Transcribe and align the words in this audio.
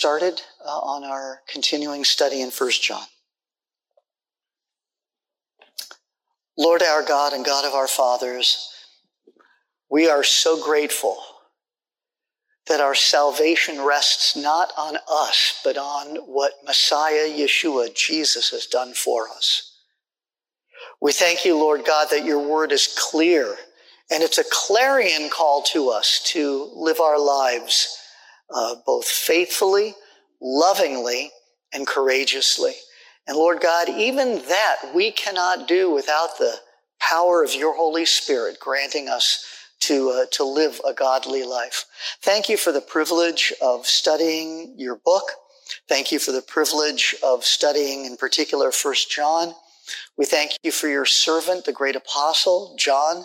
started 0.00 0.40
uh, 0.64 0.70
on 0.70 1.04
our 1.04 1.42
continuing 1.46 2.04
study 2.04 2.40
in 2.40 2.48
1 2.48 2.70
John. 2.80 3.04
Lord 6.56 6.82
our 6.82 7.02
God 7.02 7.34
and 7.34 7.44
God 7.44 7.66
of 7.66 7.74
our 7.74 7.86
fathers, 7.86 8.66
we 9.90 10.08
are 10.08 10.24
so 10.24 10.58
grateful 10.64 11.18
that 12.66 12.80
our 12.80 12.94
salvation 12.94 13.82
rests 13.82 14.34
not 14.36 14.72
on 14.78 14.96
us, 15.06 15.60
but 15.62 15.76
on 15.76 16.16
what 16.16 16.54
Messiah 16.64 17.28
Yeshua, 17.28 17.94
Jesus, 17.94 18.48
has 18.52 18.64
done 18.64 18.94
for 18.94 19.28
us. 19.28 19.80
We 21.02 21.12
thank 21.12 21.44
you, 21.44 21.58
Lord 21.58 21.84
God, 21.84 22.08
that 22.10 22.24
your 22.24 22.38
word 22.38 22.72
is 22.72 22.96
clear 22.98 23.54
and 24.10 24.22
it's 24.22 24.38
a 24.38 24.44
clarion 24.50 25.28
call 25.28 25.60
to 25.74 25.90
us 25.90 26.22
to 26.28 26.70
live 26.74 27.00
our 27.00 27.20
lives 27.20 27.98
uh, 28.52 28.76
both 28.86 29.06
faithfully, 29.06 29.94
lovingly, 30.40 31.30
and 31.72 31.86
courageously. 31.86 32.72
And 33.26 33.36
Lord 33.36 33.60
God, 33.60 33.88
even 33.88 34.42
that 34.48 34.76
we 34.94 35.10
cannot 35.12 35.68
do 35.68 35.90
without 35.90 36.38
the 36.38 36.56
power 37.00 37.44
of 37.44 37.54
your 37.54 37.76
Holy 37.76 38.04
Spirit 38.04 38.58
granting 38.60 39.08
us 39.08 39.44
to, 39.80 40.10
uh, 40.10 40.26
to 40.32 40.44
live 40.44 40.80
a 40.86 40.92
godly 40.92 41.44
life. 41.44 41.84
Thank 42.22 42.48
you 42.48 42.56
for 42.56 42.72
the 42.72 42.80
privilege 42.80 43.52
of 43.62 43.86
studying 43.86 44.74
your 44.76 44.96
book. 44.96 45.24
Thank 45.88 46.12
you 46.12 46.18
for 46.18 46.32
the 46.32 46.42
privilege 46.42 47.14
of 47.22 47.44
studying 47.44 48.04
in 48.04 48.16
particular 48.16 48.72
First 48.72 49.10
John. 49.10 49.54
We 50.16 50.24
thank 50.24 50.52
you 50.62 50.70
for 50.70 50.88
your 50.88 51.06
servant, 51.06 51.64
the 51.64 51.72
great 51.72 51.96
apostle, 51.96 52.76
John, 52.78 53.24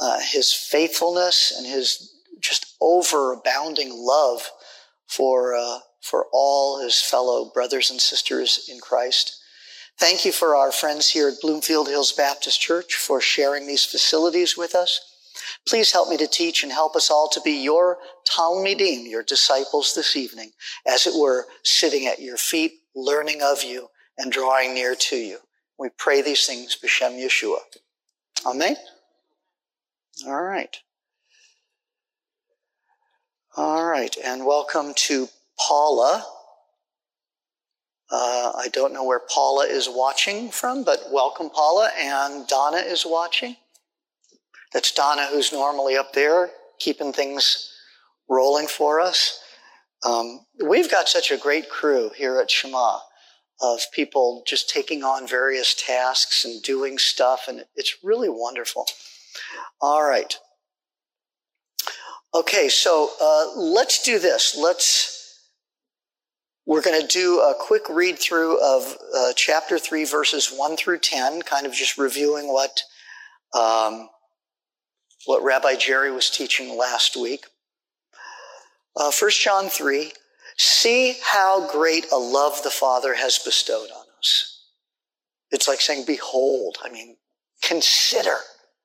uh, 0.00 0.20
his 0.20 0.52
faithfulness 0.52 1.54
and 1.56 1.66
his 1.66 2.11
just 2.42 2.76
overabounding 2.80 3.90
love 3.92 4.50
for, 5.06 5.54
uh, 5.54 5.78
for 6.00 6.26
all 6.32 6.82
his 6.82 7.00
fellow 7.00 7.50
brothers 7.52 7.90
and 7.90 8.00
sisters 8.00 8.68
in 8.70 8.80
Christ. 8.80 9.38
Thank 9.98 10.24
you 10.24 10.32
for 10.32 10.56
our 10.56 10.72
friends 10.72 11.08
here 11.08 11.28
at 11.28 11.40
Bloomfield 11.40 11.88
Hills 11.88 12.12
Baptist 12.12 12.60
Church 12.60 12.94
for 12.94 13.20
sharing 13.20 13.66
these 13.66 13.84
facilities 13.84 14.56
with 14.56 14.74
us. 14.74 15.00
Please 15.66 15.92
help 15.92 16.08
me 16.08 16.16
to 16.16 16.26
teach 16.26 16.62
and 16.62 16.72
help 16.72 16.96
us 16.96 17.10
all 17.10 17.28
to 17.28 17.40
be 17.40 17.62
your 17.62 17.98
Talmidim, 18.28 19.08
your 19.08 19.22
disciples 19.22 19.94
this 19.94 20.16
evening, 20.16 20.50
as 20.86 21.06
it 21.06 21.14
were, 21.18 21.46
sitting 21.62 22.06
at 22.06 22.20
your 22.20 22.36
feet, 22.36 22.72
learning 22.94 23.42
of 23.42 23.62
you 23.62 23.88
and 24.18 24.32
drawing 24.32 24.74
near 24.74 24.94
to 24.94 25.16
you. 25.16 25.38
We 25.78 25.88
pray 25.96 26.22
these 26.22 26.46
things, 26.46 26.76
B'Shem 26.82 27.18
Yeshua. 27.18 27.58
Amen. 28.46 28.76
All 30.26 30.42
right. 30.42 30.76
All 33.54 33.84
right, 33.84 34.16
and 34.24 34.46
welcome 34.46 34.94
to 34.94 35.28
Paula. 35.58 36.24
Uh, 38.10 38.52
I 38.56 38.68
don't 38.72 38.94
know 38.94 39.04
where 39.04 39.20
Paula 39.28 39.66
is 39.66 39.90
watching 39.90 40.50
from, 40.50 40.84
but 40.84 41.00
welcome, 41.12 41.50
Paula. 41.50 41.90
And 41.98 42.48
Donna 42.48 42.78
is 42.78 43.04
watching. 43.04 43.56
That's 44.72 44.90
Donna, 44.90 45.28
who's 45.30 45.52
normally 45.52 45.98
up 45.98 46.14
there 46.14 46.48
keeping 46.78 47.12
things 47.12 47.70
rolling 48.26 48.68
for 48.68 49.02
us. 49.02 49.38
Um, 50.02 50.46
we've 50.66 50.90
got 50.90 51.10
such 51.10 51.30
a 51.30 51.36
great 51.36 51.68
crew 51.68 52.10
here 52.16 52.40
at 52.40 52.50
Shema 52.50 53.00
of 53.60 53.80
people 53.92 54.44
just 54.46 54.70
taking 54.70 55.04
on 55.04 55.28
various 55.28 55.74
tasks 55.74 56.46
and 56.46 56.62
doing 56.62 56.96
stuff, 56.96 57.48
and 57.48 57.66
it's 57.76 57.98
really 58.02 58.30
wonderful. 58.30 58.86
All 59.78 60.02
right. 60.02 60.38
Okay, 62.34 62.68
so 62.68 63.10
uh, 63.20 63.46
let's 63.56 64.02
do 64.02 64.18
this. 64.18 64.56
Let's. 64.56 65.20
We're 66.64 66.82
going 66.82 67.00
to 67.00 67.06
do 67.06 67.40
a 67.40 67.54
quick 67.58 67.88
read 67.90 68.18
through 68.18 68.62
of 68.62 68.96
uh, 69.16 69.32
chapter 69.34 69.78
3, 69.78 70.04
verses 70.04 70.48
1 70.48 70.76
through 70.76 71.00
10, 71.00 71.42
kind 71.42 71.66
of 71.66 71.72
just 71.72 71.98
reviewing 71.98 72.52
what 72.52 72.82
um, 73.52 74.08
what 75.26 75.42
Rabbi 75.42 75.74
Jerry 75.74 76.12
was 76.12 76.30
teaching 76.30 76.78
last 76.78 77.16
week. 77.16 77.46
Uh, 78.96 79.10
1 79.10 79.30
John 79.30 79.68
3 79.68 80.12
See 80.56 81.16
how 81.24 81.66
great 81.70 82.06
a 82.12 82.16
love 82.16 82.62
the 82.62 82.70
Father 82.70 83.14
has 83.14 83.38
bestowed 83.38 83.88
on 83.90 84.04
us. 84.18 84.64
It's 85.50 85.68
like 85.68 85.80
saying, 85.80 86.04
Behold. 86.06 86.78
I 86.84 86.90
mean, 86.90 87.16
consider. 87.62 88.36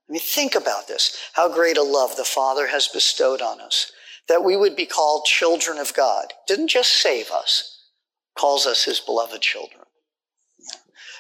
I 0.10 0.14
mean, 0.14 0.22
think 0.22 0.56
about 0.56 0.88
this. 0.88 1.18
How 1.34 1.54
great 1.54 1.78
a 1.78 1.84
love 1.84 2.16
the 2.16 2.24
Father 2.24 2.68
has 2.68 2.88
bestowed 2.88 3.42
on 3.42 3.60
us 3.60 3.92
that 4.28 4.44
we 4.44 4.58
would 4.58 4.76
be 4.76 4.86
called 4.86 5.26
children 5.26 5.78
of 5.78 5.94
God. 5.94 6.34
Didn't 6.48 6.68
just 6.68 7.02
save 7.02 7.32
us, 7.32 7.90
calls 8.38 8.66
us 8.66 8.84
his 8.84 9.00
beloved 9.00 9.42
children. 9.42 9.84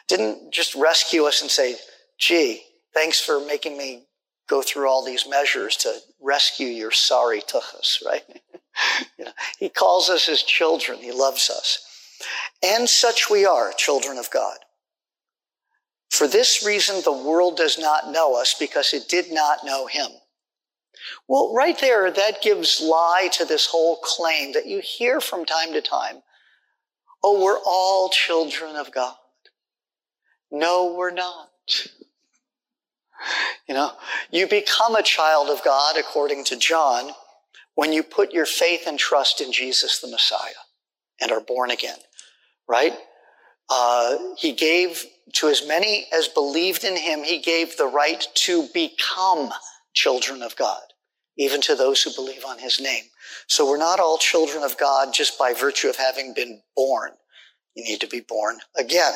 Didn't 0.07 0.51
just 0.51 0.75
rescue 0.75 1.23
us 1.23 1.41
and 1.41 1.51
say, 1.51 1.75
gee, 2.17 2.61
thanks 2.93 3.19
for 3.19 3.39
making 3.39 3.77
me 3.77 4.05
go 4.47 4.61
through 4.61 4.89
all 4.89 5.03
these 5.03 5.27
measures 5.27 5.75
to 5.77 5.93
rescue 6.21 6.67
your 6.67 6.91
sorry 6.91 7.41
tuchus, 7.41 8.03
right? 8.05 8.23
you 9.17 9.25
know, 9.25 9.31
he 9.59 9.69
calls 9.69 10.09
us 10.09 10.25
his 10.25 10.43
children. 10.43 10.99
He 10.99 11.11
loves 11.11 11.49
us. 11.49 11.83
And 12.63 12.89
such 12.89 13.29
we 13.29 13.45
are, 13.45 13.71
children 13.73 14.17
of 14.17 14.31
God. 14.31 14.57
For 16.09 16.27
this 16.27 16.65
reason, 16.65 17.01
the 17.03 17.11
world 17.11 17.57
does 17.57 17.77
not 17.77 18.11
know 18.11 18.39
us 18.39 18.55
because 18.57 18.93
it 18.93 19.07
did 19.09 19.31
not 19.31 19.65
know 19.65 19.87
him. 19.87 20.09
Well, 21.27 21.53
right 21.53 21.77
there, 21.79 22.09
that 22.09 22.41
gives 22.41 22.81
lie 22.81 23.29
to 23.33 23.45
this 23.45 23.67
whole 23.67 23.97
claim 23.97 24.53
that 24.53 24.65
you 24.65 24.79
hear 24.79 25.19
from 25.21 25.45
time 25.45 25.73
to 25.73 25.81
time. 25.81 26.21
Oh, 27.23 27.43
we're 27.43 27.59
all 27.65 28.09
children 28.09 28.75
of 28.75 28.91
God. 28.91 29.15
No, 30.51 30.95
we're 30.97 31.11
not. 31.11 31.49
You 33.67 33.73
know, 33.73 33.91
you 34.31 34.47
become 34.47 34.95
a 34.95 35.03
child 35.03 35.49
of 35.49 35.63
God, 35.63 35.97
according 35.97 36.45
to 36.45 36.55
John, 36.55 37.11
when 37.75 37.91
you 37.91 38.01
put 38.01 38.31
your 38.31 38.45
faith 38.45 38.83
and 38.87 38.97
trust 38.97 39.41
in 39.41 39.51
Jesus 39.51 39.99
the 39.99 40.07
Messiah 40.07 40.63
and 41.19 41.31
are 41.31 41.41
born 41.41 41.71
again, 41.71 41.97
right? 42.67 42.93
Uh, 43.69 44.17
he 44.37 44.53
gave 44.53 45.03
to 45.33 45.49
as 45.49 45.67
many 45.67 46.07
as 46.13 46.27
believed 46.27 46.83
in 46.83 46.95
him, 46.95 47.23
he 47.23 47.39
gave 47.39 47.75
the 47.75 47.87
right 47.87 48.25
to 48.33 48.67
become 48.73 49.51
children 49.93 50.41
of 50.41 50.55
God, 50.55 50.81
even 51.37 51.61
to 51.61 51.75
those 51.75 52.01
who 52.01 52.13
believe 52.13 52.45
on 52.45 52.59
his 52.59 52.79
name. 52.79 53.03
So 53.47 53.69
we're 53.69 53.77
not 53.77 53.99
all 53.99 54.17
children 54.17 54.63
of 54.63 54.77
God 54.77 55.13
just 55.13 55.37
by 55.37 55.53
virtue 55.53 55.89
of 55.89 55.95
having 55.95 56.33
been 56.33 56.61
born. 56.75 57.11
You 57.75 57.83
need 57.83 58.01
to 58.01 58.07
be 58.07 58.21
born 58.21 58.57
again. 58.77 59.13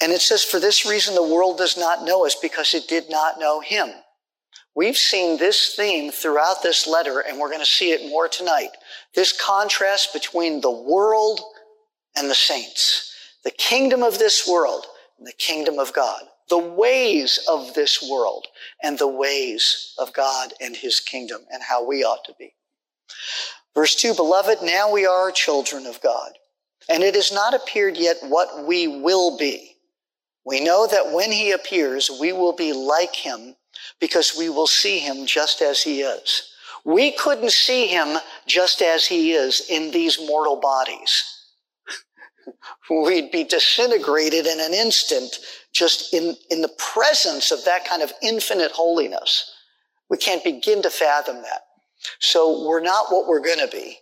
And 0.00 0.10
it 0.12 0.20
says, 0.20 0.42
for 0.42 0.58
this 0.58 0.84
reason, 0.84 1.14
the 1.14 1.22
world 1.22 1.58
does 1.58 1.76
not 1.76 2.04
know 2.04 2.26
us 2.26 2.34
because 2.34 2.74
it 2.74 2.88
did 2.88 3.08
not 3.08 3.38
know 3.38 3.60
him. 3.60 3.88
We've 4.74 4.96
seen 4.96 5.38
this 5.38 5.74
theme 5.76 6.10
throughout 6.10 6.62
this 6.62 6.86
letter, 6.86 7.20
and 7.20 7.38
we're 7.38 7.50
going 7.50 7.60
to 7.60 7.66
see 7.66 7.92
it 7.92 8.08
more 8.08 8.26
tonight. 8.26 8.70
This 9.14 9.38
contrast 9.38 10.12
between 10.12 10.60
the 10.60 10.70
world 10.70 11.40
and 12.16 12.28
the 12.28 12.34
saints, 12.34 13.11
the 13.44 13.50
kingdom 13.50 14.02
of 14.02 14.18
this 14.18 14.46
world 14.48 14.86
and 15.18 15.26
the 15.26 15.32
kingdom 15.32 15.78
of 15.78 15.92
God, 15.92 16.22
the 16.48 16.58
ways 16.58 17.38
of 17.48 17.74
this 17.74 18.02
world 18.02 18.46
and 18.82 18.98
the 18.98 19.08
ways 19.08 19.94
of 19.98 20.12
God 20.12 20.52
and 20.60 20.76
his 20.76 21.00
kingdom 21.00 21.42
and 21.50 21.62
how 21.62 21.84
we 21.86 22.04
ought 22.04 22.24
to 22.24 22.34
be. 22.38 22.54
Verse 23.74 23.94
2 23.94 24.14
Beloved, 24.14 24.58
now 24.62 24.90
we 24.90 25.06
are 25.06 25.30
children 25.30 25.86
of 25.86 26.00
God, 26.02 26.32
and 26.88 27.02
it 27.02 27.14
has 27.14 27.32
not 27.32 27.54
appeared 27.54 27.96
yet 27.96 28.16
what 28.22 28.66
we 28.66 28.86
will 28.86 29.38
be. 29.38 29.76
We 30.44 30.60
know 30.60 30.86
that 30.86 31.12
when 31.12 31.30
he 31.30 31.52
appears, 31.52 32.10
we 32.20 32.32
will 32.32 32.52
be 32.52 32.72
like 32.72 33.14
him 33.14 33.54
because 34.00 34.36
we 34.36 34.48
will 34.48 34.66
see 34.66 34.98
him 34.98 35.24
just 35.26 35.62
as 35.62 35.82
he 35.82 36.02
is. 36.02 36.52
We 36.84 37.12
couldn't 37.12 37.52
see 37.52 37.86
him 37.86 38.18
just 38.46 38.82
as 38.82 39.06
he 39.06 39.32
is 39.32 39.68
in 39.70 39.92
these 39.92 40.18
mortal 40.18 40.56
bodies. 40.56 41.41
We'd 42.90 43.30
be 43.30 43.44
disintegrated 43.44 44.46
in 44.46 44.60
an 44.60 44.74
instant 44.74 45.38
just 45.72 46.12
in, 46.12 46.36
in 46.50 46.62
the 46.62 46.72
presence 46.78 47.50
of 47.50 47.64
that 47.64 47.84
kind 47.84 48.02
of 48.02 48.12
infinite 48.22 48.72
holiness. 48.72 49.50
We 50.10 50.18
can't 50.18 50.44
begin 50.44 50.82
to 50.82 50.90
fathom 50.90 51.36
that. 51.42 51.62
So 52.18 52.66
we're 52.66 52.82
not 52.82 53.06
what 53.10 53.26
we're 53.26 53.40
going 53.40 53.60
to 53.60 53.68
be. 53.68 53.98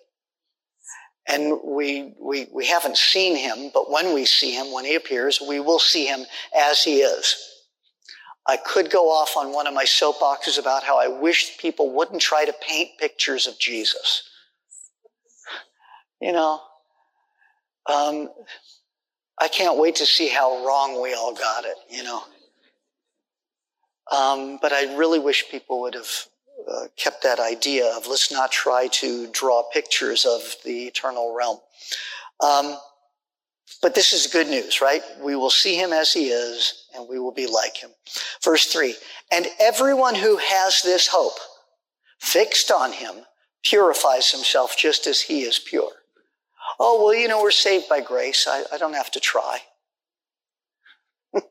And 1.28 1.60
we, 1.64 2.14
we, 2.18 2.48
we 2.52 2.66
haven't 2.66 2.96
seen 2.96 3.36
him, 3.36 3.70
but 3.72 3.90
when 3.90 4.14
we 4.14 4.24
see 4.24 4.52
him, 4.52 4.72
when 4.72 4.84
he 4.84 4.96
appears, 4.96 5.40
we 5.40 5.60
will 5.60 5.78
see 5.78 6.06
him 6.06 6.24
as 6.56 6.82
he 6.82 7.00
is. 7.00 7.36
I 8.46 8.56
could 8.56 8.90
go 8.90 9.10
off 9.10 9.36
on 9.36 9.52
one 9.52 9.66
of 9.66 9.74
my 9.74 9.84
soapboxes 9.84 10.58
about 10.58 10.82
how 10.82 10.98
I 10.98 11.06
wish 11.06 11.58
people 11.58 11.94
wouldn't 11.94 12.20
try 12.20 12.44
to 12.44 12.54
paint 12.60 12.98
pictures 12.98 13.46
of 13.46 13.58
Jesus. 13.60 14.28
You 16.20 16.32
know, 16.32 16.60
um, 17.90 18.30
I 19.38 19.48
can't 19.48 19.78
wait 19.78 19.96
to 19.96 20.06
see 20.06 20.28
how 20.28 20.64
wrong 20.64 21.00
we 21.02 21.14
all 21.14 21.34
got 21.34 21.64
it, 21.64 21.76
you 21.88 22.02
know. 22.02 22.22
Um, 24.12 24.58
but 24.60 24.72
I 24.72 24.94
really 24.96 25.18
wish 25.18 25.50
people 25.50 25.80
would 25.82 25.94
have 25.94 26.10
uh, 26.70 26.86
kept 26.96 27.22
that 27.22 27.38
idea 27.40 27.86
of 27.96 28.06
let's 28.06 28.30
not 28.30 28.50
try 28.52 28.88
to 28.88 29.28
draw 29.28 29.62
pictures 29.72 30.26
of 30.26 30.56
the 30.64 30.86
eternal 30.86 31.34
realm. 31.34 31.58
Um, 32.40 32.76
but 33.82 33.94
this 33.94 34.12
is 34.12 34.26
good 34.26 34.48
news, 34.48 34.80
right? 34.80 35.02
We 35.22 35.36
will 35.36 35.50
see 35.50 35.76
him 35.76 35.92
as 35.92 36.12
he 36.12 36.28
is 36.28 36.86
and 36.94 37.08
we 37.08 37.18
will 37.18 37.32
be 37.32 37.46
like 37.46 37.76
him. 37.76 37.90
Verse 38.42 38.66
three, 38.66 38.96
and 39.32 39.46
everyone 39.58 40.14
who 40.14 40.36
has 40.36 40.82
this 40.82 41.06
hope 41.06 41.38
fixed 42.18 42.70
on 42.70 42.92
him 42.92 43.24
purifies 43.62 44.30
himself 44.30 44.76
just 44.76 45.06
as 45.06 45.20
he 45.20 45.42
is 45.42 45.58
pure. 45.58 45.92
Oh, 46.82 47.04
well, 47.04 47.14
you 47.14 47.28
know, 47.28 47.42
we're 47.42 47.50
saved 47.50 47.90
by 47.90 48.00
grace. 48.00 48.46
I, 48.48 48.64
I 48.72 48.78
don't 48.78 48.94
have 48.94 49.10
to 49.10 49.20
try. 49.20 49.58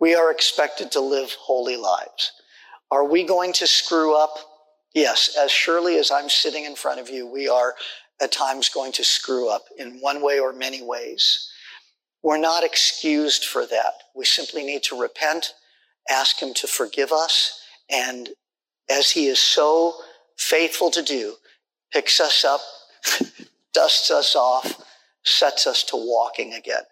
we 0.00 0.14
are 0.14 0.30
expected 0.30 0.90
to 0.92 1.00
live 1.00 1.30
holy 1.38 1.76
lives. 1.76 2.32
Are 2.90 3.04
we 3.04 3.24
going 3.24 3.52
to 3.54 3.66
screw 3.66 4.16
up? 4.16 4.30
Yes, 4.94 5.36
as 5.38 5.50
surely 5.50 5.98
as 5.98 6.10
I'm 6.10 6.30
sitting 6.30 6.64
in 6.64 6.74
front 6.74 6.98
of 6.98 7.10
you, 7.10 7.26
we 7.26 7.48
are 7.48 7.74
at 8.22 8.32
times 8.32 8.70
going 8.70 8.92
to 8.92 9.04
screw 9.04 9.50
up 9.50 9.64
in 9.78 10.00
one 10.00 10.22
way 10.22 10.38
or 10.38 10.54
many 10.54 10.82
ways. 10.82 11.50
We're 12.22 12.38
not 12.38 12.64
excused 12.64 13.44
for 13.44 13.66
that. 13.66 13.92
We 14.14 14.24
simply 14.24 14.64
need 14.64 14.82
to 14.84 14.98
repent, 14.98 15.52
ask 16.08 16.40
Him 16.40 16.54
to 16.54 16.66
forgive 16.66 17.12
us, 17.12 17.60
and 17.90 18.30
as 18.88 19.10
He 19.10 19.26
is 19.26 19.38
so 19.38 19.96
faithful 20.38 20.90
to 20.92 21.02
do, 21.02 21.34
picks 21.92 22.20
us 22.20 22.42
up, 22.42 22.60
dusts 23.74 24.10
us 24.10 24.34
off, 24.34 24.84
sets 25.24 25.66
us 25.66 25.82
to 25.84 25.96
walking 25.96 26.54
again. 26.54 26.82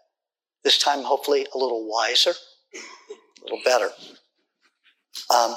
This 0.63 0.79
time, 0.79 1.03
hopefully, 1.03 1.47
a 1.55 1.59
little 1.59 1.89
wiser, 1.89 2.33
a 2.75 3.45
little 3.45 3.61
better. 3.65 3.91
Um, 5.35 5.57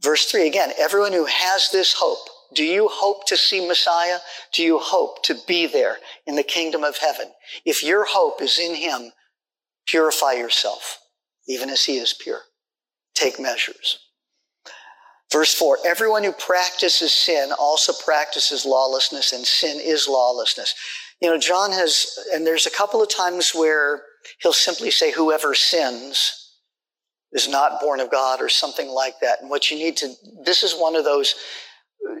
verse 0.00 0.30
3 0.30 0.46
again, 0.46 0.72
everyone 0.78 1.12
who 1.12 1.26
has 1.26 1.70
this 1.70 1.94
hope, 1.98 2.26
do 2.54 2.64
you 2.64 2.88
hope 2.88 3.26
to 3.26 3.36
see 3.36 3.66
Messiah? 3.66 4.18
Do 4.54 4.62
you 4.62 4.78
hope 4.78 5.22
to 5.24 5.36
be 5.46 5.66
there 5.66 5.98
in 6.26 6.36
the 6.36 6.42
kingdom 6.42 6.82
of 6.82 6.96
heaven? 6.96 7.26
If 7.64 7.82
your 7.82 8.06
hope 8.08 8.40
is 8.40 8.58
in 8.58 8.74
him, 8.74 9.12
purify 9.86 10.32
yourself, 10.32 10.98
even 11.46 11.68
as 11.68 11.84
he 11.84 11.98
is 11.98 12.14
pure. 12.14 12.40
Take 13.14 13.38
measures. 13.38 13.98
Verse 15.30 15.54
4 15.54 15.78
Everyone 15.86 16.24
who 16.24 16.32
practices 16.32 17.12
sin 17.12 17.52
also 17.58 17.92
practices 18.04 18.64
lawlessness, 18.64 19.32
and 19.32 19.44
sin 19.46 19.78
is 19.80 20.08
lawlessness. 20.08 20.74
You 21.20 21.30
know, 21.30 21.38
John 21.38 21.72
has, 21.72 22.18
and 22.32 22.46
there's 22.46 22.66
a 22.66 22.70
couple 22.70 23.02
of 23.02 23.08
times 23.08 23.52
where 23.52 24.02
he'll 24.40 24.52
simply 24.52 24.90
say, 24.90 25.12
Whoever 25.12 25.54
sins 25.54 26.44
is 27.32 27.48
not 27.48 27.80
born 27.80 28.00
of 28.00 28.10
God, 28.10 28.40
or 28.40 28.48
something 28.48 28.88
like 28.88 29.20
that. 29.20 29.40
And 29.40 29.50
what 29.50 29.70
you 29.70 29.76
need 29.76 29.96
to, 29.98 30.12
this 30.44 30.62
is 30.62 30.72
one 30.72 30.96
of 30.96 31.04
those 31.04 31.34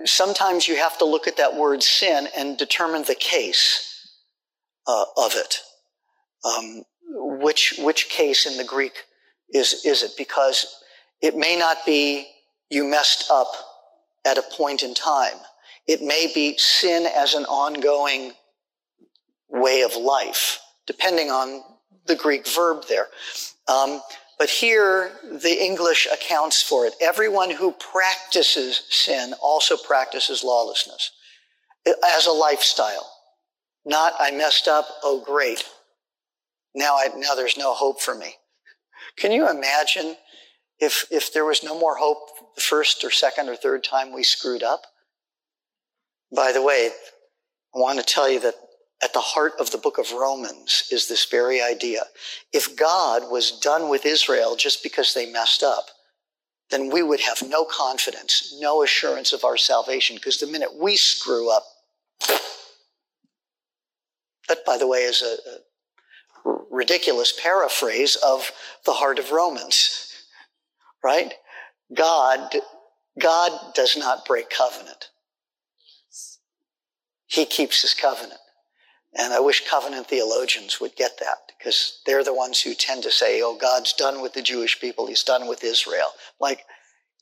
sometimes 0.04 0.68
you 0.68 0.76
have 0.76 0.98
to 0.98 1.04
look 1.04 1.26
at 1.26 1.36
that 1.36 1.54
word 1.54 1.82
sin 1.82 2.28
and 2.36 2.56
determine 2.56 3.04
the 3.04 3.14
case 3.14 4.08
uh, 4.86 5.04
of 5.16 5.32
it. 5.34 5.60
Um, 6.44 6.82
which 7.40 7.74
which 7.78 8.08
case 8.08 8.46
in 8.46 8.56
the 8.56 8.64
Greek 8.64 8.92
is 9.50 9.84
is 9.84 10.02
it? 10.02 10.12
Because 10.16 10.66
it 11.20 11.36
may 11.36 11.56
not 11.56 11.78
be 11.84 12.28
you 12.70 12.84
messed 12.84 13.30
up 13.30 13.48
at 14.24 14.38
a 14.38 14.42
point 14.42 14.82
in 14.82 14.94
time. 14.94 15.36
It 15.86 16.02
may 16.02 16.30
be 16.34 16.56
sin 16.58 17.06
as 17.06 17.34
an 17.34 17.44
ongoing 17.44 18.32
way 19.48 19.82
of 19.82 19.96
life, 19.96 20.60
depending 20.86 21.30
on 21.30 21.62
the 22.06 22.14
Greek 22.16 22.46
verb 22.46 22.84
there. 22.88 23.08
Um, 23.66 24.02
but 24.38 24.48
here, 24.48 25.12
the 25.24 25.64
English 25.64 26.06
accounts 26.12 26.62
for 26.62 26.86
it. 26.86 26.94
Everyone 27.00 27.50
who 27.50 27.72
practices 27.72 28.82
sin 28.88 29.34
also 29.42 29.76
practices 29.76 30.44
lawlessness 30.44 31.10
as 31.86 32.26
a 32.26 32.32
lifestyle. 32.32 33.10
Not, 33.84 34.12
I 34.18 34.30
messed 34.30 34.68
up, 34.68 34.86
oh 35.02 35.22
great. 35.24 35.64
Now 36.74 36.96
I, 36.96 37.08
now 37.16 37.34
there's 37.34 37.56
no 37.56 37.74
hope 37.74 38.00
for 38.00 38.14
me. 38.14 38.34
Can 39.16 39.32
you 39.32 39.48
imagine 39.48 40.16
if, 40.80 41.06
if 41.10 41.32
there 41.32 41.44
was 41.44 41.62
no 41.62 41.78
more 41.78 41.96
hope 41.96 42.54
the 42.54 42.60
first 42.60 43.04
or 43.04 43.10
second 43.10 43.48
or 43.48 43.56
third 43.56 43.84
time 43.84 44.12
we 44.12 44.22
screwed 44.22 44.62
up? 44.62 44.82
By 46.34 46.52
the 46.52 46.62
way, 46.62 46.90
I 47.74 47.78
want 47.78 47.98
to 47.98 48.04
tell 48.04 48.30
you 48.30 48.40
that 48.40 48.54
at 49.02 49.12
the 49.12 49.20
heart 49.20 49.52
of 49.60 49.70
the 49.70 49.78
book 49.78 49.98
of 49.98 50.12
Romans 50.12 50.88
is 50.90 51.08
this 51.08 51.24
very 51.26 51.62
idea. 51.62 52.02
If 52.52 52.76
God 52.76 53.30
was 53.30 53.52
done 53.60 53.88
with 53.88 54.04
Israel 54.04 54.56
just 54.56 54.82
because 54.82 55.14
they 55.14 55.30
messed 55.30 55.62
up, 55.62 55.86
then 56.70 56.90
we 56.90 57.02
would 57.02 57.20
have 57.20 57.42
no 57.48 57.64
confidence, 57.64 58.54
no 58.60 58.82
assurance 58.82 59.32
of 59.32 59.44
our 59.44 59.56
salvation, 59.56 60.16
because 60.16 60.38
the 60.38 60.46
minute 60.46 60.70
we 60.78 60.96
screw 60.96 61.50
up, 61.50 61.64
that, 64.48 64.64
by 64.66 64.76
the 64.76 64.86
way, 64.86 65.00
is 65.00 65.22
a, 65.22 65.36
ridiculous 66.70 67.32
paraphrase 67.40 68.16
of 68.16 68.50
the 68.84 68.92
heart 68.92 69.18
of 69.18 69.32
Romans, 69.32 70.07
right? 71.02 71.34
God, 71.94 72.54
God 73.18 73.74
does 73.74 73.96
not 73.96 74.26
break 74.26 74.50
covenant. 74.50 75.10
He 77.26 77.44
keeps 77.44 77.82
his 77.82 77.94
covenant. 77.94 78.40
And 79.14 79.32
I 79.32 79.40
wish 79.40 79.68
covenant 79.68 80.06
theologians 80.06 80.80
would 80.80 80.94
get 80.96 81.18
that 81.18 81.52
because 81.58 82.00
they're 82.06 82.24
the 82.24 82.34
ones 82.34 82.60
who 82.60 82.74
tend 82.74 83.02
to 83.02 83.10
say, 83.10 83.40
oh, 83.42 83.56
God's 83.56 83.92
done 83.92 84.20
with 84.20 84.34
the 84.34 84.42
Jewish 84.42 84.80
people. 84.80 85.06
He's 85.06 85.22
done 85.22 85.48
with 85.48 85.64
Israel. 85.64 86.08
Like, 86.40 86.64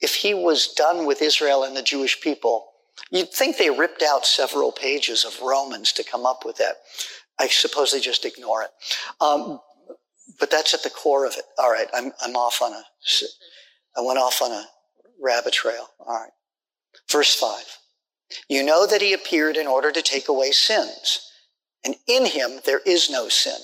if 0.00 0.14
he 0.14 0.34
was 0.34 0.74
done 0.74 1.06
with 1.06 1.22
Israel 1.22 1.64
and 1.64 1.76
the 1.76 1.82
Jewish 1.82 2.20
people, 2.20 2.66
you'd 3.10 3.32
think 3.32 3.56
they 3.56 3.70
ripped 3.70 4.02
out 4.02 4.26
several 4.26 4.72
pages 4.72 5.24
of 5.24 5.40
Romans 5.40 5.92
to 5.92 6.04
come 6.04 6.26
up 6.26 6.44
with 6.44 6.56
that. 6.56 6.76
I 7.38 7.48
suppose 7.48 7.92
they 7.92 8.00
just 8.00 8.24
ignore 8.24 8.62
it. 8.62 8.70
Um, 9.20 9.60
but 10.38 10.50
that's 10.50 10.74
at 10.74 10.82
the 10.82 10.90
core 10.90 11.24
of 11.24 11.34
it. 11.36 11.44
All 11.58 11.70
right, 11.70 11.88
I'm, 11.94 12.12
I'm 12.20 12.36
off 12.36 12.60
on 12.60 12.72
a, 12.72 12.82
I 13.96 14.02
went 14.02 14.18
off 14.18 14.42
on 14.42 14.52
a 14.52 14.64
rabbit 15.20 15.52
trail. 15.52 15.88
All 16.00 16.14
right. 16.14 16.32
Verse 17.10 17.34
five. 17.34 17.78
You 18.48 18.64
know 18.64 18.86
that 18.86 19.02
he 19.02 19.12
appeared 19.12 19.56
in 19.56 19.66
order 19.66 19.92
to 19.92 20.02
take 20.02 20.28
away 20.28 20.50
sins 20.50 21.26
and 21.86 21.94
in 22.08 22.26
him, 22.26 22.58
there 22.64 22.80
is 22.84 23.08
no 23.08 23.28
sin. 23.28 23.58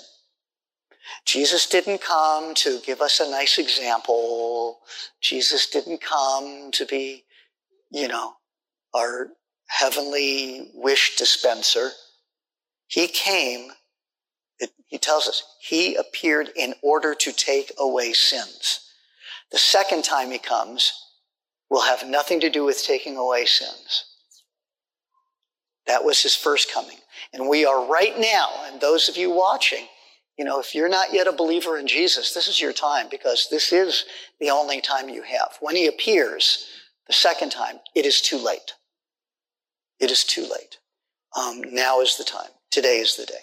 Jesus 1.26 1.68
didn't 1.68 2.00
come 2.00 2.54
to 2.54 2.80
give 2.86 3.00
us 3.00 3.18
a 3.18 3.28
nice 3.28 3.58
example. 3.58 4.78
Jesus 5.20 5.68
didn't 5.68 6.00
come 6.00 6.70
to 6.70 6.86
be, 6.86 7.24
you 7.90 8.06
know, 8.06 8.34
our 8.94 9.30
heavenly 9.66 10.70
wish 10.72 11.16
dispenser. 11.16 11.90
He 12.86 13.08
came, 13.08 13.70
it, 14.60 14.70
he 14.86 14.98
tells 14.98 15.26
us, 15.26 15.42
he 15.60 15.96
appeared 15.96 16.50
in 16.54 16.74
order 16.80 17.16
to 17.16 17.32
take 17.32 17.72
away 17.76 18.12
sins. 18.12 18.91
The 19.52 19.58
second 19.58 20.02
time 20.02 20.30
he 20.30 20.38
comes 20.38 20.92
will 21.70 21.82
have 21.82 22.08
nothing 22.08 22.40
to 22.40 22.50
do 22.50 22.64
with 22.64 22.82
taking 22.82 23.16
away 23.16 23.44
sins. 23.44 24.04
That 25.86 26.04
was 26.04 26.22
his 26.22 26.34
first 26.34 26.72
coming. 26.72 26.98
And 27.32 27.48
we 27.48 27.64
are 27.64 27.86
right 27.86 28.18
now, 28.18 28.50
and 28.66 28.80
those 28.80 29.08
of 29.08 29.16
you 29.16 29.30
watching, 29.30 29.86
you 30.38 30.44
know, 30.44 30.58
if 30.60 30.74
you're 30.74 30.88
not 30.88 31.12
yet 31.12 31.26
a 31.26 31.32
believer 31.32 31.76
in 31.78 31.86
Jesus, 31.86 32.32
this 32.32 32.48
is 32.48 32.60
your 32.60 32.72
time 32.72 33.06
because 33.10 33.48
this 33.50 33.72
is 33.72 34.04
the 34.40 34.50
only 34.50 34.80
time 34.80 35.08
you 35.08 35.22
have. 35.22 35.56
When 35.60 35.76
he 35.76 35.86
appears 35.86 36.66
the 37.06 37.12
second 37.12 37.50
time, 37.50 37.80
it 37.94 38.06
is 38.06 38.20
too 38.20 38.38
late. 38.38 38.74
It 40.00 40.10
is 40.10 40.24
too 40.24 40.42
late. 40.42 40.78
Um, 41.36 41.62
now 41.72 42.00
is 42.00 42.16
the 42.16 42.24
time. 42.24 42.50
Today 42.70 42.98
is 42.98 43.16
the 43.16 43.26
day. 43.26 43.34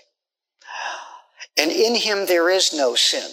And 1.57 1.71
in 1.71 1.95
him 1.95 2.25
there 2.25 2.49
is 2.49 2.73
no 2.73 2.95
sin. 2.95 3.29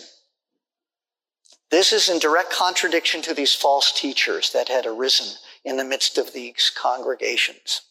This 1.70 1.92
is 1.92 2.08
in 2.08 2.18
direct 2.18 2.52
contradiction 2.52 3.22
to 3.22 3.34
these 3.34 3.54
false 3.54 3.92
teachers 3.92 4.50
that 4.52 4.68
had 4.68 4.86
arisen 4.86 5.36
in 5.64 5.76
the 5.76 5.84
midst 5.84 6.16
of 6.16 6.32
these 6.32 6.70
congregations. 6.76 7.82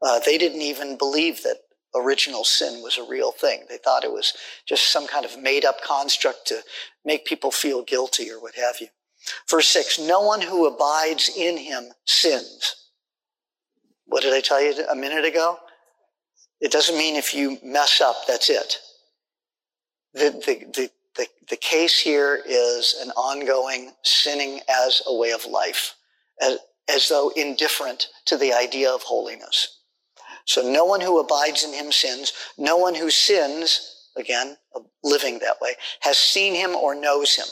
Uh, 0.00 0.20
they 0.24 0.38
didn't 0.38 0.62
even 0.62 0.96
believe 0.96 1.42
that 1.42 1.58
original 1.94 2.44
sin 2.44 2.82
was 2.82 2.98
a 2.98 3.08
real 3.08 3.32
thing. 3.32 3.64
They 3.68 3.78
thought 3.78 4.04
it 4.04 4.12
was 4.12 4.34
just 4.66 4.92
some 4.92 5.06
kind 5.06 5.24
of 5.24 5.40
made 5.40 5.64
up 5.64 5.80
construct 5.82 6.46
to 6.48 6.60
make 7.04 7.24
people 7.24 7.50
feel 7.50 7.82
guilty 7.82 8.30
or 8.30 8.40
what 8.40 8.54
have 8.54 8.76
you. 8.80 8.88
Verse 9.50 9.66
six, 9.66 9.98
no 9.98 10.20
one 10.20 10.40
who 10.40 10.66
abides 10.66 11.30
in 11.36 11.56
him 11.56 11.86
sins. 12.04 12.90
What 14.04 14.22
did 14.22 14.34
I 14.34 14.40
tell 14.40 14.62
you 14.62 14.86
a 14.86 14.94
minute 14.94 15.24
ago? 15.24 15.58
It 16.60 16.70
doesn't 16.70 16.96
mean 16.96 17.16
if 17.16 17.34
you 17.34 17.58
mess 17.62 18.00
up, 18.00 18.16
that's 18.28 18.48
it. 18.50 18.78
The, 20.14 20.30
the, 20.30 20.80
the, 20.80 20.90
the, 21.16 21.26
the 21.48 21.56
case 21.56 21.98
here 21.98 22.42
is 22.46 22.96
an 23.02 23.10
ongoing 23.10 23.92
sinning 24.02 24.60
as 24.68 25.02
a 25.06 25.14
way 25.14 25.32
of 25.32 25.44
life, 25.46 25.94
as, 26.40 26.58
as 26.88 27.08
though 27.08 27.30
indifferent 27.36 28.08
to 28.26 28.36
the 28.36 28.52
idea 28.52 28.90
of 28.90 29.02
holiness. 29.02 29.80
So 30.44 30.62
no 30.62 30.84
one 30.84 31.00
who 31.00 31.18
abides 31.18 31.64
in 31.64 31.72
him 31.72 31.90
sins. 31.90 32.32
No 32.56 32.76
one 32.76 32.94
who 32.94 33.10
sins, 33.10 34.08
again, 34.16 34.56
uh, 34.74 34.80
living 35.02 35.40
that 35.40 35.60
way, 35.60 35.72
has 36.00 36.16
seen 36.16 36.54
him 36.54 36.70
or 36.70 36.94
knows 36.94 37.34
him. 37.34 37.46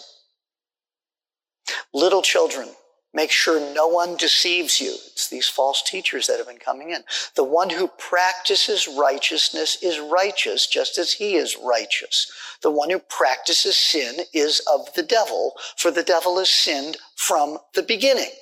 Little 1.92 2.22
children, 2.22 2.68
Make 3.14 3.30
sure 3.30 3.60
no 3.72 3.86
one 3.86 4.16
deceives 4.16 4.80
you. 4.80 4.90
It's 4.90 5.28
these 5.28 5.48
false 5.48 5.82
teachers 5.82 6.26
that 6.26 6.38
have 6.38 6.48
been 6.48 6.58
coming 6.58 6.90
in. 6.90 7.04
The 7.36 7.44
one 7.44 7.70
who 7.70 7.86
practices 7.86 8.88
righteousness 8.88 9.80
is 9.84 10.00
righteous 10.00 10.66
just 10.66 10.98
as 10.98 11.12
he 11.12 11.36
is 11.36 11.56
righteous. 11.64 12.32
The 12.60 12.72
one 12.72 12.90
who 12.90 12.98
practices 12.98 13.76
sin 13.76 14.16
is 14.32 14.60
of 14.72 14.92
the 14.94 15.04
devil, 15.04 15.52
for 15.76 15.92
the 15.92 16.02
devil 16.02 16.38
has 16.40 16.50
sinned 16.50 16.96
from 17.14 17.58
the 17.74 17.84
beginning. 17.84 18.32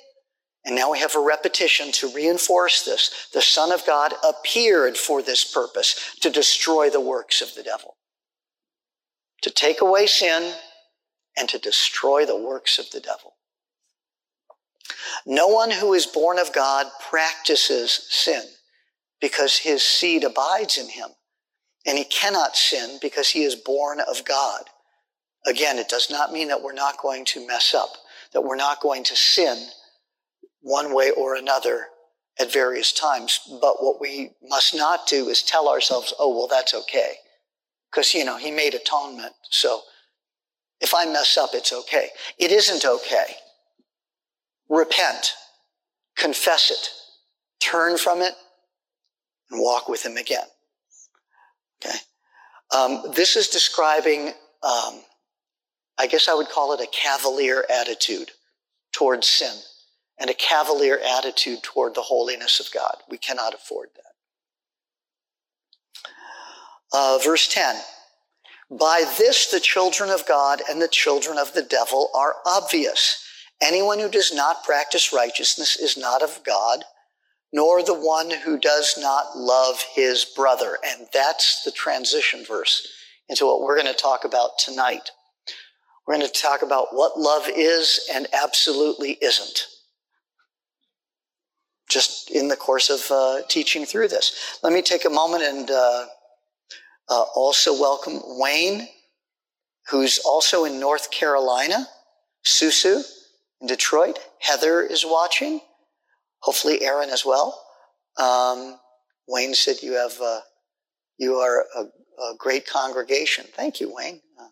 And 0.65 0.75
now 0.75 0.91
we 0.91 0.99
have 0.99 1.15
a 1.15 1.19
repetition 1.19 1.91
to 1.93 2.11
reinforce 2.11 2.83
this. 2.83 3.27
The 3.31 3.43
Son 3.43 3.71
of 3.71 3.85
God 3.85 4.15
appeared 4.27 4.97
for 4.97 5.21
this 5.21 5.43
purpose, 5.45 6.15
to 6.21 6.31
destroy 6.31 6.89
the 6.89 7.01
works 7.01 7.41
of 7.43 7.53
the 7.53 7.63
devil, 7.63 7.97
to 9.43 9.51
take 9.51 9.81
away 9.81 10.07
sin 10.07 10.53
and 11.37 11.47
to 11.49 11.59
destroy 11.59 12.25
the 12.25 12.37
works 12.37 12.79
of 12.79 12.89
the 12.89 12.99
devil. 12.99 13.35
No 15.25 15.47
one 15.47 15.71
who 15.71 15.93
is 15.93 16.05
born 16.05 16.39
of 16.39 16.53
God 16.53 16.87
practices 17.09 18.07
sin 18.09 18.43
because 19.21 19.57
his 19.57 19.83
seed 19.83 20.23
abides 20.23 20.77
in 20.77 20.89
him. 20.89 21.09
And 21.85 21.97
he 21.97 22.05
cannot 22.05 22.55
sin 22.55 22.97
because 23.01 23.29
he 23.29 23.43
is 23.43 23.55
born 23.55 23.99
of 24.01 24.23
God. 24.25 24.63
Again, 25.45 25.77
it 25.77 25.89
does 25.89 26.09
not 26.09 26.31
mean 26.31 26.47
that 26.47 26.61
we're 26.61 26.73
not 26.73 26.97
going 27.01 27.25
to 27.25 27.45
mess 27.45 27.73
up, 27.73 27.91
that 28.31 28.41
we're 28.41 28.55
not 28.55 28.81
going 28.81 29.03
to 29.05 29.15
sin 29.15 29.67
one 30.61 30.93
way 30.93 31.11
or 31.11 31.35
another 31.35 31.87
at 32.39 32.51
various 32.51 32.93
times. 32.93 33.39
But 33.61 33.83
what 33.83 33.99
we 33.99 34.31
must 34.41 34.73
not 34.73 35.07
do 35.07 35.27
is 35.27 35.43
tell 35.43 35.67
ourselves, 35.67 36.13
oh, 36.19 36.35
well, 36.35 36.47
that's 36.47 36.73
okay. 36.73 37.15
Because, 37.91 38.13
you 38.13 38.23
know, 38.25 38.37
he 38.37 38.49
made 38.49 38.73
atonement. 38.73 39.33
So 39.49 39.81
if 40.79 40.93
I 40.93 41.05
mess 41.05 41.37
up, 41.37 41.51
it's 41.53 41.73
okay. 41.73 42.09
It 42.39 42.51
isn't 42.51 42.85
okay. 42.85 43.35
Repent, 44.73 45.35
confess 46.17 46.71
it, 46.71 46.89
turn 47.59 47.95
from 47.95 48.23
it, 48.23 48.33
and 49.51 49.61
walk 49.61 49.87
with 49.87 50.03
him 50.03 50.17
again. 50.17 50.47
Okay. 51.85 51.97
Um, 52.75 53.03
this 53.15 53.35
is 53.35 53.49
describing, 53.49 54.29
um, 54.63 55.01
I 55.99 56.07
guess 56.09 56.27
I 56.27 56.33
would 56.33 56.49
call 56.49 56.73
it 56.73 56.81
a 56.81 56.87
cavalier 56.87 57.65
attitude 57.69 58.31
towards 58.91 59.27
sin 59.27 59.55
and 60.17 60.31
a 60.31 60.33
cavalier 60.33 60.97
attitude 61.17 61.61
toward 61.61 61.93
the 61.93 62.01
holiness 62.01 62.59
of 62.59 62.65
God. 62.73 62.95
We 63.11 63.19
cannot 63.19 63.53
afford 63.53 63.89
that. 63.95 64.13
Uh, 66.91 67.19
verse 67.23 67.47
10 67.47 67.75
By 68.71 69.05
this 69.19 69.51
the 69.51 69.59
children 69.59 70.09
of 70.09 70.25
God 70.25 70.63
and 70.67 70.81
the 70.81 70.87
children 70.87 71.37
of 71.37 71.53
the 71.53 71.61
devil 71.61 72.09
are 72.15 72.37
obvious. 72.47 73.23
Anyone 73.63 73.99
who 73.99 74.09
does 74.09 74.33
not 74.33 74.65
practice 74.65 75.13
righteousness 75.13 75.77
is 75.77 75.95
not 75.95 76.21
of 76.21 76.41
God, 76.45 76.83
nor 77.53 77.81
the 77.81 77.93
one 77.93 78.29
who 78.29 78.59
does 78.59 78.95
not 78.99 79.37
love 79.37 79.81
his 79.95 80.25
brother. 80.25 80.77
And 80.85 81.07
that's 81.13 81.63
the 81.63 81.71
transition 81.71 82.43
verse 82.45 82.85
into 83.29 83.45
what 83.45 83.61
we're 83.61 83.81
going 83.81 83.93
to 83.93 83.99
talk 83.99 84.25
about 84.25 84.59
tonight. 84.59 85.11
We're 86.05 86.15
going 86.15 86.27
to 86.27 86.41
talk 86.41 86.61
about 86.61 86.87
what 86.91 87.17
love 87.17 87.47
is 87.55 88.01
and 88.13 88.27
absolutely 88.33 89.11
isn't 89.21 89.67
just 91.89 92.31
in 92.31 92.49
the 92.49 92.57
course 92.57 92.89
of 92.89 93.09
uh, 93.11 93.41
teaching 93.47 93.85
through 93.85 94.09
this. 94.09 94.59
Let 94.61 94.73
me 94.73 94.81
take 94.81 95.05
a 95.05 95.09
moment 95.09 95.43
and 95.43 95.71
uh, 95.71 96.05
uh, 97.07 97.25
also 97.35 97.71
welcome 97.71 98.19
Wayne, 98.25 98.89
who's 99.89 100.19
also 100.25 100.65
in 100.65 100.79
North 100.79 101.11
Carolina, 101.11 101.87
Susu 102.43 103.03
in 103.63 103.67
Detroit. 103.67 104.19
Heather 104.39 104.81
is 104.83 105.03
watching. 105.03 105.61
Hopefully, 106.39 106.83
Aaron 106.83 107.09
as 107.09 107.25
well. 107.25 107.59
Um, 108.17 108.77
Wayne 109.27 109.55
said 109.55 109.77
you 109.81 109.93
have 109.93 110.13
uh, 110.21 110.41
you 111.17 111.35
are 111.35 111.65
a, 111.75 111.79
a, 111.79 112.35
great 112.37 112.67
congregation. 112.67 113.45
Thank 113.55 113.79
you, 113.79 113.91
Wayne. 113.91 114.21
Uh, 114.39 114.47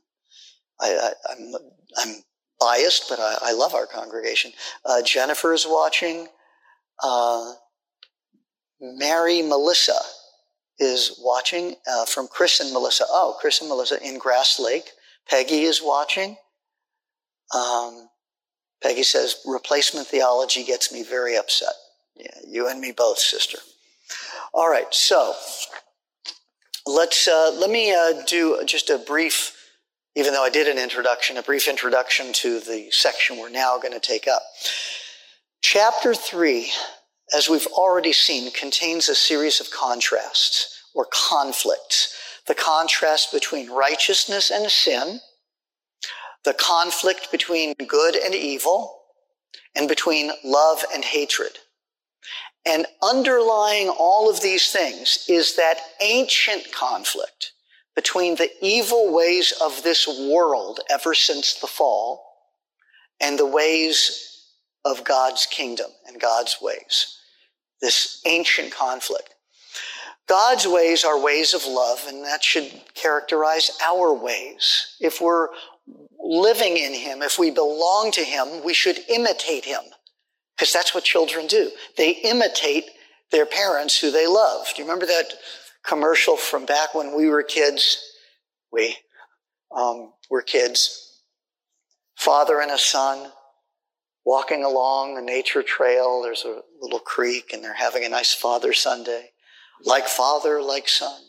I, 0.80 1.12
am 1.32 1.54
I'm, 1.54 1.62
I'm 1.98 2.16
biased, 2.60 3.10
but 3.10 3.20
I, 3.20 3.38
I 3.42 3.54
love 3.54 3.76
our 3.76 3.86
congregation. 3.86 4.54
Uh, 4.86 5.02
Jennifer 5.04 5.54
is 5.54 5.66
watching. 5.68 6.28
Uh, 7.04 7.54
Mary 8.80 9.42
Melissa 9.42 10.00
is 10.80 11.20
watching 11.22 11.76
uh, 11.88 12.06
from 12.06 12.28
Chris 12.28 12.62
and 12.62 12.72
Melissa. 12.72 13.04
Oh, 13.10 13.38
Chris 13.40 13.60
and 13.60 13.70
Melissa 13.70 14.02
in 14.02 14.18
Grass 14.18 14.60
Lake. 14.60 14.90
Peggy 15.30 15.64
is 15.64 15.82
watching. 15.84 16.38
Um, 17.54 18.08
Peggy 18.82 19.04
says, 19.04 19.38
replacement 19.46 20.08
theology 20.08 20.64
gets 20.64 20.92
me 20.92 21.04
very 21.04 21.38
upset. 21.38 21.74
Yeah, 22.16 22.38
you 22.48 22.68
and 22.68 22.80
me 22.80 22.92
both, 22.92 23.20
sister. 23.20 23.60
All 24.54 24.70
right, 24.70 24.92
so 24.92 25.34
let's 26.86 27.28
uh, 27.28 27.52
let 27.58 27.70
me 27.70 27.94
uh, 27.94 28.24
do 28.28 28.62
just 28.66 28.90
a 28.90 28.98
brief, 28.98 29.56
even 30.16 30.34
though 30.34 30.44
I 30.44 30.50
did 30.50 30.68
an 30.68 30.78
introduction, 30.78 31.38
a 31.38 31.44
brief 31.44 31.68
introduction 31.68 32.34
to 32.34 32.60
the 32.60 32.90
section 32.92 33.38
we're 33.38 33.50
now 33.50 33.78
going 33.78 33.94
to 33.94 34.00
take 34.00 34.28
up. 34.28 34.42
Chapter 35.62 36.14
3, 36.14 36.70
as 37.36 37.48
we've 37.48 37.68
already 37.68 38.14
seen, 38.14 38.52
contains 38.52 39.08
a 39.08 39.16
series 39.16 39.62
of 39.62 39.72
contrasts 39.72 40.84
or 40.94 41.08
conflicts. 41.12 42.18
The 42.48 42.56
contrast 42.56 43.32
between 43.32 43.70
righteousness 43.70 44.52
and 44.52 44.70
sin, 44.70 45.20
the 46.44 46.54
conflict 46.54 47.32
between 47.32 47.74
good 47.88 48.16
and 48.16 48.34
evil, 48.34 48.98
and 49.76 49.88
between 49.88 50.32
love 50.44 50.84
and 50.94 51.04
hatred. 51.04 51.58
And 52.66 52.86
underlying 53.02 53.90
all 53.90 54.30
of 54.30 54.42
these 54.42 54.72
things 54.72 55.26
is 55.28 55.56
that 55.56 55.78
ancient 56.02 56.72
conflict 56.72 57.54
between 57.96 58.36
the 58.36 58.50
evil 58.62 59.14
ways 59.14 59.54
of 59.62 59.84
this 59.84 60.08
world 60.08 60.80
ever 60.90 61.14
since 61.14 61.56
the 61.56 61.68
fall 61.68 62.24
and 63.20 63.38
the 63.38 63.46
ways 63.46 64.48
of 64.86 65.04
God's 65.04 65.46
kingdom 65.46 65.90
and 66.08 66.20
God's 66.20 66.58
ways. 66.62 67.18
This 67.82 68.22
ancient 68.26 68.72
conflict. 68.72 69.36
God's 70.28 70.68
ways 70.68 71.04
are 71.04 71.20
ways 71.20 71.54
of 71.54 71.66
love, 71.66 72.06
and 72.08 72.24
that 72.24 72.44
should 72.44 72.72
characterize 72.94 73.72
our 73.84 74.14
ways. 74.14 74.96
If 75.02 75.20
we're 75.20 75.50
living 76.20 76.78
in 76.78 76.94
Him, 76.94 77.22
if 77.22 77.38
we 77.38 77.52
belong 77.52 78.12
to 78.14 78.22
Him, 78.22 78.64
we 78.64 78.74
should 78.74 79.00
imitate 79.10 79.66
Him. 79.66 79.82
Because 80.56 80.74
that's 80.74 80.94
what 80.94 81.04
children 81.04 81.48
do. 81.48 81.72
They 81.98 82.12
imitate 82.12 82.86
their 83.32 83.46
parents 83.46 84.00
who 84.00 84.12
they 84.12 84.28
love. 84.28 84.68
Do 84.76 84.82
you 84.82 84.88
remember 84.88 85.08
that 85.08 85.34
commercial 85.86 86.38
from 86.38 86.66
back 86.66 86.94
when 86.94 87.16
we 87.16 87.28
were 87.28 87.44
kids? 87.44 87.98
We 88.72 88.96
um, 89.76 90.14
were 90.30 90.42
kids. 90.42 91.20
Father 92.16 92.62
and 92.62 92.72
a 92.72 92.78
son 92.78 93.32
walking 94.26 94.64
along 94.64 95.18
a 95.18 95.22
nature 95.22 95.64
trail. 95.64 96.22
There's 96.22 96.46
a 96.46 96.62
little 96.80 97.00
creek 97.00 97.52
and 97.54 97.64
they're 97.64 97.74
having 97.74 98.06
a 98.06 98.10
nice 98.10 98.34
Father 98.34 98.74
Sunday. 98.74 99.32
Like 99.84 100.08
father, 100.08 100.62
like 100.62 100.88
son. 100.88 101.20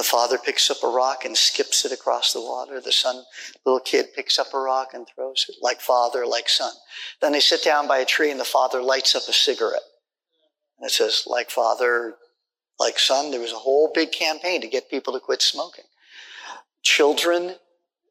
The 0.00 0.04
father 0.04 0.38
picks 0.38 0.70
up 0.70 0.82
a 0.82 0.88
rock 0.88 1.26
and 1.26 1.36
skips 1.36 1.84
it 1.84 1.92
across 1.92 2.32
the 2.32 2.40
water. 2.40 2.80
The 2.80 2.90
son, 2.90 3.22
little 3.66 3.80
kid 3.80 4.14
picks 4.16 4.38
up 4.38 4.54
a 4.54 4.58
rock 4.58 4.94
and 4.94 5.06
throws 5.06 5.44
it. 5.46 5.56
Like 5.60 5.82
father, 5.82 6.24
like 6.24 6.48
son. 6.48 6.72
Then 7.20 7.32
they 7.32 7.40
sit 7.40 7.62
down 7.62 7.86
by 7.86 7.98
a 7.98 8.06
tree 8.06 8.30
and 8.30 8.40
the 8.40 8.46
father 8.46 8.80
lights 8.80 9.14
up 9.14 9.24
a 9.28 9.34
cigarette. 9.34 9.82
And 10.78 10.86
it 10.86 10.92
says, 10.94 11.24
like 11.26 11.50
father, 11.50 12.14
like 12.78 12.98
son. 12.98 13.30
There 13.30 13.42
was 13.42 13.52
a 13.52 13.56
whole 13.56 13.92
big 13.94 14.10
campaign 14.10 14.62
to 14.62 14.68
get 14.68 14.88
people 14.88 15.12
to 15.12 15.20
quit 15.20 15.42
smoking. 15.42 15.84
Children 16.80 17.56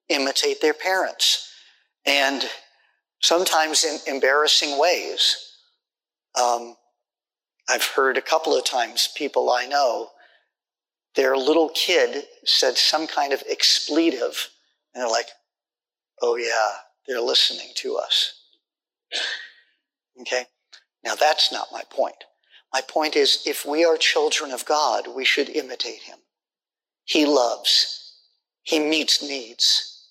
imitate 0.10 0.62
their 0.62 0.76
parents. 0.76 1.52
And 2.06 2.48
sometimes 3.20 3.84
in 3.84 3.98
embarrassing 4.06 4.78
ways. 4.78 5.56
Um, 6.40 6.76
I've 7.68 7.84
heard 7.84 8.16
a 8.16 8.22
couple 8.22 8.56
of 8.56 8.64
times 8.64 9.10
people 9.16 9.50
I 9.50 9.66
know, 9.66 10.10
their 11.16 11.36
little 11.36 11.70
kid 11.70 12.26
said 12.46 12.78
some 12.78 13.08
kind 13.08 13.34
of 13.34 13.44
expletive, 13.50 14.50
and 14.94 15.02
they're 15.02 15.10
like, 15.10 15.30
oh, 16.22 16.36
yeah, 16.36 16.78
they're 17.08 17.22
listening 17.22 17.70
to 17.76 17.98
us. 17.98 18.34
Okay? 20.22 20.46
Now, 21.04 21.16
that's 21.16 21.52
not 21.52 21.68
my 21.72 21.82
point. 21.90 22.24
My 22.74 22.82
point 22.82 23.16
is 23.16 23.44
if 23.46 23.66
we 23.66 23.84
are 23.84 23.98
children 23.98 24.52
of 24.52 24.66
God, 24.66 25.08
we 25.16 25.26
should 25.26 25.50
imitate 25.50 26.02
him. 26.02 26.20
He 27.06 27.26
loves, 27.26 28.14
he 28.64 28.80
meets 28.80 29.24
needs. 29.24 30.08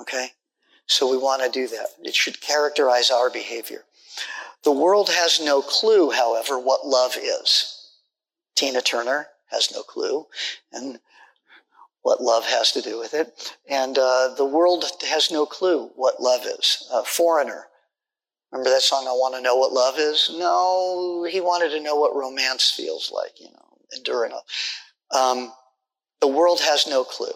Okay? 0.00 0.28
So 0.86 1.10
we 1.10 1.18
want 1.18 1.42
to 1.42 1.50
do 1.50 1.68
that. 1.68 1.88
It 2.02 2.14
should 2.14 2.40
characterize 2.40 3.10
our 3.10 3.28
behavior. 3.28 3.84
The 4.64 4.72
world 4.72 5.10
has 5.10 5.40
no 5.40 5.60
clue, 5.60 6.10
however, 6.10 6.58
what 6.58 6.86
love 6.86 7.16
is. 7.16 7.74
Tina 8.56 8.80
Turner 8.80 9.28
has 9.50 9.70
no 9.72 9.82
clue, 9.82 10.26
and 10.72 11.00
what 12.02 12.22
love 12.22 12.44
has 12.44 12.72
to 12.72 12.80
do 12.80 12.98
with 12.98 13.14
it. 13.14 13.54
And 13.68 13.98
uh, 13.98 14.34
the 14.36 14.44
world 14.44 14.84
has 15.02 15.30
no 15.30 15.46
clue 15.46 15.90
what 15.96 16.20
love 16.20 16.46
is. 16.46 16.88
A 16.92 17.02
Foreigner 17.02 17.66
Remember 18.50 18.70
that 18.70 18.82
song, 18.82 19.04
I 19.06 19.12
Want 19.12 19.34
to 19.34 19.42
Know 19.42 19.56
What 19.56 19.72
Love 19.72 19.98
Is? 19.98 20.30
No, 20.38 21.24
he 21.24 21.40
wanted 21.40 21.70
to 21.70 21.82
know 21.82 21.96
what 21.96 22.16
romance 22.16 22.70
feels 22.70 23.12
like, 23.14 23.38
you 23.38 23.50
know, 23.50 23.78
enduring. 23.94 24.32
Um, 25.14 25.52
the 26.20 26.28
world 26.28 26.60
has 26.62 26.86
no 26.86 27.04
clue. 27.04 27.32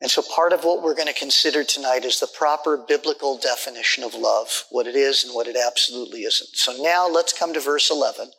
And 0.00 0.10
so 0.10 0.22
part 0.22 0.52
of 0.52 0.64
what 0.64 0.82
we're 0.82 0.96
going 0.96 1.06
to 1.06 1.18
consider 1.18 1.62
tonight 1.62 2.04
is 2.04 2.18
the 2.18 2.26
proper 2.26 2.76
biblical 2.76 3.38
definition 3.38 4.02
of 4.02 4.14
love, 4.14 4.64
what 4.70 4.86
it 4.86 4.96
is 4.96 5.24
and 5.24 5.32
what 5.32 5.46
it 5.46 5.56
absolutely 5.56 6.22
isn't. 6.22 6.56
So 6.56 6.76
now 6.82 7.08
let's 7.08 7.32
come 7.32 7.54
to 7.54 7.60
verse 7.60 7.90
11. 7.90 8.30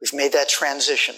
We've 0.00 0.14
made 0.14 0.32
that 0.32 0.48
transition. 0.48 1.16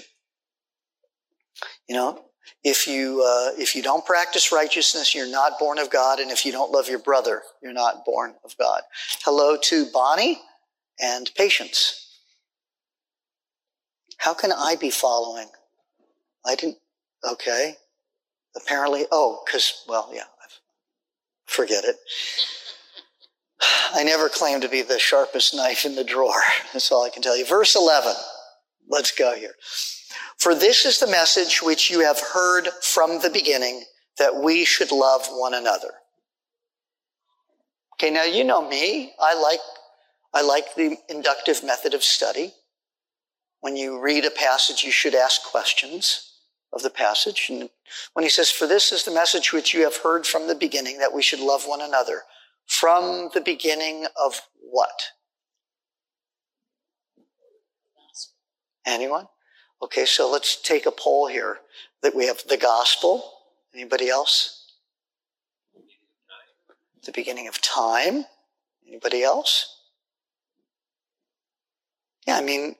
You 1.88 1.96
know, 1.96 2.22
if 2.64 2.86
you, 2.86 3.24
uh, 3.26 3.58
if 3.58 3.74
you 3.74 3.82
don't 3.82 4.04
practice 4.04 4.52
righteousness, 4.52 5.14
you're 5.14 5.30
not 5.30 5.58
born 5.58 5.78
of 5.78 5.90
God. 5.90 6.18
And 6.18 6.30
if 6.30 6.44
you 6.44 6.52
don't 6.52 6.70
love 6.70 6.88
your 6.88 6.98
brother, 6.98 7.42
you're 7.62 7.72
not 7.72 8.04
born 8.04 8.34
of 8.44 8.56
God. 8.58 8.82
Hello 9.24 9.56
to 9.64 9.86
Bonnie 9.92 10.40
and 11.00 11.30
Patience. 11.34 12.20
How 14.18 14.34
can 14.34 14.52
I 14.52 14.76
be 14.78 14.90
following? 14.90 15.48
I 16.44 16.56
didn't, 16.56 16.78
okay. 17.24 17.74
Apparently, 18.56 19.06
oh, 19.10 19.42
because, 19.46 19.84
well, 19.88 20.10
yeah, 20.12 20.24
forget 21.46 21.84
it. 21.84 21.96
I 23.94 24.04
never 24.04 24.28
claimed 24.28 24.62
to 24.62 24.68
be 24.68 24.82
the 24.82 24.98
sharpest 24.98 25.54
knife 25.54 25.84
in 25.84 25.94
the 25.94 26.04
drawer. 26.04 26.42
That's 26.72 26.90
all 26.92 27.04
I 27.04 27.10
can 27.10 27.22
tell 27.22 27.36
you. 27.36 27.46
Verse 27.46 27.74
11. 27.74 28.12
Let's 28.88 29.12
go 29.12 29.34
here. 29.34 29.54
For 30.36 30.54
this 30.54 30.84
is 30.84 31.00
the 31.00 31.06
message 31.06 31.62
which 31.62 31.90
you 31.90 32.00
have 32.00 32.20
heard 32.20 32.68
from 32.82 33.20
the 33.20 33.30
beginning 33.30 33.84
that 34.18 34.36
we 34.36 34.64
should 34.64 34.92
love 34.92 35.26
one 35.30 35.54
another. 35.54 35.90
Okay, 37.94 38.10
now 38.10 38.24
you 38.24 38.44
know 38.44 38.66
me. 38.68 39.12
I 39.18 39.34
like, 39.34 39.60
I 40.32 40.42
like 40.42 40.74
the 40.76 40.96
inductive 41.08 41.64
method 41.64 41.94
of 41.94 42.04
study. 42.04 42.52
When 43.60 43.76
you 43.76 44.00
read 44.00 44.24
a 44.24 44.30
passage, 44.30 44.84
you 44.84 44.92
should 44.92 45.14
ask 45.14 45.42
questions 45.42 46.32
of 46.72 46.82
the 46.82 46.90
passage. 46.90 47.46
And 47.50 47.70
when 48.12 48.22
he 48.22 48.28
says, 48.28 48.50
For 48.50 48.68
this 48.68 48.92
is 48.92 49.04
the 49.04 49.10
message 49.10 49.52
which 49.52 49.74
you 49.74 49.82
have 49.82 49.96
heard 49.96 50.26
from 50.26 50.46
the 50.46 50.54
beginning, 50.54 50.98
that 50.98 51.12
we 51.12 51.22
should 51.22 51.40
love 51.40 51.64
one 51.64 51.80
another. 51.80 52.22
From 52.66 53.30
the 53.34 53.40
beginning 53.40 54.06
of 54.22 54.42
what? 54.60 55.00
Anyone? 58.86 59.26
Okay, 59.82 60.04
so 60.04 60.30
let's 60.30 60.60
take 60.60 60.86
a 60.86 60.90
poll 60.90 61.28
here. 61.28 61.58
That 62.02 62.14
we 62.14 62.26
have 62.26 62.42
the 62.48 62.56
gospel. 62.56 63.32
Anybody 63.74 64.08
else? 64.08 64.72
The 67.04 67.12
beginning 67.12 67.48
of 67.48 67.60
time. 67.60 68.24
Anybody 68.86 69.22
else? 69.22 69.76
Yeah, 72.26 72.36
I 72.36 72.42
mean, 72.42 72.76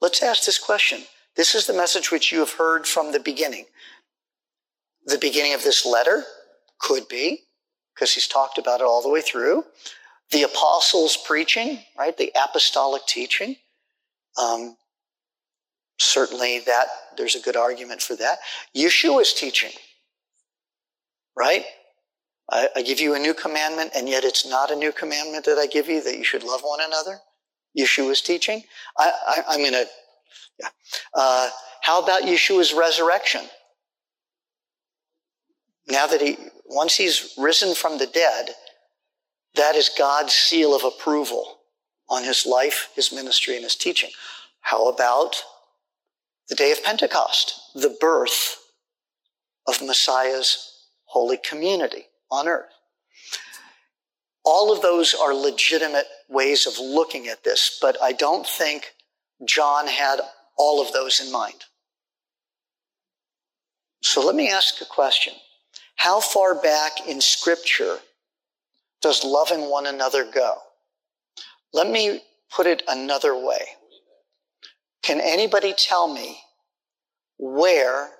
let's 0.00 0.22
ask 0.22 0.44
this 0.44 0.58
question. 0.58 1.02
This 1.36 1.54
is 1.54 1.66
the 1.66 1.72
message 1.72 2.10
which 2.10 2.32
you 2.32 2.40
have 2.40 2.52
heard 2.52 2.86
from 2.86 3.12
the 3.12 3.20
beginning. 3.20 3.66
The 5.06 5.18
beginning 5.18 5.54
of 5.54 5.62
this 5.62 5.86
letter 5.86 6.24
could 6.80 7.08
be, 7.08 7.44
because 7.94 8.12
he's 8.12 8.26
talked 8.26 8.58
about 8.58 8.80
it 8.80 8.84
all 8.84 9.02
the 9.02 9.08
way 9.08 9.20
through. 9.20 9.64
The 10.30 10.42
apostles' 10.42 11.16
preaching, 11.16 11.78
right? 11.96 12.16
The 12.16 12.32
apostolic 12.42 13.06
teaching. 13.06 13.56
Um, 14.36 14.76
certainly 15.98 16.60
that 16.60 16.86
there's 17.16 17.34
a 17.34 17.40
good 17.40 17.56
argument 17.56 18.02
for 18.02 18.16
that. 18.16 18.38
Yeshua's 18.76 19.34
teaching, 19.34 19.72
right? 21.36 21.64
I, 22.50 22.68
I, 22.76 22.82
give 22.82 23.00
you 23.00 23.14
a 23.14 23.18
new 23.18 23.34
commandment, 23.34 23.92
and 23.94 24.08
yet 24.08 24.24
it's 24.24 24.48
not 24.48 24.70
a 24.70 24.76
new 24.76 24.92
commandment 24.92 25.44
that 25.44 25.58
I 25.58 25.66
give 25.66 25.88
you 25.88 26.02
that 26.02 26.16
you 26.16 26.24
should 26.24 26.44
love 26.44 26.62
one 26.62 26.80
another. 26.80 27.18
Yeshua's 27.78 28.22
teaching. 28.22 28.62
I, 28.96 29.42
am 29.50 29.58
going 29.58 29.72
to 29.72 29.86
yeah. 30.58 30.68
Uh, 31.14 31.48
how 31.82 32.02
about 32.02 32.22
Yeshua's 32.22 32.72
resurrection? 32.72 33.42
Now 35.86 36.06
that 36.06 36.20
he, 36.20 36.36
once 36.66 36.96
he's 36.96 37.34
risen 37.38 37.74
from 37.74 37.98
the 37.98 38.06
dead, 38.06 38.50
that 39.54 39.74
is 39.74 39.90
God's 39.96 40.32
seal 40.32 40.74
of 40.74 40.84
approval 40.84 41.58
on 42.08 42.24
his 42.24 42.46
life, 42.46 42.90
his 42.94 43.12
ministry, 43.12 43.54
and 43.54 43.64
his 43.64 43.76
teaching. 43.76 44.10
How 44.60 44.88
about 44.88 45.36
the 46.48 46.54
day 46.54 46.72
of 46.72 46.82
Pentecost, 46.82 47.54
the 47.74 47.96
birth 48.00 48.56
of 49.66 49.82
Messiah's 49.82 50.86
holy 51.04 51.36
community 51.36 52.06
on 52.30 52.48
earth? 52.48 52.72
All 54.44 54.72
of 54.72 54.80
those 54.80 55.14
are 55.14 55.34
legitimate 55.34 56.06
ways 56.28 56.66
of 56.66 56.78
looking 56.78 57.28
at 57.28 57.44
this, 57.44 57.78
but 57.82 57.96
I 58.02 58.12
don't 58.12 58.46
think 58.46 58.94
John 59.46 59.86
had 59.86 60.20
all 60.56 60.80
of 60.80 60.92
those 60.92 61.20
in 61.20 61.30
mind. 61.30 61.64
So 64.02 64.24
let 64.24 64.34
me 64.34 64.48
ask 64.50 64.80
a 64.80 64.86
question. 64.86 65.34
How 65.96 66.20
far 66.20 66.54
back 66.54 67.06
in 67.06 67.20
Scripture 67.20 67.98
does 69.02 69.24
loving 69.24 69.68
one 69.68 69.86
another 69.86 70.24
go? 70.24 70.54
Let 71.72 71.90
me 71.90 72.22
put 72.54 72.66
it 72.66 72.82
another 72.88 73.36
way. 73.36 73.66
Can 75.08 75.22
anybody 75.22 75.72
tell 75.72 76.12
me 76.12 76.36
where 77.38 78.10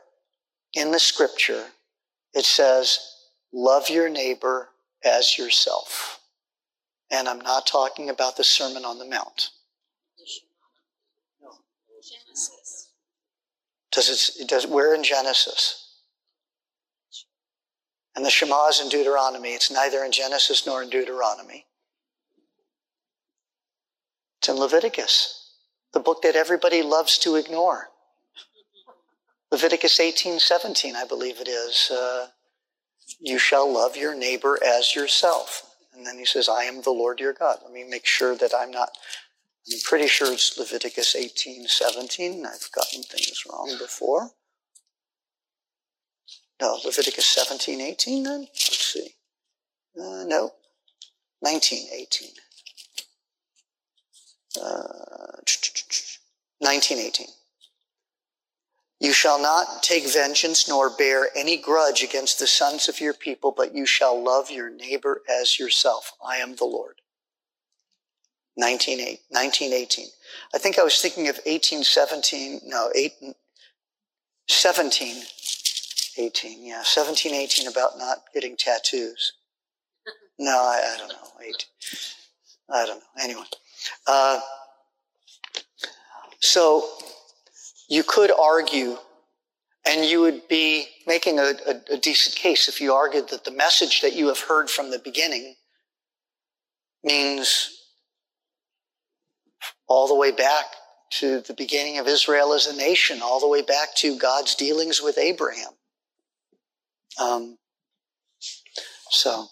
in 0.72 0.90
the 0.90 0.98
Scripture 0.98 1.66
it 2.32 2.46
says, 2.46 2.98
love 3.52 3.90
your 3.90 4.08
neighbor 4.08 4.70
as 5.04 5.36
yourself? 5.36 6.18
And 7.10 7.28
I'm 7.28 7.42
not 7.42 7.66
talking 7.66 8.08
about 8.08 8.38
the 8.38 8.44
Sermon 8.44 8.86
on 8.86 8.98
the 8.98 9.04
Mount. 9.04 9.50
Does 13.92 14.38
it, 14.40 14.48
does, 14.48 14.66
where 14.66 14.94
in 14.94 15.04
Genesis? 15.04 15.90
And 18.16 18.24
the 18.24 18.30
Shema 18.30 18.68
is 18.68 18.80
in 18.80 18.88
Deuteronomy. 18.88 19.50
It's 19.50 19.70
neither 19.70 20.04
in 20.04 20.10
Genesis 20.10 20.66
nor 20.66 20.82
in 20.82 20.88
Deuteronomy. 20.88 21.66
It's 24.38 24.48
in 24.48 24.56
Leviticus, 24.56 25.47
the 25.92 26.00
book 26.00 26.22
that 26.22 26.36
everybody 26.36 26.82
loves 26.82 27.18
to 27.18 27.36
ignore. 27.36 27.88
Leviticus 29.50 29.98
18, 29.98 30.38
17, 30.38 30.94
I 30.94 31.04
believe 31.04 31.40
it 31.40 31.48
is. 31.48 31.90
Uh, 31.90 32.28
you 33.20 33.38
shall 33.38 33.72
love 33.72 33.96
your 33.96 34.14
neighbor 34.14 34.58
as 34.64 34.94
yourself. 34.94 35.74
And 35.94 36.06
then 36.06 36.18
he 36.18 36.26
says, 36.26 36.48
I 36.48 36.64
am 36.64 36.82
the 36.82 36.90
Lord 36.90 37.18
your 37.18 37.32
God. 37.32 37.58
Let 37.64 37.72
me 37.72 37.84
make 37.84 38.06
sure 38.06 38.36
that 38.36 38.52
I'm 38.54 38.70
not 38.70 38.90
I'm 39.70 39.80
pretty 39.84 40.06
sure 40.06 40.32
it's 40.32 40.56
Leviticus 40.56 41.14
18, 41.14 41.66
17. 41.66 42.46
I've 42.46 42.70
gotten 42.72 43.02
things 43.02 43.44
wrong 43.48 43.76
before. 43.78 44.30
No, 46.60 46.78
Leviticus 46.84 47.26
17, 47.26 47.80
18 47.80 48.22
then? 48.22 48.40
Let's 48.40 48.92
see. 48.92 49.14
Uh, 49.96 50.24
no, 50.26 50.52
19, 51.42 51.88
18. 51.92 52.30
Uh, 54.56 55.40
19, 56.60 56.98
18. 56.98 57.26
You 59.00 59.12
shall 59.12 59.40
not 59.40 59.82
take 59.82 60.12
vengeance 60.12 60.68
nor 60.68 60.90
bear 60.90 61.28
any 61.36 61.56
grudge 61.56 62.02
against 62.02 62.38
the 62.38 62.48
sons 62.48 62.88
of 62.88 63.00
your 63.00 63.14
people, 63.14 63.52
but 63.56 63.74
you 63.74 63.86
shall 63.86 64.20
love 64.20 64.50
your 64.50 64.70
neighbor 64.70 65.22
as 65.28 65.58
yourself. 65.58 66.12
I 66.24 66.38
am 66.38 66.56
the 66.56 66.64
Lord. 66.64 66.96
1918. 68.56 70.06
I 70.52 70.58
think 70.58 70.78
I 70.78 70.82
was 70.82 71.00
thinking 71.00 71.28
of 71.28 71.36
1817, 71.36 72.62
no, 72.66 72.90
8, 72.92 73.12
17, 74.48 75.22
18, 76.18 76.66
yeah, 76.66 76.82
17, 76.82 77.34
18 77.34 77.68
about 77.68 77.98
not 77.98 78.24
getting 78.34 78.56
tattoos. 78.56 79.34
No, 80.40 80.50
I, 80.50 80.94
I 80.94 80.98
don't 80.98 81.08
know. 81.08 81.28
Eight, 81.40 81.66
I 82.68 82.84
don't 82.84 82.98
know. 82.98 83.22
Anyway. 83.22 83.44
Uh, 84.06 84.40
so 86.40 86.88
you 87.88 88.02
could 88.02 88.30
argue, 88.30 88.96
and 89.86 90.04
you 90.04 90.20
would 90.20 90.46
be 90.48 90.86
making 91.06 91.38
a, 91.38 91.52
a, 91.66 91.94
a 91.94 91.96
decent 91.96 92.36
case 92.36 92.68
if 92.68 92.80
you 92.80 92.92
argued 92.92 93.28
that 93.30 93.44
the 93.44 93.50
message 93.50 94.02
that 94.02 94.14
you 94.14 94.28
have 94.28 94.40
heard 94.40 94.70
from 94.70 94.90
the 94.90 94.98
beginning 94.98 95.54
means 97.02 97.78
all 99.88 100.06
the 100.06 100.14
way 100.14 100.30
back 100.30 100.66
to 101.10 101.40
the 101.40 101.54
beginning 101.54 101.98
of 101.98 102.06
Israel 102.06 102.52
as 102.52 102.66
a 102.66 102.76
nation, 102.76 103.20
all 103.22 103.40
the 103.40 103.48
way 103.48 103.62
back 103.62 103.94
to 103.96 104.18
God's 104.18 104.54
dealings 104.54 105.00
with 105.02 105.16
Abraham. 105.16 105.70
Um, 107.18 107.58
so 109.10 109.46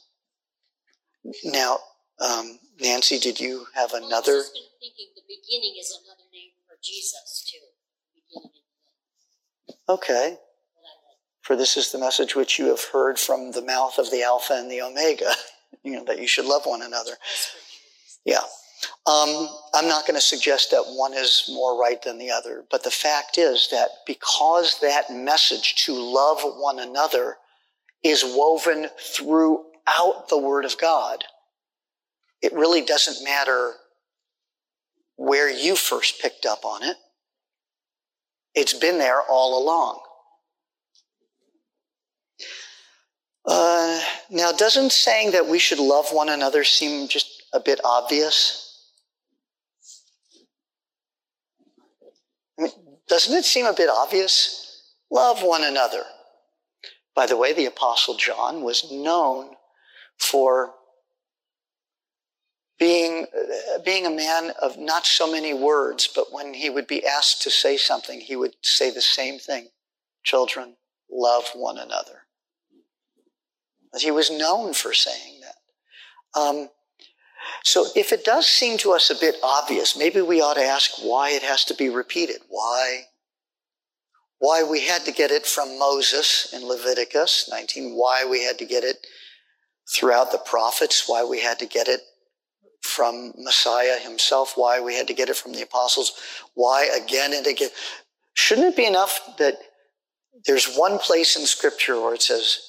now, 1.45 1.79
um, 2.21 2.59
Nancy, 2.81 3.19
did 3.19 3.41
you 3.41 3.67
have 3.75 3.93
another? 3.93 4.33
I 4.33 4.37
was 4.37 4.53
thinking 4.81 5.07
the 5.15 5.23
beginning 5.27 5.77
is 5.81 5.99
another 6.05 6.29
name 6.33 6.51
for 6.67 6.77
Jesus 6.83 7.51
too. 7.51 7.67
Okay. 9.89 10.37
For 11.43 11.57
this 11.57 11.77
is 11.77 11.93
the 11.93 11.99
message 11.99 12.35
which 12.35 12.59
you 12.59 12.67
have 12.67 12.83
heard 12.93 13.19
from 13.19 13.53
the 13.53 13.63
mouth 13.63 13.99
of 13.99 14.11
the 14.11 14.23
Alpha 14.23 14.55
and 14.55 14.71
the 14.71 14.83
Omega, 14.83 15.33
you 15.85 15.93
know, 15.93 16.05
that 16.05 16.19
you 16.19 16.27
should 16.27 16.45
love 16.45 16.67
one 16.67 16.83
another. 16.83 17.13
Yeah. 18.25 18.43
Um, 19.07 19.49
I'm 19.73 19.89
not 19.89 20.07
going 20.07 20.17
to 20.17 20.21
suggest 20.21 20.73
that 20.73 20.83
one 20.83 21.15
is 21.15 21.49
more 21.49 21.81
right 21.81 22.03
than 22.03 22.19
the 22.19 22.31
other, 22.31 22.65
but 22.71 22.83
the 22.83 22.91
fact 22.91 23.39
is 23.39 23.69
that 23.71 23.89
because 24.07 24.79
that 24.81 25.11
message 25.11 25.85
to 25.85 25.95
love 25.95 26.41
one 26.43 26.81
another 26.81 27.37
is 28.03 28.25
woven 28.25 28.89
throughout 28.99 30.29
the 30.29 30.39
Word 30.39 30.65
of 30.65 30.77
God, 30.79 31.25
it 32.43 32.53
really 32.53 32.83
doesn't 32.83 33.25
matter 33.25 33.75
where 35.17 35.51
you 35.51 35.77
first 35.77 36.21
picked 36.21 36.47
up 36.47 36.65
on 36.65 36.83
it. 36.83 36.97
It's 38.55 38.75
been 38.75 38.99
there 38.99 39.23
all 39.23 39.63
along. 39.63 40.01
Uh, 43.47 44.01
now, 44.29 44.51
doesn't 44.51 44.91
saying 44.91 45.31
that 45.31 45.47
we 45.47 45.59
should 45.59 45.79
love 45.79 46.07
one 46.11 46.29
another 46.29 46.65
seem 46.65 47.07
just 47.07 47.45
a 47.53 47.61
bit 47.61 47.81
obvious? 47.85 48.63
Doesn't 53.09 53.37
it 53.37 53.45
seem 53.45 53.67
a 53.67 53.73
bit 53.73 53.89
obvious? 53.89 54.95
Love 55.11 55.43
one 55.43 55.63
another. 55.63 56.03
By 57.15 57.27
the 57.27 57.37
way, 57.37 57.53
the 57.53 57.67
Apostle 57.67 58.17
John 58.17 58.63
was 58.63 58.91
known 58.91 59.51
for 60.19 60.75
being, 62.79 63.27
uh, 63.35 63.79
being 63.85 64.07
a 64.07 64.11
man 64.11 64.53
of 64.61 64.79
not 64.79 65.07
so 65.07 65.31
many 65.31 65.55
words, 65.55 66.09
but 66.15 66.33
when 66.33 66.55
he 66.55 66.71
would 66.71 66.87
be 66.87 67.05
asked 67.05 67.43
to 67.43 67.51
say 67.51 67.77
something, 67.77 68.21
he 68.21 68.37
would 68.37 68.55
say 68.63 68.91
the 68.91 69.01
same 69.01 69.39
thing 69.39 69.69
Children, 70.27 70.75
love 71.09 71.45
one 71.55 71.79
another. 71.79 72.23
He 73.97 74.11
was 74.11 74.29
known 74.29 74.75
for 74.75 74.93
saying 74.93 75.41
that. 75.41 76.41
Um, 76.41 76.69
so 77.63 77.87
if 77.95 78.13
it 78.13 78.25
does 78.25 78.49
seem 78.49 78.77
to 78.79 78.93
us 78.93 79.09
a 79.09 79.15
bit 79.15 79.37
obvious, 79.41 79.97
maybe 79.97 80.21
we 80.21 80.41
ought 80.41 80.55
to 80.55 80.65
ask 80.65 80.91
why 81.01 81.31
it 81.31 81.43
has 81.43 81.65
to 81.67 81.75
be 81.75 81.89
repeated. 81.89 82.39
Why? 82.49 83.03
Why 84.39 84.65
we 84.65 84.85
had 84.85 85.05
to 85.05 85.13
get 85.13 85.31
it 85.31 85.47
from 85.47 85.79
Moses 85.79 86.53
in 86.53 86.67
Leviticus 86.67 87.49
19, 87.49 87.93
why 87.95 88.27
we 88.29 88.43
had 88.43 88.59
to 88.59 88.67
get 88.67 88.83
it 88.83 89.07
throughout 89.95 90.33
the 90.33 90.39
prophets, 90.39 91.05
why 91.07 91.25
we 91.25 91.41
had 91.41 91.61
to 91.61 91.67
get 91.67 91.87
it 91.87 92.01
from 92.87 93.33
Messiah 93.37 93.99
himself, 93.99 94.53
why 94.57 94.81
we 94.81 94.95
had 94.95 95.07
to 95.09 95.15
get 95.15 95.29
it 95.29 95.37
from 95.37 95.53
the 95.53 95.63
apostles, 95.63 96.13
why 96.55 96.89
again 96.97 97.35
and 97.35 97.47
again. 97.47 97.71
Shouldn't 98.35 98.69
it 98.69 98.77
be 98.77 98.87
enough 98.87 99.21
that 99.39 99.59
there's 100.47 100.75
one 100.75 100.99
place 100.99 101.37
in 101.37 101.47
scripture 101.47 102.01
where 102.01 102.15
it 102.15 102.23
says, 102.23 102.61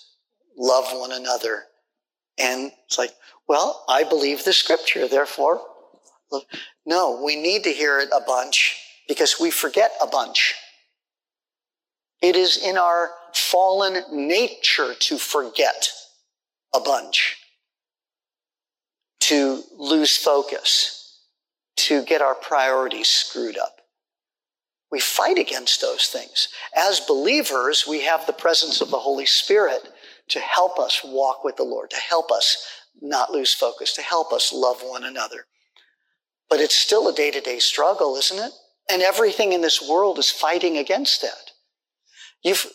love 0.58 0.86
one 0.92 1.12
another? 1.12 1.64
And 2.38 2.72
it's 2.86 2.98
like, 2.98 3.12
well, 3.48 3.86
I 3.88 4.04
believe 4.04 4.44
the 4.44 4.54
scripture, 4.54 5.08
therefore. 5.08 5.62
No, 6.86 7.22
we 7.24 7.36
need 7.36 7.64
to 7.64 7.70
hear 7.72 8.00
it 8.00 8.10
a 8.16 8.22
bunch 8.26 8.78
because 9.08 9.40
we 9.40 9.52
forget 9.52 9.92
a 10.02 10.08
bunch. 10.08 10.56
It 12.22 12.36
is 12.36 12.58
in 12.58 12.78
our 12.78 13.12
fallen 13.34 14.04
nature 14.12 14.94
to 15.00 15.18
forget 15.18 15.90
a 16.74 16.80
bunch, 16.80 17.38
to 19.28 19.62
lose 19.78 20.16
focus, 20.16 21.20
to 21.76 22.02
get 22.04 22.22
our 22.22 22.36
priorities 22.36 23.10
screwed 23.10 23.58
up. 23.58 23.82
We 24.90 25.02
fight 25.02 25.38
against 25.38 25.82
those 25.82 26.08
things. 26.08 26.48
As 26.74 27.02
believers, 27.02 27.86
we 27.86 28.02
have 28.04 28.26
the 28.26 28.32
presence 28.32 28.80
of 28.80 28.90
the 28.90 29.00
Holy 29.00 29.26
Spirit 29.26 29.90
to 30.30 30.40
help 30.40 30.80
us 30.80 31.02
walk 31.04 31.44
with 31.44 31.58
the 31.58 31.64
Lord, 31.64 31.90
to 31.90 31.98
help 31.98 32.32
us 32.32 32.66
not 33.02 33.30
lose 33.30 33.54
focus, 33.54 33.92
to 33.94 34.02
help 34.02 34.32
us 34.32 34.54
love 34.54 34.82
one 34.82 35.04
another. 35.04 35.46
But 36.50 36.62
it's 36.62 36.76
still 36.76 37.10
a 37.10 37.14
day 37.14 37.30
to 37.32 37.42
day 37.42 37.60
struggle, 37.60 38.16
isn't 38.16 38.40
it? 38.40 38.54
And 38.90 39.02
everything 39.02 39.52
in 39.52 39.60
this 39.60 39.82
world 39.82 40.20
is 40.20 40.32
fighting 40.32 40.78
against 40.78 41.22
that. 41.22 41.52
You've, 42.44 42.66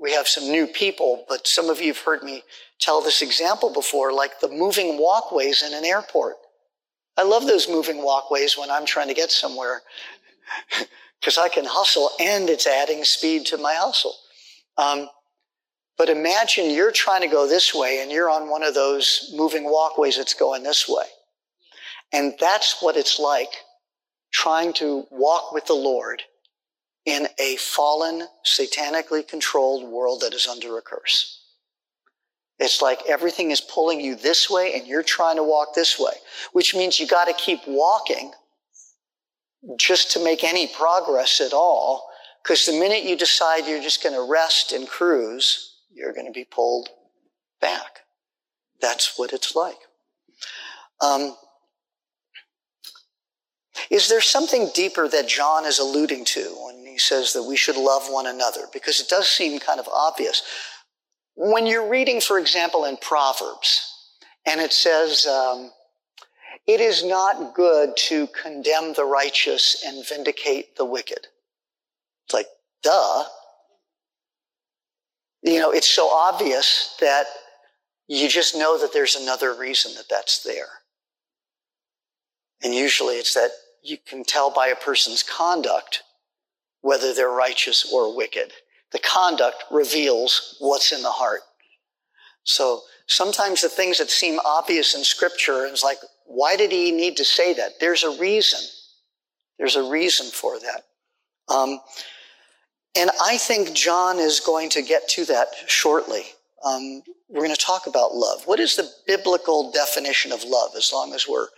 we 0.00 0.12
have 0.12 0.28
some 0.28 0.44
new 0.44 0.66
people, 0.66 1.24
but 1.28 1.46
some 1.46 1.68
of 1.68 1.80
you 1.80 1.88
have 1.88 1.98
heard 1.98 2.22
me 2.22 2.42
tell 2.78 3.00
this 3.00 3.22
example 3.22 3.72
before, 3.72 4.12
like 4.12 4.40
the 4.40 4.48
moving 4.48 4.98
walkways 4.98 5.62
in 5.62 5.74
an 5.74 5.84
airport. 5.84 6.36
I 7.16 7.24
love 7.24 7.46
those 7.46 7.68
moving 7.68 8.02
walkways 8.02 8.56
when 8.56 8.70
I'm 8.70 8.86
trying 8.86 9.08
to 9.08 9.14
get 9.14 9.30
somewhere 9.30 9.82
because 11.20 11.36
I 11.36 11.48
can 11.48 11.64
hustle 11.64 12.10
and 12.20 12.48
it's 12.48 12.66
adding 12.66 13.02
speed 13.04 13.46
to 13.46 13.58
my 13.58 13.74
hustle. 13.74 14.14
Um, 14.76 15.08
but 15.96 16.08
imagine 16.08 16.70
you're 16.70 16.92
trying 16.92 17.22
to 17.22 17.28
go 17.28 17.48
this 17.48 17.74
way 17.74 18.00
and 18.00 18.12
you're 18.12 18.30
on 18.30 18.48
one 18.48 18.62
of 18.62 18.74
those 18.74 19.32
moving 19.34 19.64
walkways 19.64 20.16
that's 20.16 20.34
going 20.34 20.62
this 20.62 20.88
way. 20.88 21.06
And 22.12 22.34
that's 22.38 22.80
what 22.80 22.96
it's 22.96 23.18
like 23.18 23.50
trying 24.32 24.72
to 24.74 25.04
walk 25.10 25.52
with 25.52 25.66
the 25.66 25.74
Lord 25.74 26.22
in 27.08 27.26
a 27.38 27.56
fallen, 27.56 28.28
satanically 28.44 29.26
controlled 29.26 29.90
world 29.90 30.20
that 30.20 30.34
is 30.34 30.46
under 30.46 30.76
a 30.76 30.82
curse. 30.82 31.42
It's 32.58 32.82
like 32.82 33.00
everything 33.08 33.50
is 33.50 33.62
pulling 33.62 33.98
you 33.98 34.14
this 34.14 34.50
way 34.50 34.74
and 34.74 34.86
you're 34.86 35.02
trying 35.02 35.36
to 35.36 35.42
walk 35.42 35.74
this 35.74 35.98
way, 35.98 36.12
which 36.52 36.74
means 36.74 37.00
you 37.00 37.06
got 37.06 37.24
to 37.24 37.32
keep 37.32 37.60
walking 37.66 38.32
just 39.78 40.12
to 40.12 40.22
make 40.22 40.44
any 40.44 40.66
progress 40.66 41.40
at 41.40 41.54
all. 41.54 42.10
Because 42.42 42.66
the 42.66 42.72
minute 42.72 43.04
you 43.04 43.16
decide 43.16 43.66
you're 43.66 43.82
just 43.82 44.02
going 44.02 44.14
to 44.14 44.30
rest 44.30 44.72
and 44.72 44.86
cruise, 44.86 45.76
you're 45.90 46.12
going 46.12 46.26
to 46.26 46.32
be 46.32 46.44
pulled 46.44 46.90
back. 47.58 48.00
That's 48.82 49.18
what 49.18 49.32
it's 49.32 49.56
like. 49.56 49.78
Um, 51.00 51.34
is 53.90 54.08
there 54.08 54.20
something 54.20 54.70
deeper 54.74 55.08
that 55.08 55.28
John 55.28 55.64
is 55.64 55.78
alluding 55.78 56.24
to 56.26 56.42
when 56.64 56.86
he 56.86 56.98
says 56.98 57.32
that 57.32 57.42
we 57.42 57.56
should 57.56 57.76
love 57.76 58.06
one 58.08 58.26
another? 58.26 58.62
Because 58.72 59.00
it 59.00 59.08
does 59.08 59.28
seem 59.28 59.58
kind 59.60 59.80
of 59.80 59.88
obvious. 59.88 60.42
When 61.34 61.66
you're 61.66 61.88
reading, 61.88 62.20
for 62.20 62.38
example, 62.38 62.84
in 62.84 62.96
Proverbs, 62.96 63.94
and 64.46 64.60
it 64.60 64.72
says, 64.72 65.26
um, 65.26 65.70
it 66.66 66.80
is 66.80 67.04
not 67.04 67.54
good 67.54 67.96
to 67.96 68.26
condemn 68.28 68.92
the 68.92 69.04
righteous 69.04 69.82
and 69.86 70.06
vindicate 70.06 70.76
the 70.76 70.84
wicked. 70.84 71.26
It's 72.26 72.34
like, 72.34 72.48
duh. 72.82 73.24
You 75.42 75.60
know, 75.60 75.70
it's 75.70 75.88
so 75.88 76.10
obvious 76.10 76.96
that 77.00 77.26
you 78.08 78.28
just 78.28 78.56
know 78.56 78.78
that 78.78 78.92
there's 78.92 79.16
another 79.16 79.54
reason 79.54 79.94
that 79.94 80.08
that's 80.10 80.42
there. 80.42 80.68
And 82.62 82.74
usually 82.74 83.14
it's 83.14 83.34
that 83.34 83.50
you 83.88 83.98
can 83.98 84.24
tell 84.24 84.50
by 84.50 84.68
a 84.68 84.76
person's 84.76 85.22
conduct 85.22 86.02
whether 86.80 87.14
they're 87.14 87.30
righteous 87.30 87.90
or 87.92 88.14
wicked. 88.16 88.52
The 88.92 88.98
conduct 88.98 89.64
reveals 89.70 90.56
what's 90.60 90.92
in 90.92 91.02
the 91.02 91.10
heart. 91.10 91.40
So 92.44 92.82
sometimes 93.06 93.60
the 93.60 93.68
things 93.68 93.98
that 93.98 94.10
seem 94.10 94.38
obvious 94.44 94.94
in 94.94 95.04
scripture 95.04 95.66
is 95.66 95.82
like, 95.82 95.98
why 96.24 96.56
did 96.56 96.72
he 96.72 96.92
need 96.92 97.16
to 97.16 97.24
say 97.24 97.54
that? 97.54 97.80
There's 97.80 98.04
a 98.04 98.18
reason. 98.18 98.60
There's 99.58 99.76
a 99.76 99.90
reason 99.90 100.26
for 100.26 100.58
that. 100.60 100.84
Um, 101.52 101.80
and 102.96 103.10
I 103.22 103.38
think 103.38 103.74
John 103.74 104.18
is 104.18 104.40
going 104.40 104.70
to 104.70 104.82
get 104.82 105.08
to 105.10 105.24
that 105.26 105.48
shortly. 105.66 106.22
Um, 106.64 107.02
we're 107.28 107.44
going 107.44 107.54
to 107.54 107.60
talk 107.60 107.86
about 107.86 108.14
love. 108.14 108.42
What 108.46 108.60
is 108.60 108.76
the 108.76 108.90
biblical 109.06 109.70
definition 109.70 110.32
of 110.32 110.44
love 110.44 110.70
as 110.76 110.90
long 110.92 111.14
as 111.14 111.26
we're 111.28 111.48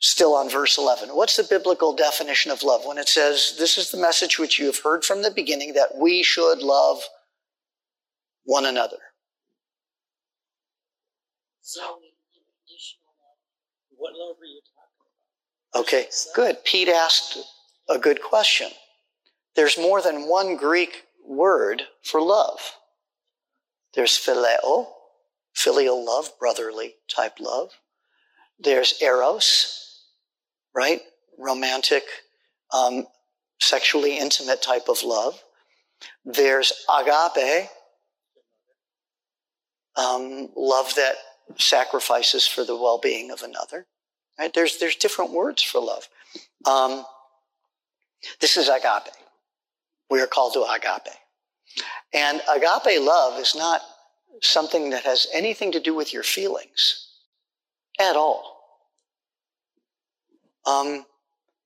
still 0.00 0.34
on 0.34 0.48
verse 0.50 0.78
11? 0.78 1.10
What's 1.10 1.36
the 1.36 1.44
biblical 1.44 1.94
definition 1.94 2.50
of 2.50 2.62
love 2.62 2.84
when 2.84 2.98
it 2.98 3.08
says, 3.08 3.56
This 3.58 3.78
is 3.78 3.90
the 3.90 3.98
message 3.98 4.38
which 4.38 4.58
you 4.58 4.66
have 4.66 4.78
heard 4.78 5.04
from 5.04 5.22
the 5.22 5.30
beginning 5.30 5.74
that 5.74 5.96
we 5.96 6.22
should 6.22 6.58
love 6.58 7.02
one 8.44 8.66
another? 8.66 8.98
So. 11.60 11.98
What 13.98 14.12
love 14.14 14.36
are 14.40 14.44
you 14.44 14.60
talking 14.74 15.00
about? 15.72 15.82
Okay, 15.82 16.06
good. 16.34 16.64
Pete 16.64 16.88
asked 16.88 17.38
a 17.88 17.98
good 17.98 18.22
question. 18.22 18.68
There's 19.54 19.78
more 19.78 20.02
than 20.02 20.28
one 20.28 20.56
Greek 20.56 21.04
word 21.26 21.82
for 22.02 22.20
love. 22.20 22.60
There's 23.94 24.12
phileo, 24.12 24.88
filial 25.54 26.04
love, 26.04 26.30
brotherly 26.38 26.96
type 27.08 27.40
love. 27.40 27.70
There's 28.58 29.00
eros, 29.02 29.85
right? 30.76 31.00
Romantic, 31.38 32.04
um, 32.72 33.06
sexually 33.60 34.18
intimate 34.18 34.62
type 34.62 34.88
of 34.88 35.02
love. 35.02 35.42
There's 36.24 36.72
agape, 36.94 37.68
um, 39.96 40.50
love 40.54 40.94
that 40.96 41.14
sacrifices 41.58 42.46
for 42.46 42.64
the 42.64 42.76
well-being 42.76 43.30
of 43.30 43.42
another. 43.42 43.86
Right? 44.38 44.52
There's 44.52 44.78
there's 44.78 44.96
different 44.96 45.32
words 45.32 45.62
for 45.62 45.80
love. 45.80 46.08
Um, 46.66 47.04
this 48.40 48.58
is 48.58 48.68
agape. 48.68 49.14
We 50.10 50.20
are 50.20 50.26
called 50.26 50.52
to 50.52 50.64
agape. 50.64 51.14
And 52.12 52.42
agape 52.54 53.00
love 53.00 53.40
is 53.40 53.54
not 53.54 53.80
something 54.42 54.90
that 54.90 55.04
has 55.04 55.26
anything 55.32 55.72
to 55.72 55.80
do 55.80 55.94
with 55.94 56.12
your 56.12 56.22
feelings 56.22 57.08
at 57.98 58.16
all. 58.16 58.55
Um, 60.66 61.06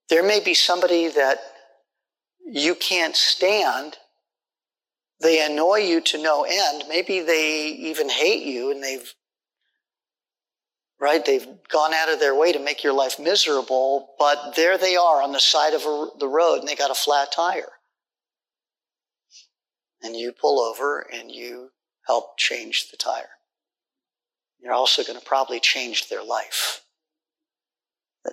there 0.08 0.22
may 0.22 0.40
be 0.40 0.54
somebody 0.54 1.08
that 1.08 1.38
you 2.44 2.74
can't 2.74 3.16
stand. 3.16 3.96
They 5.20 5.44
annoy 5.44 5.78
you 5.78 6.00
to 6.02 6.22
no 6.22 6.44
end. 6.48 6.84
Maybe 6.88 7.20
they 7.20 7.66
even 7.68 8.08
hate 8.08 8.44
you 8.44 8.70
and 8.70 8.82
they've, 8.82 9.14
right? 11.00 11.24
They've 11.24 11.46
gone 11.68 11.94
out 11.94 12.12
of 12.12 12.20
their 12.20 12.34
way 12.34 12.52
to 12.52 12.58
make 12.58 12.82
your 12.82 12.92
life 12.92 13.18
miserable, 13.18 14.10
but 14.18 14.54
there 14.56 14.76
they 14.76 14.96
are 14.96 15.22
on 15.22 15.32
the 15.32 15.40
side 15.40 15.74
of 15.74 15.82
a, 15.82 16.08
the 16.18 16.28
road 16.28 16.58
and 16.58 16.68
they 16.68 16.74
got 16.74 16.90
a 16.90 16.94
flat 16.94 17.32
tire. 17.32 17.72
And 20.02 20.16
you 20.16 20.32
pull 20.32 20.60
over 20.60 21.06
and 21.12 21.30
you 21.30 21.70
help 22.06 22.36
change 22.38 22.90
the 22.90 22.96
tire. 22.96 23.28
You're 24.60 24.72
also 24.72 25.02
going 25.04 25.18
to 25.18 25.24
probably 25.24 25.60
change 25.60 26.08
their 26.08 26.24
life. 26.24 26.82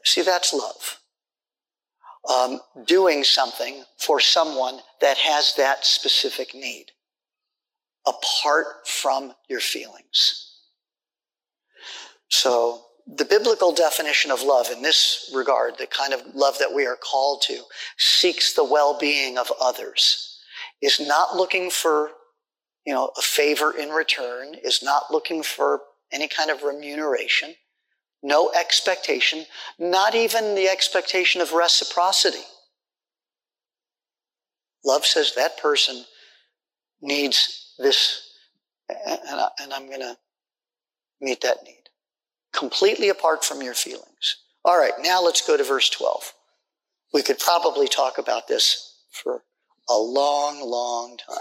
See, 0.03 0.21
that's 0.21 0.53
love. 0.53 0.99
Um, 2.29 2.59
doing 2.85 3.23
something 3.23 3.83
for 3.97 4.19
someone 4.19 4.79
that 4.99 5.17
has 5.17 5.55
that 5.55 5.85
specific 5.85 6.53
need, 6.53 6.87
apart 8.05 8.87
from 8.87 9.33
your 9.47 9.61
feelings. 9.61 10.51
So, 12.29 12.83
the 13.05 13.23
biblical 13.23 13.73
definition 13.73 14.31
of 14.31 14.43
love 14.43 14.69
in 14.69 14.81
this 14.81 15.31
regard, 15.33 15.77
the 15.77 15.87
kind 15.87 16.13
of 16.13 16.21
love 16.35 16.59
that 16.59 16.73
we 16.73 16.85
are 16.85 16.97
called 16.97 17.41
to, 17.43 17.61
seeks 17.97 18.51
the 18.51 18.65
well-being 18.65 19.37
of 19.37 19.49
others, 19.61 20.37
is 20.81 20.99
not 20.99 21.37
looking 21.37 21.69
for, 21.69 22.09
you 22.85 22.93
know, 22.93 23.11
a 23.17 23.21
favor 23.21 23.71
in 23.71 23.89
return, 23.89 24.55
is 24.61 24.83
not 24.83 25.03
looking 25.09 25.41
for 25.41 25.79
any 26.11 26.27
kind 26.27 26.49
of 26.49 26.63
remuneration 26.63 27.55
no 28.27 28.51
expectation, 28.51 29.45
not 29.79 30.13
even 30.13 30.53
the 30.53 30.67
expectation 30.67 31.39
of 31.41 31.53
reciprocity. 31.53 32.43
Love 34.85 35.05
says 35.05 35.33
that 35.35 35.57
person 35.57 36.03
needs 37.01 37.73
this, 37.79 38.33
and, 38.89 39.73
I'm 39.73 39.87
going 39.87 40.01
to 40.01 40.17
meet 41.21 41.41
that 41.41 41.63
need. 41.63 41.89
Completely 42.53 43.09
apart 43.09 43.43
from 43.45 43.61
your 43.61 43.73
feelings. 43.73 44.37
All 44.65 44.77
right, 44.77 44.93
now 45.01 45.23
let's 45.23 45.45
go 45.45 45.55
to 45.55 45.63
verse 45.63 45.89
12. 45.89 46.33
We 47.13 47.23
could 47.23 47.39
probably 47.39 47.87
talk 47.87 48.17
about 48.17 48.47
this 48.47 49.03
for 49.11 49.43
a 49.89 49.95
long, 49.95 50.61
long 50.61 51.17
time. 51.17 51.37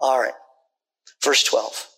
All 0.00 0.18
right, 0.18 0.34
verse 1.22 1.44
12. 1.44 1.88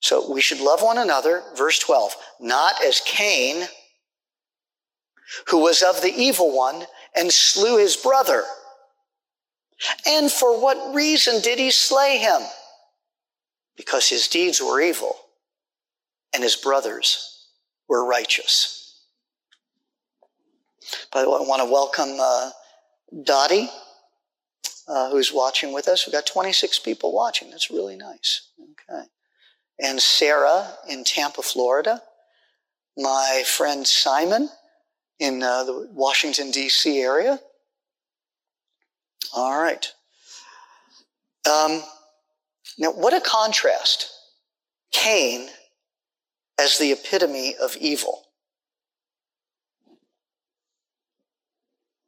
So 0.00 0.30
we 0.30 0.40
should 0.40 0.60
love 0.60 0.82
one 0.82 0.98
another, 0.98 1.42
verse 1.56 1.78
12, 1.78 2.16
not 2.40 2.82
as 2.82 3.02
Cain, 3.04 3.66
who 5.48 5.58
was 5.58 5.82
of 5.82 6.00
the 6.00 6.12
evil 6.12 6.56
one 6.56 6.84
and 7.14 7.30
slew 7.30 7.78
his 7.78 7.96
brother. 7.96 8.44
And 10.06 10.30
for 10.30 10.60
what 10.60 10.94
reason 10.94 11.40
did 11.42 11.58
he 11.58 11.70
slay 11.70 12.18
him? 12.18 12.40
Because 13.76 14.08
his 14.08 14.26
deeds 14.26 14.60
were 14.60 14.80
evil 14.80 15.16
and 16.34 16.42
his 16.42 16.56
brothers 16.56 17.48
were 17.88 18.04
righteous. 18.04 19.04
By 21.12 21.22
the 21.22 21.30
way, 21.30 21.36
I 21.36 21.46
want 21.46 21.62
to 21.62 21.70
welcome 21.70 22.16
uh, 22.18 22.50
Dottie, 23.22 23.68
uh, 24.88 25.10
who's 25.10 25.32
watching 25.32 25.72
with 25.72 25.88
us. 25.88 26.06
We've 26.06 26.12
got 26.12 26.26
26 26.26 26.78
people 26.80 27.12
watching. 27.12 27.50
That's 27.50 27.70
really 27.70 27.96
nice. 27.96 28.48
Okay 28.90 29.04
and 29.82 30.00
Sarah 30.00 30.74
in 30.88 31.04
Tampa, 31.04 31.42
Florida. 31.42 32.02
My 32.96 33.42
friend 33.46 33.86
Simon 33.86 34.50
in 35.18 35.42
uh, 35.42 35.64
the 35.64 35.88
Washington, 35.92 36.50
D.C. 36.50 36.98
area. 37.00 37.40
All 39.34 39.60
right. 39.60 39.86
Um, 41.46 41.82
now, 42.78 42.92
what 42.92 43.14
a 43.14 43.20
contrast. 43.20 44.10
Cain 44.92 45.48
as 46.58 46.78
the 46.78 46.92
epitome 46.92 47.54
of 47.62 47.76
evil. 47.80 48.24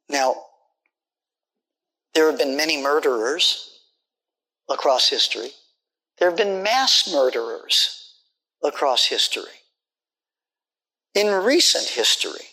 Now, 0.09 0.35
there 2.13 2.29
have 2.29 2.37
been 2.37 2.55
many 2.55 2.81
murderers 2.81 3.79
across 4.69 5.09
history. 5.09 5.49
There 6.19 6.29
have 6.29 6.37
been 6.37 6.63
mass 6.63 7.11
murderers 7.11 8.13
across 8.63 9.05
history, 9.05 9.61
in 11.13 11.27
recent 11.27 11.89
history. 11.89 12.47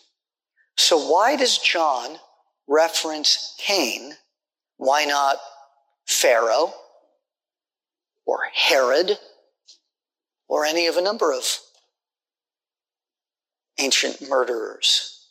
So, 0.76 0.98
why 0.98 1.36
does 1.36 1.58
John 1.58 2.16
reference 2.66 3.54
Cain? 3.58 4.14
Why 4.76 5.04
not 5.04 5.36
Pharaoh 6.06 6.72
or 8.24 8.40
Herod 8.52 9.18
or 10.48 10.64
any 10.64 10.86
of 10.86 10.96
a 10.96 11.02
number 11.02 11.32
of 11.32 11.58
ancient 13.78 14.26
murderers? 14.28 15.28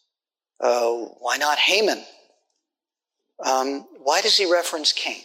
Uh, 0.59 0.91
why 1.19 1.37
not 1.37 1.57
Haman? 1.57 2.03
Um, 3.43 3.87
why 4.03 4.21
does 4.21 4.37
he 4.37 4.51
reference 4.51 4.91
Cain? 4.91 5.23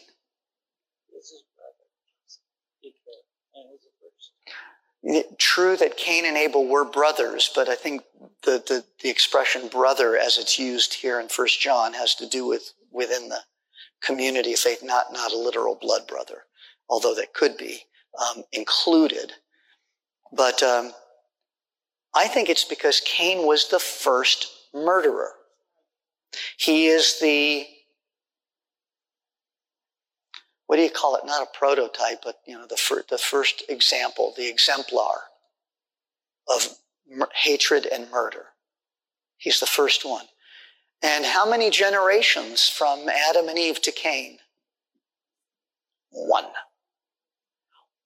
True 5.39 5.77
that 5.77 5.97
Cain 5.97 6.25
and 6.25 6.37
Abel 6.37 6.67
were 6.67 6.85
brothers, 6.85 7.51
but 7.55 7.69
I 7.69 7.75
think 7.75 8.03
the, 8.45 8.63
the, 8.67 8.85
the, 9.03 9.11
expression 9.11 9.69
brother 9.69 10.17
as 10.17 10.39
it's 10.39 10.59
used 10.59 10.95
here 10.95 11.21
in 11.21 11.29
First 11.29 11.61
John 11.61 11.93
has 11.93 12.15
to 12.17 12.29
do 12.29 12.47
with 12.47 12.73
within 12.91 13.29
the 13.29 13.41
community 14.03 14.53
of 14.53 14.59
faith, 14.59 14.83
not, 14.83 15.13
not 15.13 15.33
a 15.33 15.39
literal 15.39 15.77
blood 15.81 16.07
brother, 16.07 16.45
although 16.89 17.15
that 17.15 17.35
could 17.35 17.57
be 17.57 17.81
um, 18.21 18.45
included. 18.53 19.33
But 20.33 20.63
um, 20.63 20.93
I 22.15 22.29
think 22.29 22.49
it's 22.49 22.65
because 22.65 23.01
Cain 23.05 23.47
was 23.47 23.69
the 23.69 23.79
first 23.79 24.49
murderer. 24.73 25.33
He 26.57 26.87
is 26.87 27.19
the 27.21 27.67
what 30.67 30.77
do 30.77 30.83
you 30.83 30.91
call 30.91 31.17
it? 31.17 31.27
Not 31.27 31.43
a 31.43 31.59
prototype, 31.59 32.23
but 32.23 32.37
you 32.47 32.57
know, 32.57 32.67
the, 32.67 33.05
the 33.11 33.19
first 33.19 33.63
example, 33.69 34.33
the 34.37 34.49
exemplar 34.49 35.23
of 36.49 36.77
hatred 37.35 37.87
and 37.87 38.11
murder. 38.11 38.47
He's 39.37 39.61
the 39.61 39.67
first 39.67 40.05
one. 40.05 40.25
And 41.03 41.25
how 41.25 41.49
many 41.49 41.69
generations 41.69 42.69
from 42.69 43.09
Adam 43.09 43.49
and 43.49 43.59
Eve 43.59 43.83
to 43.83 43.93
Cain? 43.93 44.39
One. 46.11 46.47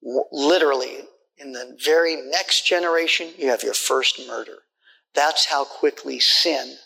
W- 0.02 0.24
literally, 0.32 0.98
in 1.36 1.52
the 1.52 1.78
very 1.84 2.16
next 2.16 2.66
generation, 2.66 3.28
you 3.38 3.48
have 3.50 3.62
your 3.62 3.74
first 3.74 4.20
murder. 4.26 4.58
That's 5.14 5.46
how 5.46 5.64
quickly 5.64 6.18
sin 6.18 6.76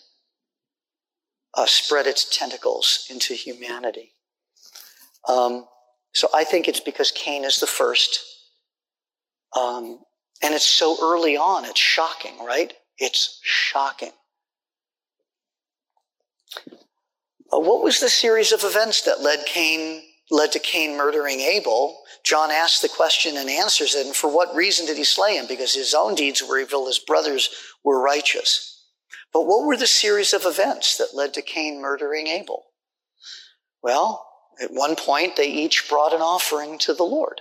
uh, 1.55 1.67
spread 1.67 2.07
its 2.07 2.37
tentacles 2.37 3.07
into 3.11 3.35
humanity. 3.35 4.13
Um, 5.29 5.67
so 6.13 6.29
I 6.35 6.45
think 6.45 6.69
it's 6.69 6.81
because 6.81 7.11
Cain 7.11 7.45
is 7.45 7.61
the 7.61 7.67
first. 7.67 8.21
Um, 9.57 10.01
and 10.43 10.55
it's 10.55 10.67
so 10.67 10.97
early 11.03 11.37
on, 11.37 11.65
it's 11.65 11.81
shocking, 11.81 12.45
right? 12.45 12.73
It's 12.99 13.41
shocking. 13.43 14.13
Uh, 17.53 17.61
what 17.61 17.83
was 17.83 18.01
the 18.01 18.09
series 18.09 18.53
of 18.53 18.65
events 18.65 19.03
that 19.03 19.21
led 19.21 19.45
Cain, 19.47 20.03
led 20.31 20.53
to 20.53 20.59
Cain 20.59 20.97
murdering 20.97 21.41
Abel? 21.41 22.03
John 22.25 22.51
asks 22.51 22.81
the 22.81 22.89
question 22.89 23.37
and 23.37 23.51
answers 23.51 23.95
it. 23.95 24.07
And 24.07 24.17
for 24.17 24.33
what 24.33 24.55
reason 24.55 24.87
did 24.87 24.97
he 24.97 25.05
slay 25.05 25.37
him? 25.37 25.47
Because 25.47 25.75
his 25.75 25.95
own 25.95 26.15
deeds 26.15 26.43
were 26.43 26.59
evil, 26.59 26.87
his 26.87 26.99
brothers 26.99 27.51
were 27.85 28.01
righteous. 28.01 28.87
But 29.33 29.47
what 29.47 29.65
were 29.65 29.77
the 29.77 29.87
series 29.87 30.33
of 30.33 30.45
events 30.45 30.97
that 30.99 31.15
led 31.15 31.35
to 31.35 31.43
Cain 31.43 31.81
murdering 31.81 32.27
Abel? 32.27 32.65
Well, 33.83 34.27
at 34.61 34.73
one 34.73 34.97
point, 34.97 35.37
they 35.37 35.49
each 35.49 35.89
brought 35.89 36.13
an 36.13 36.21
offering 36.21 36.79
to 36.79 36.95
the 36.95 37.05
Lord. 37.05 37.41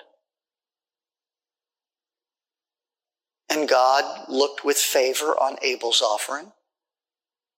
And 3.50 3.68
God 3.68 4.30
looked 4.30 4.64
with 4.64 4.78
favor 4.78 5.36
on 5.40 5.58
Abel's 5.62 6.02
offering 6.02 6.54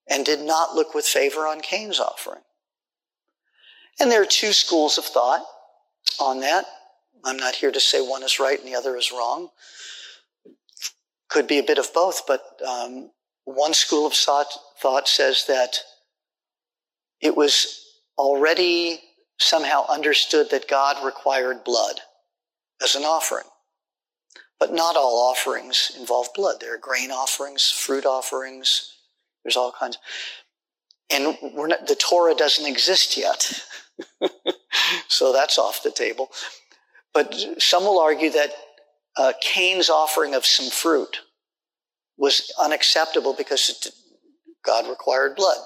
and 0.08 0.26
did 0.26 0.42
not 0.42 0.76
look 0.76 0.96
with 0.96 1.06
favor 1.06 1.42
on 1.42 1.62
Cain's 1.62 2.00
offering. 2.00 2.42
And 4.00 4.12
there 4.12 4.22
are 4.22 4.26
two 4.26 4.54
schools 4.54 4.98
of 4.98 5.06
thought 5.06 5.46
on 6.20 6.40
that. 6.40 6.66
I'm 7.24 7.38
not 7.38 7.56
here 7.56 7.72
to 7.72 7.80
say 7.80 8.02
one 8.02 8.24
is 8.24 8.40
right 8.40 8.58
and 8.58 8.68
the 8.68 8.76
other 8.76 8.98
is 8.98 9.12
wrong. 9.12 9.50
Could 11.30 11.48
be 11.48 11.60
a 11.60 11.64
bit 11.64 11.78
of 11.78 11.94
both, 11.94 12.24
but 12.28 12.42
um, 12.68 13.12
one 13.46 13.74
school 13.74 14.08
of 14.08 14.14
thought, 14.14 14.48
thought 14.82 15.08
says 15.08 15.46
that 15.48 15.80
it 17.22 17.38
was 17.38 17.86
already 18.18 19.00
somehow 19.44 19.86
understood 19.88 20.50
that 20.52 20.68
God 20.68 21.04
required 21.06 21.64
blood 21.64 22.00
as 22.82 22.96
an 22.96 23.04
offering. 23.04 23.46
But 24.60 24.74
not 24.74 24.96
all 24.96 25.30
offerings 25.30 25.92
involve 26.00 26.28
blood. 26.34 26.56
There 26.60 26.76
are 26.76 26.80
grain 26.80 27.12
offerings, 27.12 27.70
fruit 27.70 28.06
offerings, 28.06 28.98
There's 29.44 29.58
all 29.58 29.72
kinds. 29.72 29.98
And 31.10 31.38
not, 31.44 31.88
the 31.88 31.96
Torah 31.96 32.36
doesn't 32.36 32.66
exist 32.66 33.18
yet. 33.18 33.62
so 35.08 35.34
that's 35.34 35.58
off 35.58 35.84
the 35.84 35.92
table. 35.92 36.30
But 37.14 37.36
some 37.60 37.84
will 37.84 38.00
argue 38.00 38.32
that 38.32 38.52
uh, 39.18 39.34
Cain's 39.42 39.90
offering 39.90 40.34
of 40.34 40.46
some 40.46 40.70
fruit 40.70 41.22
was 42.18 42.52
unacceptable 42.60 43.34
because 43.38 43.70
it, 43.70 43.94
God 44.64 44.90
required 44.90 45.36
blood. 45.36 45.58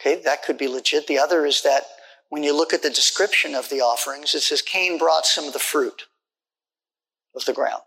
Okay, 0.00 0.20
that 0.22 0.42
could 0.42 0.58
be 0.58 0.68
legit. 0.68 1.06
The 1.06 1.18
other 1.18 1.46
is 1.46 1.62
that 1.62 1.84
when 2.28 2.42
you 2.42 2.56
look 2.56 2.72
at 2.72 2.82
the 2.82 2.90
description 2.90 3.54
of 3.54 3.68
the 3.68 3.80
offerings, 3.80 4.34
it 4.34 4.42
says 4.42 4.62
Cain 4.62 4.98
brought 4.98 5.26
some 5.26 5.46
of 5.46 5.52
the 5.52 5.58
fruit 5.58 6.06
of 7.34 7.44
the 7.44 7.52
ground. 7.52 7.82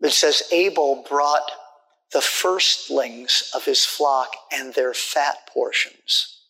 It 0.00 0.12
says 0.12 0.42
Abel 0.52 1.04
brought 1.08 1.50
the 2.12 2.20
firstlings 2.20 3.50
of 3.54 3.64
his 3.64 3.84
flock 3.84 4.30
and 4.52 4.74
their 4.74 4.94
fat 4.94 5.48
portions. 5.52 6.40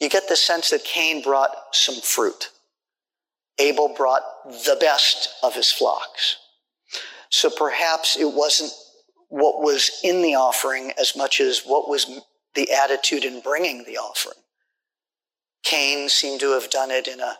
You 0.00 0.08
get 0.08 0.28
the 0.28 0.36
sense 0.36 0.70
that 0.70 0.84
Cain 0.84 1.22
brought 1.22 1.54
some 1.72 2.00
fruit. 2.00 2.50
Abel 3.58 3.94
brought 3.96 4.22
the 4.44 4.76
best 4.80 5.28
of 5.42 5.54
his 5.54 5.70
flocks. 5.70 6.36
So 7.30 7.50
perhaps 7.50 8.16
it 8.16 8.32
wasn't 8.32 8.72
what 9.28 9.62
was 9.62 10.00
in 10.04 10.20
the 10.20 10.34
offering 10.34 10.92
as 11.00 11.16
much 11.16 11.40
as 11.40 11.62
what 11.64 11.88
was 11.88 12.20
the 12.54 12.70
attitude 12.72 13.24
in 13.24 13.40
bringing 13.40 13.84
the 13.84 13.96
offering. 13.96 14.41
Cain 15.62 16.08
seemed 16.08 16.40
to 16.40 16.52
have 16.52 16.70
done 16.70 16.90
it 16.90 17.06
in 17.08 17.20
a 17.20 17.36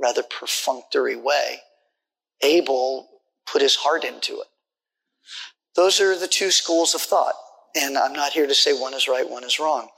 rather 0.00 0.22
perfunctory 0.22 1.16
way. 1.16 1.58
Abel 2.42 3.08
put 3.46 3.62
his 3.62 3.76
heart 3.76 4.04
into 4.04 4.40
it. 4.40 4.48
Those 5.76 6.00
are 6.00 6.18
the 6.18 6.28
two 6.28 6.50
schools 6.50 6.94
of 6.94 7.00
thought. 7.00 7.34
And 7.76 7.98
I'm 7.98 8.12
not 8.12 8.32
here 8.32 8.46
to 8.46 8.54
say 8.54 8.72
one 8.72 8.94
is 8.94 9.08
right, 9.08 9.28
one 9.28 9.44
is 9.44 9.58
wrong. 9.58 9.88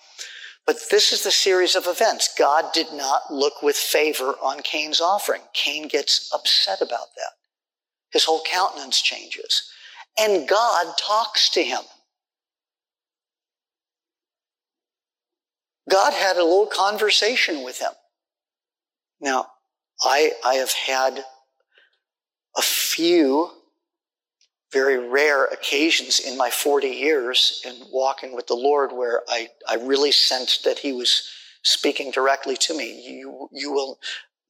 But 0.67 0.79
this 0.91 1.13
is 1.13 1.23
the 1.23 1.31
series 1.31 1.77
of 1.77 1.87
events. 1.87 2.35
God 2.37 2.73
did 2.73 2.93
not 2.93 3.31
look 3.31 3.63
with 3.63 3.77
favor 3.77 4.35
on 4.43 4.61
Cain's 4.63 5.01
offering. 5.01 5.43
Cain 5.53 5.87
gets 5.87 6.31
upset 6.35 6.81
about 6.81 7.15
that. 7.17 7.33
His 8.11 8.25
whole 8.25 8.43
countenance 8.45 9.01
changes. 9.01 9.71
And 10.19 10.49
God 10.49 10.95
talks 10.99 11.51
to 11.51 11.63
him. 11.63 11.83
God 15.91 16.13
had 16.13 16.37
a 16.37 16.45
little 16.45 16.67
conversation 16.67 17.65
with 17.65 17.81
him. 17.81 17.93
Now, 19.21 19.47
I, 20.03 20.33
I 20.45 20.55
have 20.55 20.73
had 20.73 21.25
a 22.57 22.63
few 22.63 23.51
very 24.73 25.09
rare 25.09 25.45
occasions 25.47 26.21
in 26.21 26.37
my 26.37 26.51
40 26.51 26.89
years 26.89 27.63
in 27.65 27.75
walking 27.93 28.35
with 28.35 28.47
the 28.47 28.55
Lord 28.55 28.93
where 28.93 29.23
I, 29.29 29.49
I 29.69 29.77
really 29.77 30.13
sensed 30.13 30.65
that 30.65 30.79
He 30.79 30.93
was 30.93 31.31
speaking 31.63 32.11
directly 32.11 32.57
to 32.57 32.77
me. 32.77 33.19
You, 33.19 33.49
you 33.53 33.73
will, 33.73 33.99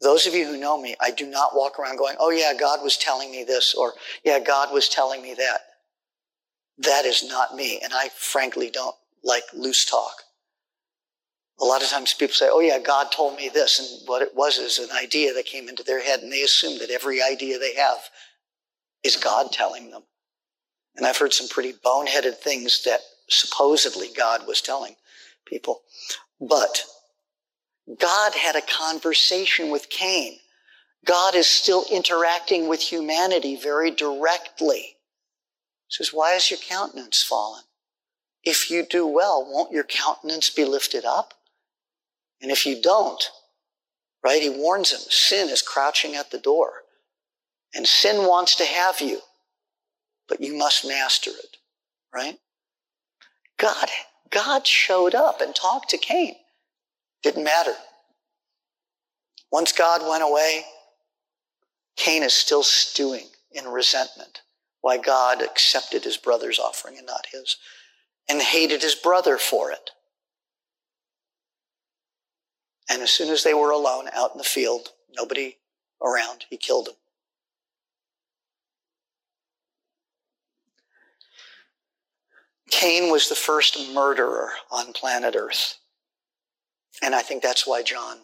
those 0.01 0.27
of 0.27 0.35
you 0.35 0.47
who 0.47 0.59
know 0.59 0.81
me, 0.81 0.97
I 1.01 1.11
do 1.11 1.27
not 1.27 1.55
walk 1.55 1.79
around 1.79 1.99
going, 1.99 2.17
oh 2.19 2.31
yeah, 2.31 2.53
God 2.59 2.83
was 2.83 2.97
telling 2.97 3.31
me 3.31 3.45
this, 3.45 3.75
or 3.75 3.93
yeah, 4.25 4.39
God 4.39 4.73
was 4.73 4.89
telling 4.89 5.23
me 5.23 5.35
that. 5.35 5.61
That 6.79 7.05
is 7.05 7.27
not 7.27 7.55
me. 7.55 7.81
And 7.83 7.93
I 7.95 8.09
frankly 8.17 8.71
don't 8.71 8.97
like 9.23 9.45
loose 9.55 9.85
talk. 9.85 10.23
A 11.61 11.65
lot 11.65 11.83
of 11.83 11.89
times 11.89 12.13
people 12.13 12.35
say, 12.35 12.49
oh 12.51 12.61
yeah, 12.61 12.79
God 12.79 13.11
told 13.11 13.37
me 13.37 13.49
this. 13.49 13.79
And 13.79 14.09
what 14.09 14.23
it 14.23 14.35
was 14.35 14.59
is 14.59 14.79
an 14.79 14.91
idea 14.95 15.33
that 15.35 15.47
came 15.47 15.69
into 15.69 15.83
their 15.83 16.03
head 16.03 16.21
and 16.21 16.31
they 16.31 16.43
assume 16.43 16.79
that 16.79 16.91
every 16.91 17.23
idea 17.23 17.59
they 17.59 17.75
have 17.75 17.99
is 19.03 19.17
God 19.17 19.53
telling 19.53 19.91
them. 19.91 20.03
And 20.97 21.07
I've 21.07 21.17
heard 21.17 21.33
some 21.33 21.49
pretty 21.49 21.73
boneheaded 21.73 22.37
things 22.37 22.83
that 22.85 23.01
supposedly 23.29 24.09
God 24.17 24.47
was 24.47 24.61
telling 24.61 24.97
people. 25.47 25.83
But 26.41 26.85
God 27.99 28.35
had 28.35 28.57
a 28.57 28.63
conversation 28.63 29.71
with 29.71 29.89
Cain. 29.89 30.39
God 31.05 31.35
is 31.35 31.47
still 31.47 31.85
interacting 31.91 32.69
with 32.69 32.81
humanity 32.81 33.57
very 33.57 33.91
directly. 33.91 34.97
He 35.89 35.91
says, 35.91 36.13
why 36.13 36.35
is 36.35 36.51
your 36.51 36.59
countenance 36.59 37.23
fallen? 37.23 37.63
If 38.43 38.71
you 38.71 38.85
do 38.85 39.07
well, 39.07 39.47
won't 39.49 39.73
your 39.73 39.85
countenance 39.85 40.51
be 40.51 40.65
lifted 40.65 41.05
up? 41.05 41.35
And 42.41 42.51
if 42.51 42.67
you 42.67 42.81
don't, 42.81 43.23
right, 44.25 44.43
he 44.43 44.51
warns 44.51 44.93
him, 44.93 45.01
sin 45.09 45.49
is 45.49 45.63
crouching 45.63 46.15
at 46.15 46.31
the 46.31 46.39
door. 46.39 46.73
And 47.75 47.87
sin 47.87 48.27
wants 48.27 48.55
to 48.57 48.65
have 48.65 49.01
you 49.01 49.21
but 50.29 50.41
you 50.41 50.57
must 50.57 50.87
master 50.87 51.31
it, 51.31 51.57
right? 52.15 52.39
God, 53.59 53.89
God 54.31 54.67
showed 54.67 55.15
up 55.15 55.41
and 55.41 55.55
talked 55.55 55.91
to 55.91 55.99
Cain. 55.99 56.35
Didn't 57.23 57.45
matter. 57.45 57.75
Once 59.51 59.73
God 59.73 60.03
went 60.09 60.23
away, 60.23 60.65
Cain 61.97 62.23
is 62.23 62.35
still 62.35 62.63
stewing 62.63 63.27
in 63.53 63.67
resentment 63.67 64.43
why 64.83 64.99
God 64.99 65.43
accepted 65.43 66.05
his 66.05 66.17
brother's 66.17 66.59
offering 66.59 66.99
and 66.99 67.07
not 67.07 67.27
his, 67.33 67.57
and 68.29 68.41
hated 68.41 68.83
his 68.83 68.95
brother 68.95 69.39
for 69.39 69.73
it. 69.73 69.91
And 72.89 73.03
as 73.03 73.11
soon 73.11 73.31
as 73.31 73.43
they 73.43 73.55
were 73.55 73.71
alone 73.71 74.09
out 74.15 74.33
in 74.33 74.39
the 74.39 74.45
field, 74.45 74.91
nobody 75.17 75.57
around, 76.03 76.45
he 76.49 76.57
killed 76.57 76.89
him. 76.89 76.95
Cain 82.71 83.11
was 83.11 83.29
the 83.29 83.35
first 83.35 83.79
murderer 83.93 84.51
on 84.71 84.93
planet 84.93 85.35
Earth. 85.37 85.79
And 87.03 87.15
I 87.15 87.23
think 87.23 87.43
that's 87.43 87.67
why 87.67 87.83
John 87.83 88.19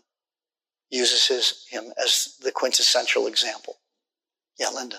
uses 0.91 1.27
his, 1.27 1.67
him 1.71 1.93
as 2.03 2.37
the 2.43 2.53
quintessential 2.53 3.27
example. 3.27 3.79
Yeah, 4.59 4.69
Linda. 4.71 4.99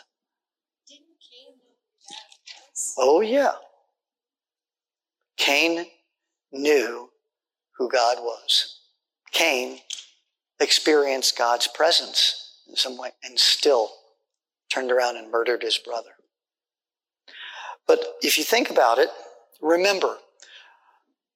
Oh, 2.98 3.22
yeah. 3.22 3.54
Cain 5.38 5.86
knew 6.52 7.10
who 7.78 7.90
God 7.90 8.18
was. 8.20 8.73
Cain 9.34 9.80
experienced 10.60 11.38
God's 11.38 11.68
presence 11.68 12.62
in 12.70 12.76
some 12.76 12.98
way 12.98 13.10
and 13.24 13.38
still 13.38 13.92
turned 14.72 14.92
around 14.92 15.18
and 15.18 15.32
murdered 15.32 15.64
his 15.64 15.78
brother. 15.78 16.12
But 17.86 18.00
if 18.22 18.38
you 18.38 18.44
think 18.44 18.70
about 18.70 18.98
it, 18.98 19.10
Remember, 19.64 20.18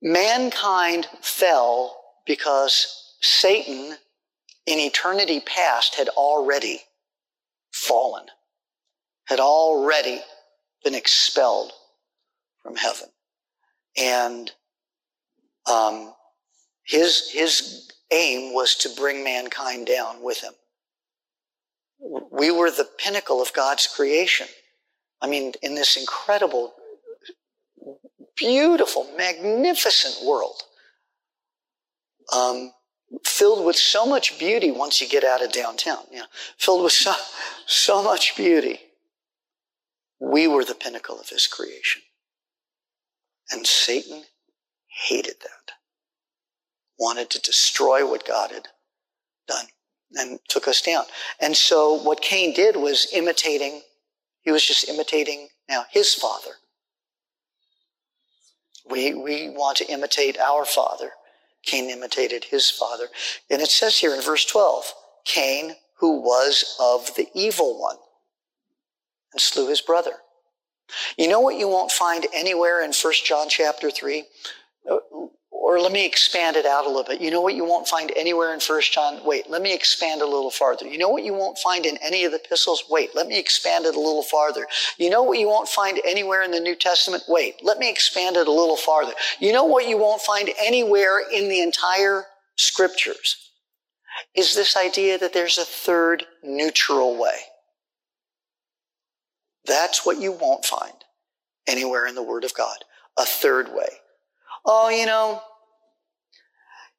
mankind 0.01 1.07
fell 1.21 1.97
because 2.25 3.15
Satan 3.21 3.95
in 4.65 4.79
eternity 4.79 5.39
past 5.39 5.95
had 5.95 6.09
already 6.09 6.81
fallen, 7.71 8.25
had 9.27 9.39
already 9.39 10.19
been 10.83 10.93
expelled 10.93 11.71
from 12.61 12.75
heaven. 12.75 13.07
And 13.97 14.51
um, 15.71 16.13
his, 16.87 17.29
his 17.31 17.91
aim 18.11 18.53
was 18.53 18.75
to 18.75 18.89
bring 18.89 19.23
mankind 19.23 19.87
down 19.87 20.23
with 20.23 20.41
him. 20.41 20.53
We 22.31 22.51
were 22.51 22.71
the 22.71 22.87
pinnacle 22.97 23.41
of 23.41 23.53
God's 23.53 23.87
creation. 23.87 24.47
I 25.21 25.27
mean, 25.27 25.53
in 25.61 25.75
this 25.75 25.97
incredible 25.97 26.73
beautiful, 28.37 29.07
magnificent 29.17 30.25
world. 30.25 30.61
Um, 32.33 32.71
filled 33.25 33.65
with 33.65 33.75
so 33.75 34.05
much 34.05 34.37
beauty 34.37 34.69
once 34.71 35.01
you 35.01 35.07
get 35.07 35.23
out 35.23 35.43
of 35.43 35.51
downtown. 35.51 36.03
Yeah, 36.11 36.25
filled 36.57 36.83
with 36.83 36.93
so, 36.93 37.13
so 37.65 38.03
much 38.03 38.35
beauty. 38.35 38.79
We 40.19 40.47
were 40.47 40.65
the 40.65 40.75
pinnacle 40.75 41.19
of 41.19 41.29
his 41.29 41.47
creation. 41.47 42.01
And 43.51 43.65
Satan 43.65 44.23
hated 45.07 45.35
that. 45.41 45.73
Wanted 46.99 47.29
to 47.31 47.41
destroy 47.41 48.07
what 48.09 48.27
God 48.27 48.51
had 48.51 48.67
done 49.47 49.65
and 50.15 50.39
took 50.47 50.67
us 50.67 50.81
down. 50.81 51.03
And 51.39 51.55
so 51.55 51.93
what 51.93 52.21
Cain 52.21 52.53
did 52.53 52.75
was 52.75 53.07
imitating, 53.13 53.81
he 54.41 54.51
was 54.51 54.65
just 54.65 54.87
imitating 54.87 55.49
now 55.69 55.85
his 55.91 56.13
father. 56.13 56.51
We, 58.89 59.13
we 59.13 59.49
want 59.49 59.77
to 59.77 59.91
imitate 59.91 60.39
our 60.39 60.65
father. 60.65 61.11
Cain 61.63 61.89
imitated 61.89 62.45
his 62.45 62.69
father. 62.69 63.07
And 63.49 63.61
it 63.61 63.69
says 63.69 63.97
here 63.97 64.15
in 64.15 64.21
verse 64.21 64.45
12, 64.45 64.93
Cain, 65.25 65.75
who 65.99 66.21
was 66.21 66.77
of 66.79 67.13
the 67.15 67.27
evil 67.33 67.79
one, 67.79 67.97
and 69.33 69.41
slew 69.41 69.67
his 69.67 69.81
brother. 69.81 70.13
You 71.17 71.27
know 71.27 71.41
what 71.41 71.57
you 71.57 71.67
won't 71.67 71.91
find 71.91 72.25
anywhere 72.33 72.81
in 72.81 72.93
1 72.93 73.13
John 73.25 73.49
chapter 73.49 73.91
3? 73.91 74.23
Or 75.67 75.81
let 75.81 75.91
me 75.91 76.05
expand 76.05 76.55
it 76.55 76.65
out 76.65 76.85
a 76.85 76.87
little 76.87 77.03
bit. 77.03 77.19
You 77.19 77.29
know 77.29 77.41
what 77.41 77.53
you 77.53 77.65
won't 77.65 77.89
find 77.89 78.09
anywhere 78.15 78.53
in 78.53 78.61
First 78.61 78.93
John? 78.93 79.19
Wait, 79.25 79.49
let 79.49 79.61
me 79.61 79.73
expand 79.73 80.21
a 80.21 80.25
little 80.25 80.49
farther. 80.49 80.87
You 80.87 80.97
know 80.97 81.09
what 81.09 81.25
you 81.25 81.33
won't 81.33 81.57
find 81.57 81.85
in 81.85 81.97
any 81.97 82.23
of 82.23 82.31
the 82.31 82.39
epistles? 82.39 82.85
Wait, 82.89 83.13
let 83.15 83.27
me 83.27 83.37
expand 83.37 83.83
it 83.83 83.93
a 83.93 83.99
little 83.99 84.23
farther. 84.23 84.65
You 84.97 85.09
know 85.09 85.23
what 85.23 85.39
you 85.39 85.49
won't 85.49 85.67
find 85.67 85.99
anywhere 86.05 86.41
in 86.41 86.51
the 86.51 86.61
New 86.61 86.73
Testament? 86.73 87.23
Wait, 87.27 87.55
let 87.63 87.79
me 87.79 87.89
expand 87.89 88.37
it 88.37 88.47
a 88.47 88.51
little 88.51 88.77
farther. 88.77 89.11
You 89.41 89.51
know 89.51 89.65
what 89.65 89.89
you 89.89 89.97
won't 89.97 90.21
find 90.21 90.49
anywhere 90.57 91.21
in 91.33 91.49
the 91.49 91.59
entire 91.59 92.23
scriptures? 92.55 93.35
Is 94.37 94.55
this 94.55 94.77
idea 94.77 95.17
that 95.17 95.33
there's 95.33 95.57
a 95.57 95.65
third 95.65 96.23
neutral 96.43 97.19
way. 97.19 97.39
That's 99.65 100.05
what 100.05 100.21
you 100.21 100.31
won't 100.31 100.63
find 100.63 100.93
anywhere 101.67 102.07
in 102.07 102.15
the 102.15 102.23
Word 102.23 102.45
of 102.45 102.53
God. 102.53 102.77
A 103.17 103.25
third 103.25 103.67
way. 103.73 103.89
Oh, 104.65 104.89
you 104.89 105.05
know, 105.05 105.41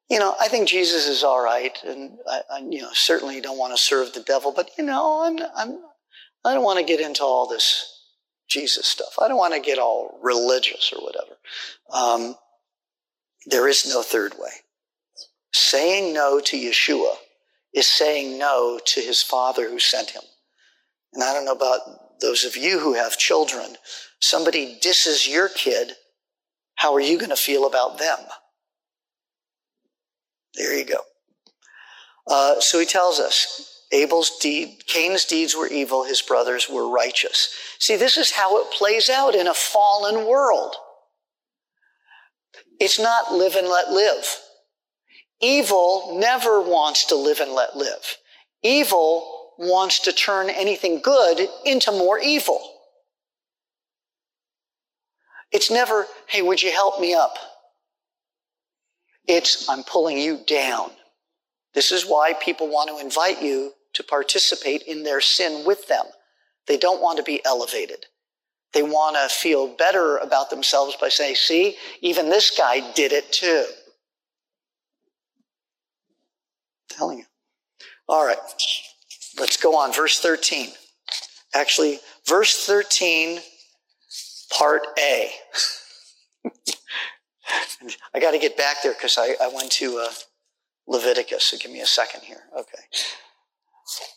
you 0.09 0.19
know, 0.19 0.35
I 0.41 0.47
think 0.47 0.67
Jesus 0.67 1.07
is 1.07 1.23
all 1.23 1.41
right, 1.41 1.77
and 1.85 2.17
I, 2.27 2.41
I 2.51 2.59
you 2.59 2.81
know 2.81 2.89
certainly 2.93 3.41
don't 3.41 3.57
want 3.57 3.75
to 3.75 3.81
serve 3.81 4.13
the 4.13 4.21
devil, 4.21 4.51
but 4.51 4.69
you 4.77 4.83
know, 4.83 5.23
I'm, 5.23 5.39
I'm, 5.55 5.79
I 6.43 6.53
don't 6.53 6.63
want 6.63 6.79
to 6.79 6.85
get 6.85 6.99
into 6.99 7.23
all 7.23 7.47
this 7.47 7.95
Jesus 8.47 8.87
stuff. 8.87 9.13
I 9.21 9.27
don't 9.27 9.37
want 9.37 9.53
to 9.53 9.59
get 9.59 9.77
all 9.77 10.19
religious 10.23 10.91
or 10.91 11.03
whatever. 11.03 11.37
Um, 11.93 12.35
there 13.45 13.67
is 13.67 13.87
no 13.87 14.01
third 14.01 14.33
way. 14.39 14.49
Saying 15.53 16.13
no 16.13 16.39
to 16.39 16.57
Yeshua 16.57 17.15
is 17.73 17.87
saying 17.87 18.37
no 18.37 18.79
to 18.83 19.01
his 19.01 19.21
father 19.21 19.69
who 19.69 19.79
sent 19.79 20.11
him. 20.11 20.23
And 21.13 21.23
I 21.23 21.33
don't 21.33 21.45
know 21.45 21.53
about 21.53 22.19
those 22.19 22.43
of 22.43 22.57
you 22.57 22.79
who 22.79 22.93
have 22.93 23.17
children. 23.17 23.75
Somebody 24.19 24.77
disses 24.81 25.27
your 25.27 25.49
kid. 25.49 25.93
How 26.75 26.93
are 26.93 26.99
you 26.99 27.17
going 27.17 27.29
to 27.29 27.35
feel 27.35 27.65
about 27.65 27.99
them? 27.99 28.19
There 30.59 30.77
you 30.77 30.85
go. 30.85 30.99
Uh, 32.27 32.59
so 32.59 32.79
he 32.79 32.85
tells 32.85 33.19
us 33.19 33.85
Abel's 33.91 34.37
deed, 34.39 34.85
Cain's 34.85 35.25
deeds 35.25 35.55
were 35.55 35.67
evil, 35.67 36.03
his 36.03 36.21
brothers 36.21 36.69
were 36.69 36.87
righteous. 36.87 37.51
See, 37.79 37.95
this 37.95 38.17
is 38.17 38.31
how 38.31 38.61
it 38.61 38.71
plays 38.71 39.09
out 39.09 39.33
in 39.33 39.47
a 39.47 39.53
fallen 39.53 40.27
world. 40.27 40.75
It's 42.79 42.99
not 42.99 43.33
live 43.33 43.55
and 43.55 43.67
let 43.67 43.89
live. 43.91 44.37
Evil 45.41 46.19
never 46.19 46.61
wants 46.61 47.05
to 47.05 47.15
live 47.15 47.39
and 47.39 47.53
let 47.53 47.75
live. 47.75 48.17
Evil 48.61 49.53
wants 49.57 49.99
to 49.99 50.11
turn 50.11 50.49
anything 50.49 50.99
good 51.01 51.47
into 51.65 51.91
more 51.91 52.19
evil. 52.19 52.61
It's 55.51 55.71
never, 55.71 56.05
hey, 56.27 56.41
would 56.41 56.61
you 56.61 56.71
help 56.71 56.99
me 56.99 57.13
up? 57.13 57.37
It's, 59.29 59.69
I'm 59.69 59.83
pulling 59.83 60.17
you 60.17 60.39
down. 60.47 60.91
This 61.73 61.91
is 61.91 62.05
why 62.05 62.33
people 62.33 62.67
want 62.67 62.89
to 62.89 62.99
invite 62.99 63.41
you 63.41 63.73
to 63.93 64.03
participate 64.03 64.83
in 64.83 65.03
their 65.03 65.21
sin 65.21 65.65
with 65.65 65.87
them. 65.87 66.05
They 66.67 66.77
don't 66.77 67.01
want 67.01 67.17
to 67.17 67.23
be 67.23 67.43
elevated. 67.45 68.07
They 68.73 68.83
want 68.83 69.15
to 69.15 69.33
feel 69.33 69.67
better 69.67 70.17
about 70.17 70.49
themselves 70.49 70.97
by 70.99 71.09
saying, 71.09 71.35
see, 71.35 71.77
even 72.01 72.29
this 72.29 72.51
guy 72.57 72.91
did 72.93 73.13
it 73.13 73.31
too. 73.31 73.65
telling 76.99 77.19
you. 77.19 77.25
All 78.07 78.25
right. 78.25 78.37
Let's 79.39 79.57
go 79.57 79.77
on. 79.77 79.93
Verse 79.93 80.19
13. 80.19 80.69
Actually, 81.55 81.99
verse 82.27 82.65
13, 82.65 83.39
part 84.55 84.81
A. 84.99 85.31
I 88.13 88.19
got 88.19 88.31
to 88.31 88.39
get 88.39 88.57
back 88.57 88.77
there 88.83 88.93
because 88.93 89.17
I, 89.17 89.35
I 89.41 89.49
went 89.53 89.71
to 89.73 89.99
uh, 89.99 90.11
Leviticus. 90.87 91.45
So 91.45 91.57
give 91.57 91.71
me 91.71 91.81
a 91.81 91.85
second 91.85 92.21
here. 92.21 92.41
Okay. 92.57 92.83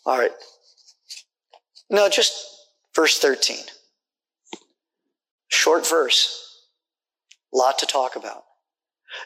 All 0.07 0.19
right. 0.19 0.33
No, 1.91 2.09
just 2.09 2.33
verse 2.95 3.19
13. 3.19 3.59
Short 5.49 5.87
verse. 5.89 6.69
Lot 7.53 7.79
to 7.81 7.87
talk 7.87 8.17
about. 8.17 8.45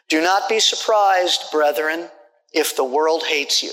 Do 0.08 0.20
not 0.20 0.48
be 0.48 0.58
surprised, 0.58 1.44
brethren, 1.52 2.08
if 2.52 2.74
the 2.74 2.84
world 2.84 3.22
hates 3.24 3.62
you. 3.62 3.72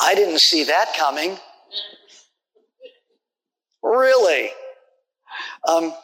I 0.00 0.14
didn't 0.14 0.40
see 0.40 0.64
that 0.64 0.92
coming. 0.94 1.38
Really? 3.84 4.50
Um, 5.68 5.94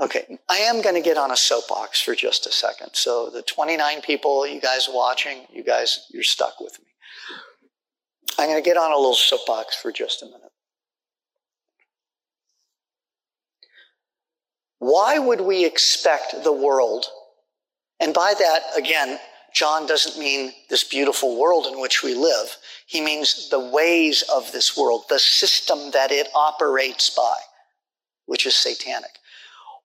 okay, 0.00 0.38
I 0.48 0.56
am 0.56 0.80
going 0.80 0.94
to 0.94 1.02
get 1.02 1.18
on 1.18 1.30
a 1.30 1.36
soapbox 1.36 2.00
for 2.00 2.14
just 2.14 2.46
a 2.46 2.52
second. 2.52 2.90
So, 2.94 3.28
the 3.28 3.42
29 3.42 4.00
people, 4.00 4.46
you 4.46 4.62
guys 4.62 4.88
watching, 4.90 5.46
you 5.52 5.62
guys, 5.62 6.06
you're 6.10 6.22
stuck 6.22 6.58
with 6.60 6.78
me. 6.80 6.86
I'm 8.38 8.48
going 8.48 8.60
to 8.60 8.68
get 8.68 8.78
on 8.78 8.92
a 8.92 8.96
little 8.96 9.14
soapbox 9.14 9.76
for 9.76 9.92
just 9.92 10.22
a 10.22 10.24
minute. 10.24 10.40
Why 14.78 15.18
would 15.18 15.42
we 15.42 15.66
expect 15.66 16.44
the 16.44 16.52
world? 16.52 17.04
And 18.00 18.14
by 18.14 18.32
that, 18.38 18.60
again, 18.76 19.18
John 19.54 19.86
doesn't 19.86 20.18
mean 20.18 20.52
this 20.68 20.82
beautiful 20.82 21.38
world 21.38 21.66
in 21.66 21.80
which 21.80 22.02
we 22.02 22.14
live. 22.14 22.56
He 22.86 23.00
means 23.00 23.48
the 23.50 23.60
ways 23.60 24.22
of 24.22 24.50
this 24.50 24.76
world, 24.76 25.04
the 25.08 25.20
system 25.20 25.92
that 25.92 26.10
it 26.10 26.28
operates 26.34 27.08
by, 27.10 27.36
which 28.26 28.46
is 28.46 28.56
satanic. 28.56 29.12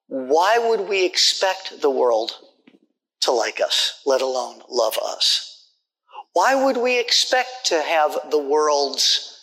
Why 0.08 0.58
would 0.58 0.88
we 0.88 1.06
expect 1.06 1.80
the 1.80 1.90
world 1.90 2.32
to 3.20 3.30
like 3.30 3.60
us, 3.60 4.02
let 4.04 4.22
alone 4.22 4.60
love 4.68 4.98
us? 5.02 5.68
Why 6.32 6.64
would 6.64 6.76
we 6.76 6.98
expect 6.98 7.66
to 7.66 7.80
have 7.80 8.18
the 8.30 8.38
world's 8.38 9.40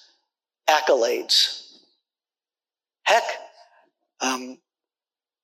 accolades? 0.69 1.63
Heck, 3.03 3.23
um, 4.19 4.57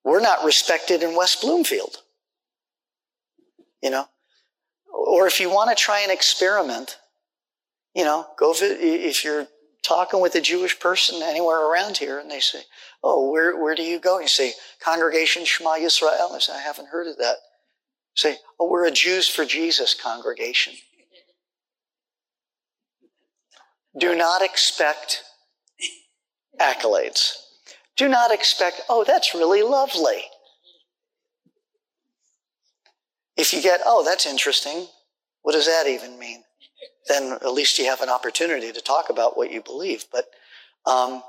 we're 0.03 0.19
not 0.19 0.43
respected 0.43 1.03
in 1.03 1.15
West 1.15 1.41
Bloomfield. 1.41 1.97
You 3.81 3.91
know? 3.91 4.07
Or 4.93 5.27
if 5.27 5.39
you 5.39 5.49
want 5.49 5.75
to 5.75 5.75
try 5.75 6.01
an 6.01 6.11
experiment, 6.11 6.97
you 7.95 8.05
know, 8.05 8.25
go, 8.37 8.53
if 8.57 9.23
you're 9.23 9.47
talking 9.83 10.21
with 10.21 10.35
a 10.35 10.41
Jewish 10.41 10.79
person 10.79 11.21
anywhere 11.21 11.67
around 11.67 11.97
here 11.97 12.19
and 12.19 12.31
they 12.31 12.39
say, 12.39 12.61
Oh, 13.03 13.29
where, 13.29 13.61
where 13.61 13.75
do 13.75 13.83
you 13.83 13.99
go? 13.99 14.19
You 14.19 14.27
say, 14.27 14.53
Congregation 14.81 15.43
Shema 15.45 15.71
Yisrael. 15.71 16.31
I 16.31 16.39
say, 16.39 16.53
I 16.53 16.61
haven't 16.61 16.87
heard 16.87 17.07
of 17.07 17.17
that. 17.17 17.35
say, 18.15 18.37
Oh, 18.59 18.69
we're 18.69 18.87
a 18.87 18.91
Jews 18.91 19.27
for 19.27 19.45
Jesus 19.45 19.93
congregation. 19.93 20.73
Do 23.99 24.15
not 24.15 24.41
expect 24.41 25.23
accolades. 26.59 27.33
Do 27.95 28.07
not 28.07 28.31
expect, 28.31 28.81
oh, 28.89 29.03
that's 29.05 29.35
really 29.35 29.61
lovely. 29.61 30.23
If 33.35 33.53
you 33.53 33.61
get, 33.61 33.81
oh, 33.85 34.03
that's 34.03 34.25
interesting, 34.25 34.87
what 35.41 35.53
does 35.53 35.65
that 35.65 35.87
even 35.87 36.19
mean? 36.19 36.43
Then 37.07 37.33
at 37.33 37.53
least 37.53 37.79
you 37.79 37.85
have 37.85 38.01
an 38.01 38.09
opportunity 38.09 38.71
to 38.71 38.81
talk 38.81 39.09
about 39.09 39.37
what 39.37 39.51
you 39.51 39.61
believe. 39.61 40.05
But 40.11 40.25
um, 40.85 41.23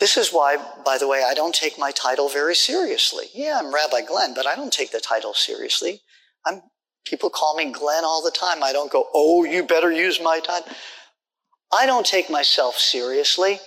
this 0.00 0.16
is 0.16 0.30
why, 0.30 0.56
by 0.84 0.98
the 0.98 1.08
way, 1.08 1.24
I 1.26 1.34
don't 1.34 1.54
take 1.54 1.78
my 1.78 1.90
title 1.90 2.28
very 2.28 2.54
seriously. 2.54 3.26
Yeah, 3.34 3.60
I'm 3.62 3.72
Rabbi 3.72 4.02
Glenn, 4.02 4.34
but 4.34 4.46
I 4.46 4.54
don't 4.54 4.72
take 4.72 4.90
the 4.90 5.00
title 5.00 5.34
seriously. 5.34 6.02
I'm 6.44 6.62
people 7.06 7.30
call 7.30 7.56
me 7.56 7.72
Glenn 7.72 8.04
all 8.04 8.22
the 8.22 8.30
time. 8.30 8.62
I 8.62 8.72
don't 8.72 8.92
go, 8.92 9.06
oh, 9.14 9.44
you 9.44 9.62
better 9.62 9.90
use 9.90 10.20
my 10.22 10.40
title. 10.40 10.68
I 11.72 11.86
don't 11.86 12.04
take 12.04 12.28
myself 12.30 12.76
seriously. 12.76 13.60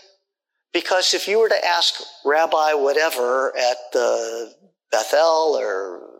Because 0.73 1.13
if 1.13 1.27
you 1.27 1.39
were 1.39 1.49
to 1.49 1.65
ask 1.65 1.95
Rabbi 2.23 2.73
whatever 2.73 3.55
at 3.57 3.77
the 3.91 4.53
Bethel 4.91 5.57
or 5.59 6.10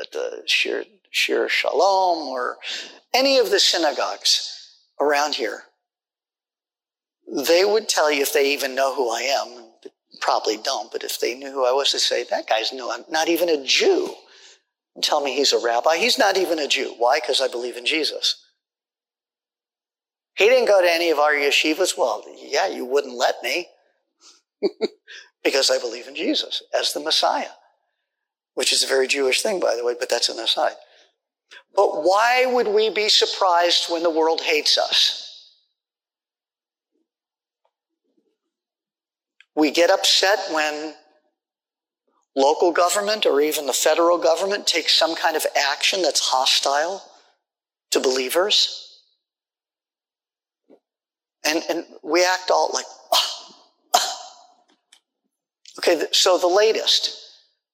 at 0.00 0.12
the 0.12 0.42
Shir, 0.46 0.84
Shir 1.10 1.48
Shalom 1.48 2.28
or 2.28 2.58
any 3.14 3.38
of 3.38 3.50
the 3.50 3.60
synagogues 3.60 4.76
around 5.00 5.34
here, 5.34 5.64
they 7.46 7.64
would 7.64 7.88
tell 7.88 8.10
you 8.10 8.22
if 8.22 8.32
they 8.32 8.52
even 8.52 8.74
know 8.74 8.94
who 8.94 9.10
I 9.10 9.22
am. 9.22 9.64
Probably 10.20 10.56
don't, 10.56 10.90
but 10.90 11.04
if 11.04 11.20
they 11.20 11.34
knew 11.34 11.50
who 11.50 11.64
I 11.64 11.72
was, 11.72 11.92
they'd 11.92 11.98
say, 11.98 12.24
that 12.24 12.48
guy's 12.48 12.72
I'm 12.72 13.04
not 13.10 13.28
even 13.28 13.48
a 13.48 13.64
Jew. 13.64 14.14
Tell 15.02 15.22
me 15.22 15.34
he's 15.36 15.52
a 15.52 15.58
rabbi. 15.58 15.96
He's 15.96 16.18
not 16.18 16.36
even 16.36 16.58
a 16.58 16.66
Jew. 16.66 16.94
Why? 16.98 17.20
Because 17.20 17.40
I 17.40 17.48
believe 17.48 17.76
in 17.76 17.86
Jesus. 17.86 18.44
He 20.34 20.46
didn't 20.48 20.66
go 20.68 20.80
to 20.80 20.90
any 20.90 21.10
of 21.10 21.18
our 21.18 21.32
yeshivas. 21.32 21.96
Well, 21.96 22.24
yeah, 22.36 22.66
you 22.68 22.84
wouldn't 22.84 23.14
let 23.14 23.42
me. 23.42 23.68
because 25.44 25.70
I 25.70 25.78
believe 25.78 26.08
in 26.08 26.14
Jesus 26.14 26.62
as 26.78 26.92
the 26.92 27.00
Messiah, 27.00 27.50
which 28.58 28.72
is 28.72 28.82
a 28.82 28.86
very 28.86 29.06
Jewish 29.06 29.42
thing, 29.42 29.60
by 29.60 29.76
the 29.76 29.84
way, 29.84 29.94
but 29.98 30.10
that's 30.10 30.28
an 30.28 30.38
aside. 30.38 30.76
But 31.76 32.02
why 32.02 32.44
would 32.46 32.68
we 32.68 32.90
be 32.90 33.08
surprised 33.08 33.90
when 33.90 34.02
the 34.02 34.10
world 34.10 34.40
hates 34.40 34.76
us? 34.76 35.28
we 39.58 39.72
get 39.72 39.90
upset 39.90 40.38
when 40.52 40.94
local 42.36 42.70
government 42.70 43.26
or 43.26 43.40
even 43.40 43.66
the 43.66 43.72
federal 43.72 44.16
government 44.16 44.68
takes 44.68 44.94
some 44.94 45.16
kind 45.16 45.36
of 45.36 45.44
action 45.72 46.00
that's 46.00 46.20
hostile 46.20 47.02
to 47.90 47.98
believers. 47.98 49.02
And, 51.44 51.64
and 51.68 51.84
we 52.04 52.24
act 52.24 52.52
all 52.52 52.70
like, 52.72 52.84
ah, 53.12 53.54
ah. 53.96 54.16
okay, 55.80 56.04
so 56.12 56.38
the 56.38 56.46
latest. 56.46 57.18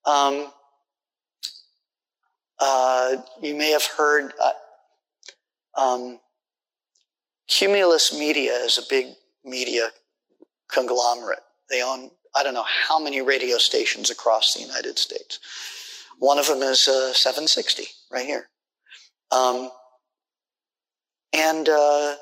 Um, 0.06 0.50
uh, 2.66 3.16
you 3.42 3.54
may 3.54 3.70
have 3.72 3.84
heard 3.84 4.32
uh, 4.40 4.52
um, 5.76 6.18
Cumulus 7.46 8.18
Media 8.18 8.52
is 8.52 8.78
a 8.78 8.82
big 8.88 9.08
media 9.44 9.90
conglomerate. 10.72 11.42
They 11.68 11.82
own, 11.82 12.10
I 12.34 12.42
don't 12.42 12.54
know 12.54 12.64
how 12.64 12.98
many 12.98 13.20
radio 13.20 13.58
stations 13.58 14.08
across 14.08 14.54
the 14.54 14.62
United 14.62 14.98
States. 14.98 15.40
One 16.18 16.38
of 16.38 16.46
them 16.46 16.62
is 16.62 16.88
uh, 16.88 17.12
760 17.12 17.84
right 18.10 18.24
here. 18.24 18.48
Um, 19.30 19.70
and 21.34 21.68
uh, 21.68 22.14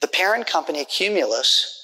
the 0.00 0.08
parent 0.08 0.46
company, 0.46 0.86
Cumulus, 0.86 1.74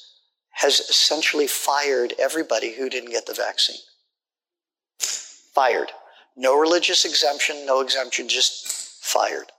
has 0.53 0.81
essentially 0.81 1.49
fired 1.49 2.15
everybody 2.19 2.73
who 2.73 2.89
didn't 2.89 3.11
get 3.11 3.27
the 3.27 3.35
vaccine. 3.35 3.77
Fired. 4.99 5.93
No 6.37 6.59
religious 6.59 7.05
exemption, 7.05 7.65
no 7.65 7.81
exemption, 7.81 8.29
just 8.29 8.67
fired. 9.05 9.53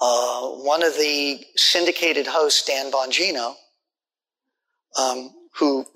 Uh, 0.00 0.48
one 0.48 0.82
of 0.82 0.94
the 0.94 1.44
syndicated 1.56 2.26
hosts, 2.26 2.64
Dan 2.64 2.90
Bongino, 2.90 3.54
um, 4.98 5.30
who 5.52 5.86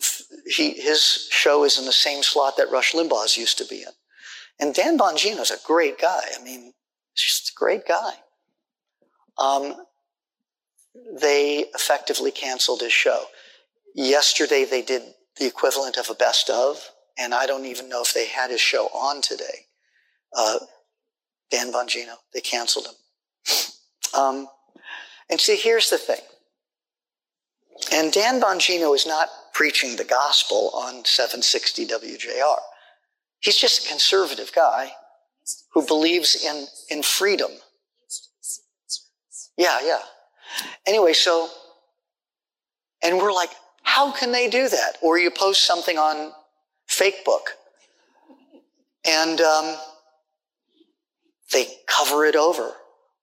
he, 0.46 0.72
his 0.72 1.28
show 1.30 1.64
is 1.64 1.78
in 1.78 1.84
the 1.84 1.92
same 1.92 2.22
slot 2.22 2.56
that 2.56 2.70
Rush 2.70 2.92
Limbaugh's 2.92 3.36
used 3.36 3.58
to 3.58 3.66
be 3.66 3.82
in. 3.82 3.92
And 4.58 4.74
Dan 4.74 4.98
Bongino's 4.98 5.50
a 5.50 5.66
great 5.66 5.98
guy. 6.00 6.22
I 6.38 6.42
mean, 6.42 6.72
just 7.14 7.50
a 7.50 7.54
great 7.54 7.86
guy. 7.86 8.12
Um, 9.38 9.74
they 11.20 11.66
effectively 11.74 12.30
canceled 12.30 12.80
his 12.80 12.92
show. 12.92 13.24
Yesterday, 13.94 14.64
they 14.64 14.82
did 14.82 15.02
the 15.38 15.46
equivalent 15.46 15.96
of 15.96 16.10
a 16.10 16.14
best 16.14 16.50
of, 16.50 16.90
and 17.20 17.34
I 17.34 17.46
don't 17.46 17.66
even 17.66 17.88
know 17.88 18.02
if 18.02 18.14
they 18.14 18.26
had 18.26 18.50
his 18.50 18.60
show 18.60 18.86
on 18.86 19.20
today. 19.20 19.66
Uh, 20.36 20.58
Dan 21.50 21.70
Bongino, 21.72 22.14
they 22.32 22.40
canceled 22.40 22.86
him. 22.86 24.18
Um, 24.18 24.48
and 25.28 25.40
see, 25.40 25.56
here's 25.56 25.90
the 25.90 25.98
thing. 25.98 26.20
And 27.92 28.12
Dan 28.12 28.40
Bongino 28.40 28.94
is 28.94 29.06
not 29.06 29.28
preaching 29.52 29.96
the 29.96 30.04
gospel 30.04 30.70
on 30.74 31.04
760 31.04 31.86
WJR. 31.86 32.56
He's 33.40 33.56
just 33.56 33.84
a 33.84 33.88
conservative 33.88 34.50
guy 34.54 34.92
who 35.72 35.86
believes 35.86 36.44
in, 36.44 36.66
in 36.90 37.02
freedom. 37.02 37.50
Yeah, 39.56 39.78
yeah. 39.84 40.00
Anyway, 40.86 41.12
so, 41.12 41.48
and 43.02 43.18
we're 43.18 43.32
like, 43.32 43.50
how 43.82 44.12
can 44.12 44.32
they 44.32 44.48
do 44.48 44.68
that? 44.68 44.96
Or 45.02 45.18
you 45.18 45.30
post 45.30 45.64
something 45.64 45.98
on 45.98 46.32
Fakebook 46.90 47.54
and 49.06 49.40
um, 49.40 49.76
they 51.52 51.66
cover 51.86 52.24
it 52.26 52.36
over 52.36 52.74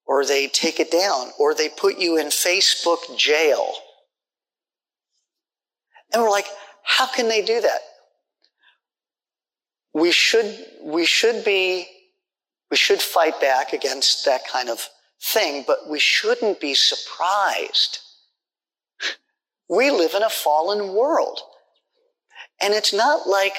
or 0.07 0.25
they 0.25 0.47
take 0.47 0.79
it 0.79 0.89
down, 0.89 1.31
or 1.37 1.53
they 1.53 1.67
put 1.67 1.99
you 1.99 2.17
in 2.17 2.27
Facebook 2.27 3.17
jail. 3.17 3.73
And 6.13 6.23
we're 6.23 6.29
like, 6.29 6.47
how 6.83 7.07
can 7.07 7.27
they 7.27 7.41
do 7.41 7.59
that? 7.59 7.81
We 9.93 10.13
should, 10.13 10.65
we 10.81 11.05
should 11.05 11.43
be, 11.43 11.87
we 12.71 12.77
should 12.77 13.01
fight 13.01 13.39
back 13.41 13.73
against 13.73 14.23
that 14.25 14.47
kind 14.47 14.69
of 14.69 14.87
thing, 15.21 15.65
but 15.67 15.89
we 15.89 15.99
shouldn't 15.99 16.61
be 16.61 16.73
surprised. 16.73 17.99
We 19.69 19.91
live 19.91 20.13
in 20.13 20.23
a 20.23 20.29
fallen 20.29 20.93
world. 20.93 21.41
And 22.61 22.73
it's 22.73 22.93
not 22.93 23.27
like 23.27 23.53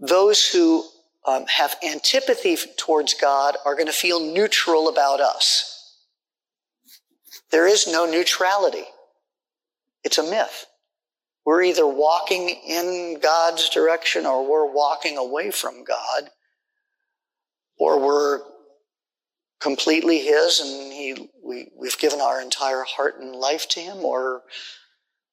those 0.00 0.46
who 0.48 0.84
um, 1.26 1.46
have 1.46 1.76
antipathy 1.82 2.56
towards 2.76 3.14
God 3.14 3.56
are 3.64 3.74
going 3.74 3.86
to 3.86 3.92
feel 3.92 4.20
neutral 4.20 4.88
about 4.88 5.20
us. 5.20 5.72
There 7.50 7.66
is 7.66 7.86
no 7.86 8.06
neutrality. 8.06 8.84
It's 10.04 10.18
a 10.18 10.22
myth. 10.22 10.66
We're 11.44 11.62
either 11.62 11.86
walking 11.86 12.48
in 12.48 13.18
God's 13.22 13.68
direction 13.68 14.26
or 14.26 14.48
we're 14.48 14.72
walking 14.72 15.16
away 15.16 15.52
from 15.52 15.84
God, 15.84 16.30
or 17.78 18.00
we're 18.00 18.40
completely 19.60 20.18
His 20.18 20.60
and 20.60 20.92
he, 20.92 21.30
we, 21.44 21.70
we've 21.78 21.98
given 21.98 22.20
our 22.20 22.42
entire 22.42 22.82
heart 22.82 23.20
and 23.20 23.34
life 23.34 23.68
to 23.70 23.80
Him, 23.80 23.98
or 23.98 24.42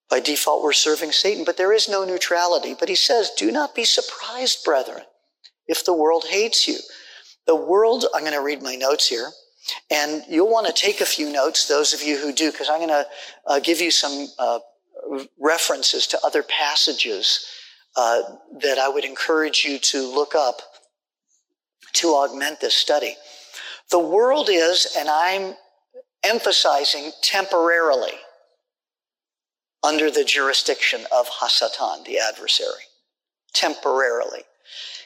by 0.10 0.20
default 0.20 0.64
we're 0.64 0.74
serving 0.74 1.12
Satan. 1.12 1.44
But 1.44 1.58
there 1.58 1.74
is 1.74 1.90
no 1.90 2.04
neutrality. 2.04 2.76
But 2.80 2.90
He 2.90 2.96
says, 2.96 3.32
Do 3.38 3.52
not 3.52 3.76
be 3.76 3.84
surprised, 3.84 4.64
brethren 4.64 5.04
if 5.68 5.86
the 5.86 5.94
world 5.94 6.26
hates 6.30 6.68
you. 6.68 6.78
The 7.46 7.56
world, 7.56 8.06
I'm 8.14 8.22
going 8.22 8.34
to 8.34 8.42
read 8.42 8.62
my 8.62 8.76
notes 8.76 9.08
here, 9.08 9.30
and 9.90 10.24
you'll 10.30 10.52
want 10.52 10.68
to 10.68 10.74
take 10.74 11.02
a 11.02 11.06
few 11.06 11.32
notes, 11.32 11.68
those 11.68 11.94
of 11.94 12.02
you 12.02 12.18
who 12.18 12.34
do, 12.34 12.52
because 12.52 12.70
I'm 12.70 12.80
going 12.80 12.90
to 12.90 13.06
uh, 13.48 13.60
give 13.60 13.82
you 13.82 13.92
some 13.92 14.28
uh, 14.40 14.60
references 15.40 16.08
to 16.08 16.20
other 16.26 16.44
passages 16.44 17.46
uh, 17.96 18.22
that 18.62 18.78
I 18.78 18.90
would 18.90 19.06
encourage 19.06 19.64
you 19.66 19.78
to 19.80 20.14
look 20.14 20.36
up 20.36 20.62
to 21.94 22.10
augment 22.10 22.60
this 22.60 22.76
study. 22.76 23.16
The 23.92 24.00
world 24.00 24.50
is, 24.52 24.96
and 24.98 25.10
I'm 25.10 25.56
emphasizing 26.24 27.12
temporarily, 27.22 28.14
under 29.84 30.10
the 30.10 30.24
jurisdiction 30.24 31.06
of 31.12 31.28
Hasatan, 31.28 32.06
the 32.06 32.20
adversary. 32.20 32.88
Temporarily. 33.54 34.44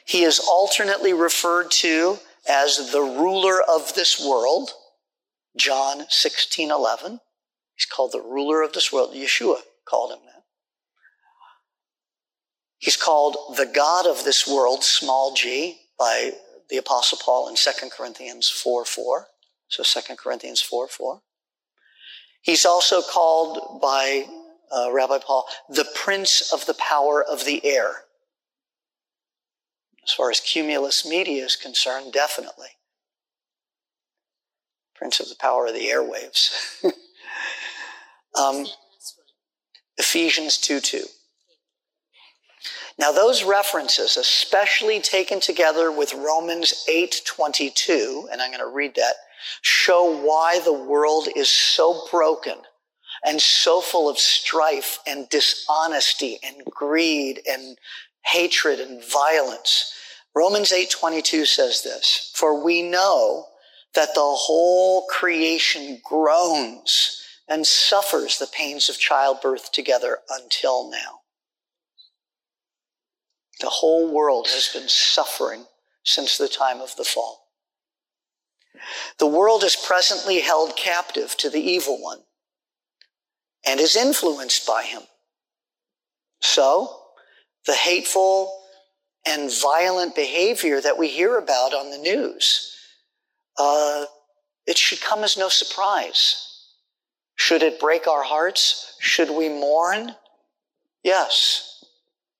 He 0.05 0.23
is 0.23 0.39
alternately 0.39 1.13
referred 1.13 1.71
to 1.71 2.19
as 2.47 2.91
the 2.91 3.01
ruler 3.01 3.61
of 3.61 3.93
this 3.95 4.23
world. 4.23 4.71
John 5.57 6.05
16, 6.09 6.71
11. 6.71 7.19
He's 7.75 7.85
called 7.85 8.11
the 8.11 8.21
ruler 8.21 8.61
of 8.61 8.73
this 8.73 8.93
world. 8.93 9.13
Yeshua 9.13 9.57
called 9.85 10.11
him 10.11 10.19
that. 10.25 10.43
He's 12.77 12.97
called 12.97 13.57
the 13.57 13.65
God 13.65 14.05
of 14.05 14.23
this 14.23 14.47
world, 14.47 14.83
small 14.83 15.33
g, 15.33 15.79
by 15.97 16.31
the 16.69 16.77
Apostle 16.77 17.17
Paul 17.23 17.49
in 17.49 17.55
2 17.55 17.89
Corinthians 17.89 18.49
4 18.49 18.85
4. 18.85 19.27
So 19.67 19.83
2 19.83 20.15
Corinthians 20.15 20.61
4 20.61 20.87
4. 20.87 21.21
He's 22.41 22.65
also 22.65 23.01
called 23.01 23.81
by 23.81 24.25
uh, 24.71 24.91
Rabbi 24.91 25.19
Paul 25.19 25.45
the 25.69 25.87
prince 25.95 26.51
of 26.51 26.65
the 26.65 26.73
power 26.73 27.23
of 27.23 27.45
the 27.45 27.65
air. 27.65 28.03
As 30.03 30.13
far 30.13 30.29
as 30.29 30.39
cumulus 30.39 31.05
media 31.05 31.43
is 31.43 31.55
concerned, 31.55 32.13
definitely. 32.13 32.69
Prince 34.95 35.19
of 35.19 35.29
the 35.29 35.35
power 35.35 35.67
of 35.67 35.73
the 35.73 35.87
airwaves. 35.87 36.83
um, 38.35 38.65
Ephesians 39.97 40.57
2 40.57 40.79
2. 40.79 41.03
Now 42.99 43.11
those 43.11 43.43
references, 43.43 44.17
especially 44.17 44.99
taken 44.99 45.39
together 45.39 45.91
with 45.91 46.13
Romans 46.13 46.85
8:22, 46.89 48.27
and 48.31 48.41
I'm 48.41 48.49
going 48.49 48.59
to 48.59 48.67
read 48.67 48.95
that, 48.95 49.15
show 49.61 50.03
why 50.03 50.59
the 50.59 50.73
world 50.73 51.27
is 51.35 51.49
so 51.49 52.07
broken 52.09 52.57
and 53.23 53.41
so 53.41 53.81
full 53.81 54.09
of 54.09 54.19
strife 54.19 54.99
and 55.07 55.29
dishonesty 55.29 56.39
and 56.43 56.63
greed 56.65 57.41
and 57.47 57.77
hatred 58.23 58.79
and 58.79 59.03
violence. 59.03 59.91
Romans 60.33 60.71
8:22 60.71 61.45
says 61.45 61.81
this, 61.81 62.29
"For 62.33 62.53
we 62.53 62.81
know 62.81 63.49
that 63.93 64.13
the 64.13 64.35
whole 64.35 65.07
creation 65.07 65.99
groans 66.03 67.21
and 67.47 67.65
suffers 67.65 68.37
the 68.37 68.47
pains 68.47 68.89
of 68.89 68.99
childbirth 68.99 69.71
together 69.71 70.23
until 70.29 70.89
now." 70.89 71.21
The 73.59 73.69
whole 73.69 74.07
world 74.07 74.49
has 74.49 74.67
been 74.67 74.89
suffering 74.89 75.67
since 76.03 76.37
the 76.37 76.47
time 76.47 76.81
of 76.81 76.95
the 76.95 77.05
fall. 77.05 77.47
The 79.17 79.25
world 79.25 79.63
is 79.63 79.75
presently 79.75 80.41
held 80.41 80.77
captive 80.77 81.35
to 81.37 81.49
the 81.49 81.61
evil 81.61 81.99
one 81.99 82.26
and 83.67 83.79
is 83.79 83.95
influenced 83.95 84.65
by 84.65 84.83
him. 84.83 85.01
So, 86.41 86.95
the 87.65 87.73
hateful 87.73 88.61
and 89.27 89.51
violent 89.61 90.15
behavior 90.15 90.79
that 90.81 90.97
we 90.97 91.09
hear 91.09 91.37
about 91.37 91.73
on 91.73 91.91
the 91.91 91.97
news, 91.97 92.75
uh, 93.57 94.05
it 94.65 94.77
should 94.77 95.01
come 95.01 95.23
as 95.23 95.37
no 95.37 95.49
surprise. 95.49 96.43
Should 97.35 97.63
it 97.63 97.79
break 97.79 98.07
our 98.07 98.23
hearts? 98.23 98.95
Should 98.99 99.29
we 99.29 99.49
mourn? 99.49 100.15
Yes. 101.03 101.83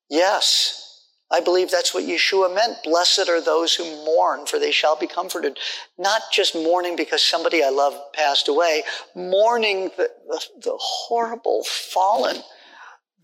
Yes. 0.09 0.86
I 1.29 1.41
believe 1.41 1.69
that's 1.69 1.93
what 1.93 2.05
Yeshua 2.05 2.53
meant. 2.53 2.77
Blessed 2.83 3.27
are 3.27 3.41
those 3.41 3.75
who 3.75 3.83
mourn, 4.05 4.45
for 4.45 4.59
they 4.59 4.71
shall 4.71 4.95
be 4.95 5.07
comforted. 5.07 5.57
Not 5.97 6.21
just 6.31 6.55
mourning 6.55 6.95
because 6.95 7.21
somebody 7.21 7.63
I 7.63 7.69
love 7.69 7.95
passed 8.13 8.47
away, 8.47 8.83
mourning 9.13 9.91
the, 9.97 10.09
the, 10.27 10.45
the 10.63 10.77
horrible, 10.79 11.63
fallen, 11.65 12.37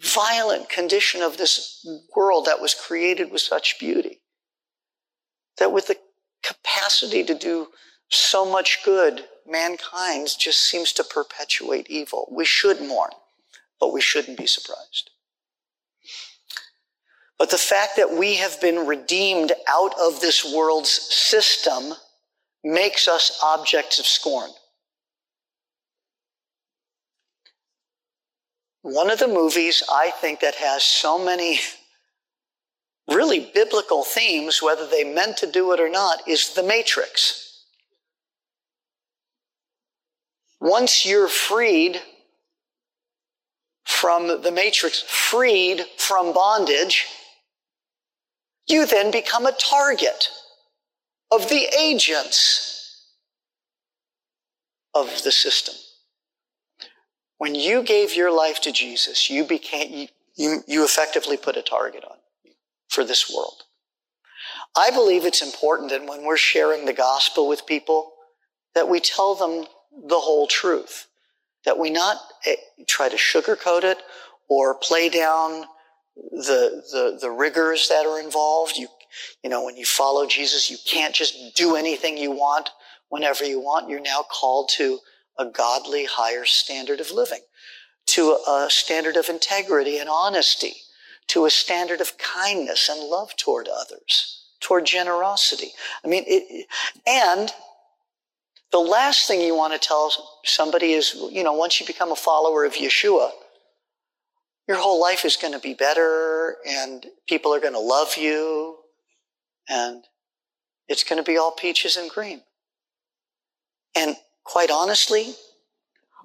violent 0.01 0.68
condition 0.68 1.22
of 1.22 1.38
this 1.38 1.88
world 2.14 2.45
that 2.45 2.60
was 2.60 2.74
created 2.74 3.32
with 3.32 3.41
such 3.41 3.80
beauty. 3.80 4.20
That 5.60 5.72
with 5.72 5.88
the 5.88 5.97
capacity 6.43 7.24
to 7.24 7.34
do 7.34 7.70
so 8.10 8.45
much 8.45 8.80
good, 8.84 9.26
mankind 9.47 10.28
just 10.38 10.60
seems 10.60 10.91
to 10.93 11.06
perpetuate 11.06 11.89
evil. 11.89 12.28
We 12.30 12.43
should 12.43 12.82
mourn, 12.82 13.12
but 13.80 13.93
we 13.93 14.01
shouldn't 14.01 14.38
be 14.38 14.47
surprised. 14.47 15.12
But 17.39 17.49
the 17.49 17.57
fact 17.57 17.97
that 17.97 18.11
we 18.11 18.36
have 18.36 18.61
been 18.61 18.88
redeemed 18.88 19.51
out 19.67 19.93
of 19.99 20.21
this 20.21 20.45
world's 20.53 20.91
system 20.91 21.93
makes 22.63 23.07
us 23.07 23.39
objects 23.43 23.99
of 23.99 24.05
scorn. 24.05 24.49
One 28.84 29.09
of 29.09 29.19
the 29.19 29.27
movies 29.27 29.84
I 29.91 30.11
think 30.11 30.41
that 30.41 30.55
has 30.55 30.84
so 30.84 31.23
many 31.23 31.59
really 33.07 33.51
biblical 33.53 34.03
themes, 34.03 34.61
whether 34.61 34.88
they 34.88 35.03
meant 35.03 35.38
to 35.38 35.51
do 35.51 35.71
it 35.73 35.79
or 35.79 35.89
not, 35.89 36.27
is 36.27 36.53
The 36.53 36.63
Matrix. 36.63 37.65
Once 40.59 41.05
you're 41.05 41.27
freed 41.27 42.01
from 43.84 44.41
the 44.41 44.51
matrix, 44.51 45.01
freed 45.01 45.86
from 45.97 46.34
bondage, 46.34 47.05
you 48.68 48.86
then 48.86 49.11
become 49.11 49.45
a 49.45 49.51
target 49.53 50.30
of 51.32 51.49
the 51.49 51.68
agents 51.80 52.74
of 54.93 55.24
the 55.24 55.32
system. 55.32 55.76
When 57.38 57.55
you 57.55 57.84
gave 57.84 58.16
your 58.16 58.36
life 58.36 58.61
to 58.61 58.72
Jesus, 58.72 59.30
you 59.30 59.43
became, 59.43 60.07
you, 60.36 60.59
you 60.68 60.86
effectively 60.86 61.36
put 61.36 61.57
a 61.57 61.61
target 61.61 62.03
on 62.09 62.18
for 62.89 63.03
this 63.03 63.30
world. 63.34 63.64
I 64.76 64.91
believe 64.91 65.26
it's 65.26 65.41
important 65.41 65.89
that 65.89 66.07
when 66.07 66.24
we're 66.24 66.38
sharing 66.38 66.86
the 66.86 66.93
gospel 66.93 67.47
with 67.47 67.66
people, 67.66 68.14
that 68.76 68.88
we 68.88 68.99
tell 68.99 69.36
them 69.36 69.66
the 70.07 70.20
whole 70.20 70.47
truth, 70.47 71.07
that 71.66 71.78
we 71.78 71.89
not 71.89 72.18
eh, 72.45 72.55
try 72.88 73.09
to 73.09 73.16
sugarcoat 73.16 73.84
it 73.84 73.97
or 74.47 74.76
play 74.76 75.09
down 75.09 75.66
the, 76.16 76.84
the, 76.91 77.18
the 77.22 77.32
rigors 77.32 77.89
that 77.89 78.05
are 78.05 78.20
involved. 78.20 78.78
You, 78.78 78.88
you 79.43 79.49
know, 79.49 79.64
when 79.64 79.78
you 79.78 79.86
follow 79.86 80.26
Jesus, 80.26 80.70
you 80.70 80.78
can't 80.86 81.16
just 81.16 81.55
do 81.55 81.76
anything 81.76 82.18
you 82.18 82.32
want 82.32 82.70
whenever 83.09 83.43
you 83.43 83.59
want. 83.59 83.89
You're 83.89 83.99
now 83.99 84.24
called 84.30 84.70
to 84.78 84.99
a 85.38 85.45
godly 85.45 86.05
higher 86.05 86.45
standard 86.45 86.99
of 86.99 87.11
living, 87.11 87.41
to 88.07 88.38
a 88.47 88.68
standard 88.70 89.18
of 89.18 89.30
integrity 89.30 89.97
and 89.97 90.09
honesty, 90.09 90.74
to 91.28 91.45
a 91.45 91.49
standard 91.49 92.01
of 92.01 92.18
kindness 92.18 92.89
and 92.89 93.09
love 93.09 93.36
toward 93.38 93.68
others, 93.68 94.45
toward 94.59 94.86
generosity. 94.86 95.72
I 96.03 96.07
mean, 96.07 96.24
it, 96.28 96.68
and 97.07 97.51
the 98.72 98.80
last 98.80 99.28
thing 99.28 99.41
you 99.41 99.55
want 99.55 99.74
to 99.74 99.80
tell 99.80 100.11
somebody 100.43 100.93
is, 100.93 101.16
you 101.32 101.43
know, 101.43 101.53
once 101.53 101.80
you 101.80 101.86
become 101.86 102.11
a 102.11 102.16
follower 102.16 102.66
of 102.66 102.74
Yeshua, 102.74 103.32
your 104.68 104.78
whole 104.78 105.01
life 105.01 105.26
is 105.26 105.36
going 105.36 105.53
to 105.53 105.59
be 105.59 105.74
better 105.74 106.57
and 106.68 107.05
people 107.28 107.53
are 107.53 107.59
going 107.59 107.74
to 107.74 107.80
love 107.80 108.16
you 108.18 108.78
and 109.70 110.03
it's 110.88 111.03
going 111.03 111.22
to 111.24 111.30
be 111.30 111.38
all 111.38 111.51
peaches 111.51 111.97
and 111.97 112.09
cream. 112.09 112.41
And 113.95 114.16
quite 114.43 114.72
honestly, 114.72 115.34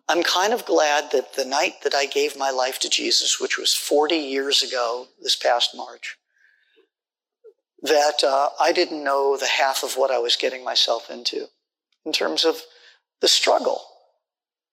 I'm 0.08 0.22
kind 0.22 0.52
of 0.52 0.64
glad 0.64 1.10
that 1.12 1.34
the 1.34 1.44
night 1.44 1.82
that 1.84 1.94
I 1.94 2.06
gave 2.06 2.36
my 2.36 2.50
life 2.50 2.78
to 2.80 2.88
Jesus, 2.88 3.40
which 3.40 3.58
was 3.58 3.74
40 3.74 4.16
years 4.16 4.62
ago 4.62 5.06
this 5.22 5.36
past 5.36 5.76
March, 5.76 6.16
that 7.82 8.24
uh, 8.24 8.48
I 8.58 8.72
didn't 8.72 9.04
know 9.04 9.36
the 9.36 9.46
half 9.46 9.84
of 9.84 9.96
what 9.96 10.10
I 10.10 10.18
was 10.18 10.34
getting 10.34 10.64
myself 10.64 11.10
into 11.10 11.46
in 12.04 12.12
terms 12.12 12.44
of 12.44 12.62
the 13.20 13.28
struggle, 13.28 13.82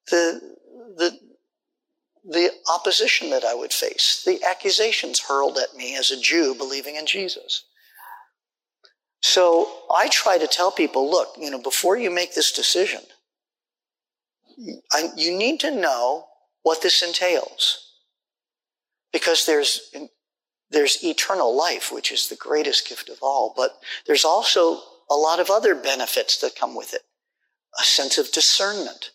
the, 0.09 0.39
the, 0.97 1.20
the 2.28 2.49
opposition 2.73 3.30
that 3.30 3.43
I 3.43 3.53
would 3.53 3.71
face, 3.71 4.23
the 4.26 4.43
accusations 4.43 5.19
hurled 5.19 5.57
at 5.57 5.78
me 5.78 5.95
as 5.95 6.11
a 6.11 6.19
Jew 6.19 6.55
believing 6.55 6.95
in 6.95 7.05
Jesus. 7.05 7.65
So 9.21 9.71
I 9.91 10.07
try 10.09 10.38
to 10.38 10.47
tell 10.47 10.71
people, 10.71 11.09
look, 11.09 11.36
you 11.39 11.49
know, 11.49 11.61
before 11.61 11.97
you 11.97 12.09
make 12.09 12.34
this 12.34 12.51
decision, 12.51 13.01
I, 14.91 15.09
you 15.15 15.38
need 15.38 15.59
to 15.61 15.71
know 15.71 16.26
what 16.63 16.82
this 16.82 17.01
entails. 17.01 17.82
Because 19.11 19.45
there's, 19.45 19.93
there's 20.71 21.03
eternal 21.03 21.55
life, 21.55 21.91
which 21.91 22.11
is 22.11 22.28
the 22.28 22.36
greatest 22.36 22.89
gift 22.89 23.09
of 23.09 23.17
all, 23.21 23.53
but 23.55 23.80
there's 24.07 24.26
also 24.26 24.80
a 25.09 25.15
lot 25.15 25.39
of 25.39 25.49
other 25.49 25.76
benefits 25.76 26.41
that 26.41 26.55
come 26.55 26.76
with 26.76 26.93
it. 26.93 27.01
A 27.80 27.84
sense 27.84 28.17
of 28.17 28.32
discernment, 28.32 29.11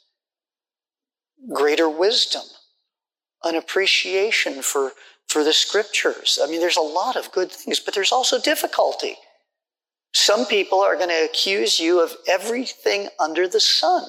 greater 1.53 1.89
wisdom, 1.89 2.43
an 3.45 3.57
appreciation 3.57 4.63
for, 4.63 4.93
for 5.29 5.45
the 5.45 5.53
scriptures. 5.53 6.39
I 6.43 6.47
mean, 6.47 6.61
there's 6.61 6.77
a 6.77 6.81
lot 6.81 7.17
of 7.17 7.33
good 7.33 7.51
things, 7.51 7.81
but 7.81 7.95
there's 7.95 8.13
also 8.13 8.41
difficulty. 8.41 9.17
Some 10.13 10.47
people 10.47 10.81
are 10.81 10.97
going 10.97 11.09
to 11.09 11.25
accuse 11.25 11.79
you 11.79 12.03
of 12.03 12.15
everything 12.27 13.09
under 13.19 13.47
the 13.47 13.61
sun. 13.61 14.05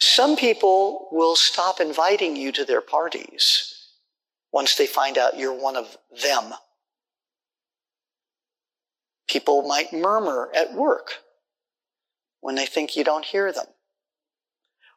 Some 0.00 0.36
people 0.36 1.08
will 1.10 1.34
stop 1.34 1.80
inviting 1.80 2.36
you 2.36 2.52
to 2.52 2.64
their 2.64 2.80
parties 2.80 3.74
once 4.52 4.76
they 4.76 4.86
find 4.86 5.18
out 5.18 5.38
you're 5.38 5.52
one 5.52 5.76
of 5.76 5.96
them. 6.22 6.52
People 9.28 9.62
might 9.62 9.92
murmur 9.92 10.50
at 10.54 10.72
work 10.72 11.18
when 12.40 12.54
they 12.54 12.66
think 12.66 12.96
you 12.96 13.04
don't 13.04 13.24
hear 13.24 13.52
them. 13.52 13.66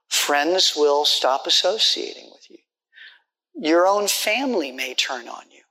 Friends 0.09 0.73
will 0.75 1.05
stop 1.05 1.47
associating 1.47 2.29
with 2.31 2.49
you. 2.49 2.57
Your 3.61 3.85
own 3.85 4.07
family 4.07 4.71
may 4.71 4.95
turn 4.95 5.27
on 5.27 5.43
you. 5.51 5.61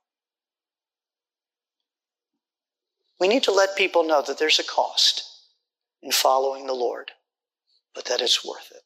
We 3.19 3.27
need 3.27 3.43
to 3.43 3.53
let 3.53 3.75
people 3.75 4.05
know 4.05 4.23
that 4.23 4.39
there's 4.39 4.61
a 4.61 4.65
cost 4.65 5.25
in 6.01 6.13
following 6.13 6.69
the 6.69 6.73
Lord, 6.73 7.11
but 7.93 8.05
that 8.05 8.21
it's 8.21 8.45
worth 8.45 8.71
it. 8.71 8.83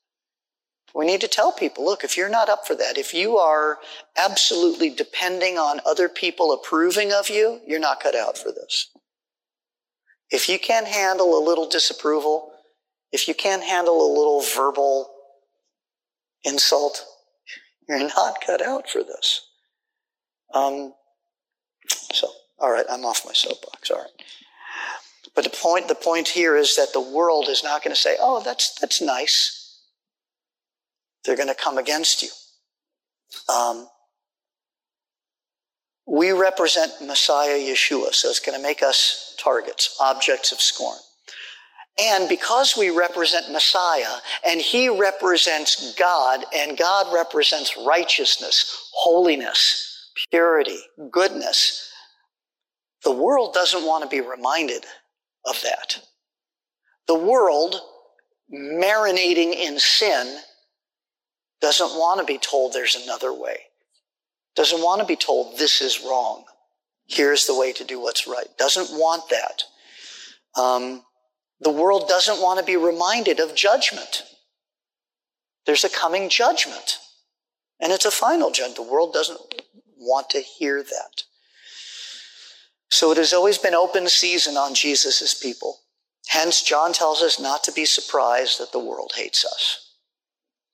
We 0.95 1.05
need 1.05 1.21
to 1.21 1.29
tell 1.29 1.53
people, 1.53 1.85
look, 1.85 2.03
if 2.03 2.17
you're 2.17 2.31
not 2.31 2.49
up 2.49 2.67
for 2.67 2.75
that, 2.77 2.97
if 2.97 3.13
you 3.13 3.37
are 3.37 3.79
absolutely 4.17 4.89
depending 4.89 5.59
on 5.59 5.83
other 5.85 6.09
people 6.09 6.55
approving 6.55 7.13
of 7.13 7.29
you, 7.29 7.61
you're 7.67 7.79
not 7.79 8.01
cut 8.01 8.15
out 8.15 8.39
for 8.39 8.53
this. 8.53 8.89
If 10.31 10.49
you 10.49 10.59
can't 10.59 10.89
handle 10.89 11.39
a 11.39 11.45
little 11.45 11.69
disapproval, 11.69 12.53
if 13.13 13.29
you 13.29 13.35
can't 13.35 13.63
handle 13.63 14.01
a 14.01 14.15
little 14.17 14.43
verbal 14.57 15.11
insult, 16.43 17.05
you're 17.89 17.99
not 17.99 18.41
cut 18.45 18.63
out 18.63 18.89
for 18.89 19.03
this. 19.03 19.49
Um, 20.53 20.95
so, 21.89 22.29
all 22.59 22.71
right, 22.71 22.87
I'm 22.91 23.05
off 23.05 23.27
my 23.27 23.33
soapbox. 23.33 23.91
All 23.91 23.99
right. 23.99 24.25
But 25.35 25.45
the 25.45 25.51
point, 25.51 25.89
the 25.89 25.95
point 25.95 26.29
here 26.29 26.57
is 26.57 26.77
that 26.77 26.93
the 26.93 27.01
world 27.01 27.49
is 27.49 27.65
not 27.65 27.83
going 27.83 27.95
to 27.95 28.01
say, 28.01 28.17
"Oh, 28.21 28.43
that's 28.43 28.79
that's 28.81 29.03
nice." 29.03 29.61
They're 31.25 31.37
going 31.37 31.49
to 31.49 31.55
come 31.55 31.79
against 31.79 32.23
you. 32.23 32.29
Um, 33.53 33.89
we 36.07 36.33
represent 36.33 36.93
Messiah 37.01 37.59
Yeshua, 37.59 38.13
so 38.13 38.29
it's 38.29 38.41
going 38.41 38.57
to 38.57 38.63
make 38.63 38.83
us 38.83 39.35
targets, 39.39 39.97
objects 40.01 40.53
of 40.53 40.61
scorn. 40.61 40.99
And 41.99 42.29
because 42.29 42.77
we 42.77 42.91
represent 42.91 43.53
Messiah 43.53 44.17
and 44.45 44.61
he 44.61 44.89
represents 44.89 45.95
God 45.95 46.45
and 46.55 46.77
God 46.77 47.15
represents 47.15 47.77
righteousness, 47.87 48.91
holiness, 48.93 50.11
purity, 50.31 50.81
goodness, 51.11 51.93
the 53.05 53.13
world 53.13 53.55
doesn't 53.55 53.87
want 53.87 54.03
to 54.03 54.09
be 54.09 54.27
reminded 54.27 54.85
of 55.45 55.61
that. 55.63 56.01
The 57.07 57.15
world, 57.15 57.77
marinating 58.53 59.55
in 59.55 59.79
sin, 59.79 60.39
doesn't 61.61 61.91
want 61.91 62.19
to 62.21 62.27
be 62.27 62.39
told 62.39 62.73
there's 62.73 62.97
another 62.97 63.33
way. 63.33 63.59
Doesn't 64.57 64.83
want 64.83 65.01
to 65.01 65.07
be 65.07 65.17
told 65.17 65.59
this 65.59 65.81
is 65.81 66.03
wrong. 66.05 66.45
Here's 67.07 67.47
the 67.47 67.59
way 67.59 67.73
to 67.75 67.85
do 67.85 68.01
what's 68.01 68.27
right. 68.27 68.47
Doesn't 68.59 68.99
want 68.99 69.25
that. 69.31 69.63
Um, 70.61 71.03
the 71.61 71.71
world 71.71 72.09
doesn't 72.09 72.43
want 72.43 72.59
to 72.59 72.65
be 72.65 72.77
reminded 72.77 73.41
of 73.41 73.55
judgment. 73.55 74.23
There's 75.67 75.85
a 75.85 75.89
coming 75.89 76.29
judgment. 76.29 76.99
And 77.81 77.93
it's 77.93 78.05
a 78.05 78.11
final 78.11 78.51
judgment. 78.51 78.77
The 78.77 78.93
world 78.93 79.13
doesn't 79.13 79.41
want 79.97 80.31
to 80.31 80.41
hear 80.41 80.83
that. 80.83 81.23
So 82.91 83.11
it 83.11 83.19
has 83.19 83.33
always 83.33 83.59
been 83.59 83.75
open 83.75 84.09
season 84.09 84.57
on 84.57 84.75
Jesus' 84.75 85.35
people. 85.35 85.81
Hence, 86.29 86.63
John 86.63 86.93
tells 86.93 87.23
us 87.23 87.41
not 87.41 87.65
to 87.65 87.73
be 87.73 87.85
surprised 87.85 88.61
that 88.61 88.73
the 88.73 88.79
world 88.79 89.13
hates 89.17 89.45
us. 89.45 89.97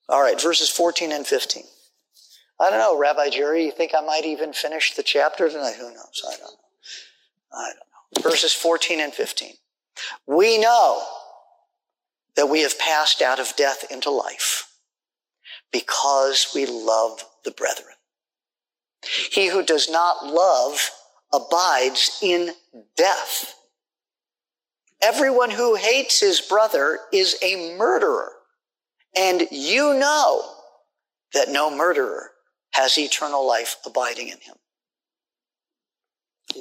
All 0.09 0.23
right, 0.23 0.41
verses 0.41 0.71
14 0.71 1.13
and 1.13 1.27
15. 1.27 1.65
I 2.61 2.69
don't 2.69 2.79
know, 2.79 2.99
Rabbi 2.99 3.31
Jerry, 3.31 3.65
you 3.65 3.73
think 3.73 3.93
I 3.97 4.05
might 4.05 4.25
even 4.27 4.53
finish 4.53 4.95
the 4.95 5.03
chapter 5.03 5.49
tonight? 5.49 5.77
Who 5.77 5.89
knows? 5.89 6.23
I 6.27 6.33
don't 6.33 6.43
know. 6.43 7.57
I 7.57 7.69
don't 7.69 8.25
know. 8.25 8.31
Verses 8.31 8.53
14 8.53 9.01
and 9.01 9.15
15. 9.15 9.55
We 10.27 10.59
know 10.59 11.03
that 12.37 12.49
we 12.49 12.63
have 12.63 12.79
passed 12.79 13.23
out 13.23 13.41
of 13.41 13.55
death 13.57 13.85
into 13.91 14.11
life 14.11 14.71
because 15.73 16.49
we 16.55 16.67
love 16.67 17.25
the 17.45 17.51
brethren. 17.51 17.95
He 19.31 19.49
who 19.49 19.63
does 19.63 19.91
not 19.91 20.27
love 20.27 20.91
abides 21.33 22.19
in 22.23 22.51
death. 22.97 23.55
Everyone 25.03 25.51
who 25.51 25.77
hates 25.77 26.21
his 26.21 26.41
brother 26.41 26.99
is 27.13 27.37
a 27.43 27.77
murderer. 27.79 28.33
And 29.17 29.47
you 29.51 29.95
know 29.95 30.45
that 31.33 31.49
no 31.49 31.75
murderer 31.75 32.31
has 32.73 32.99
eternal 32.99 33.47
life 33.47 33.77
abiding 33.87 34.29
in 34.29 34.39
him. 34.39 34.55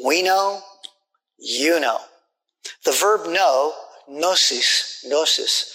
We 0.06 0.24
know, 0.24 0.62
you 1.38 1.80
know. 1.80 2.00
The 2.86 2.92
verb 2.92 3.28
know, 3.28 3.74
gnosis, 4.08 5.04
gnosis, 5.06 5.74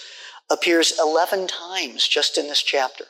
appears 0.49 0.93
11 0.99 1.47
times 1.47 2.07
just 2.07 2.37
in 2.37 2.47
this 2.47 2.61
chapter. 2.61 3.05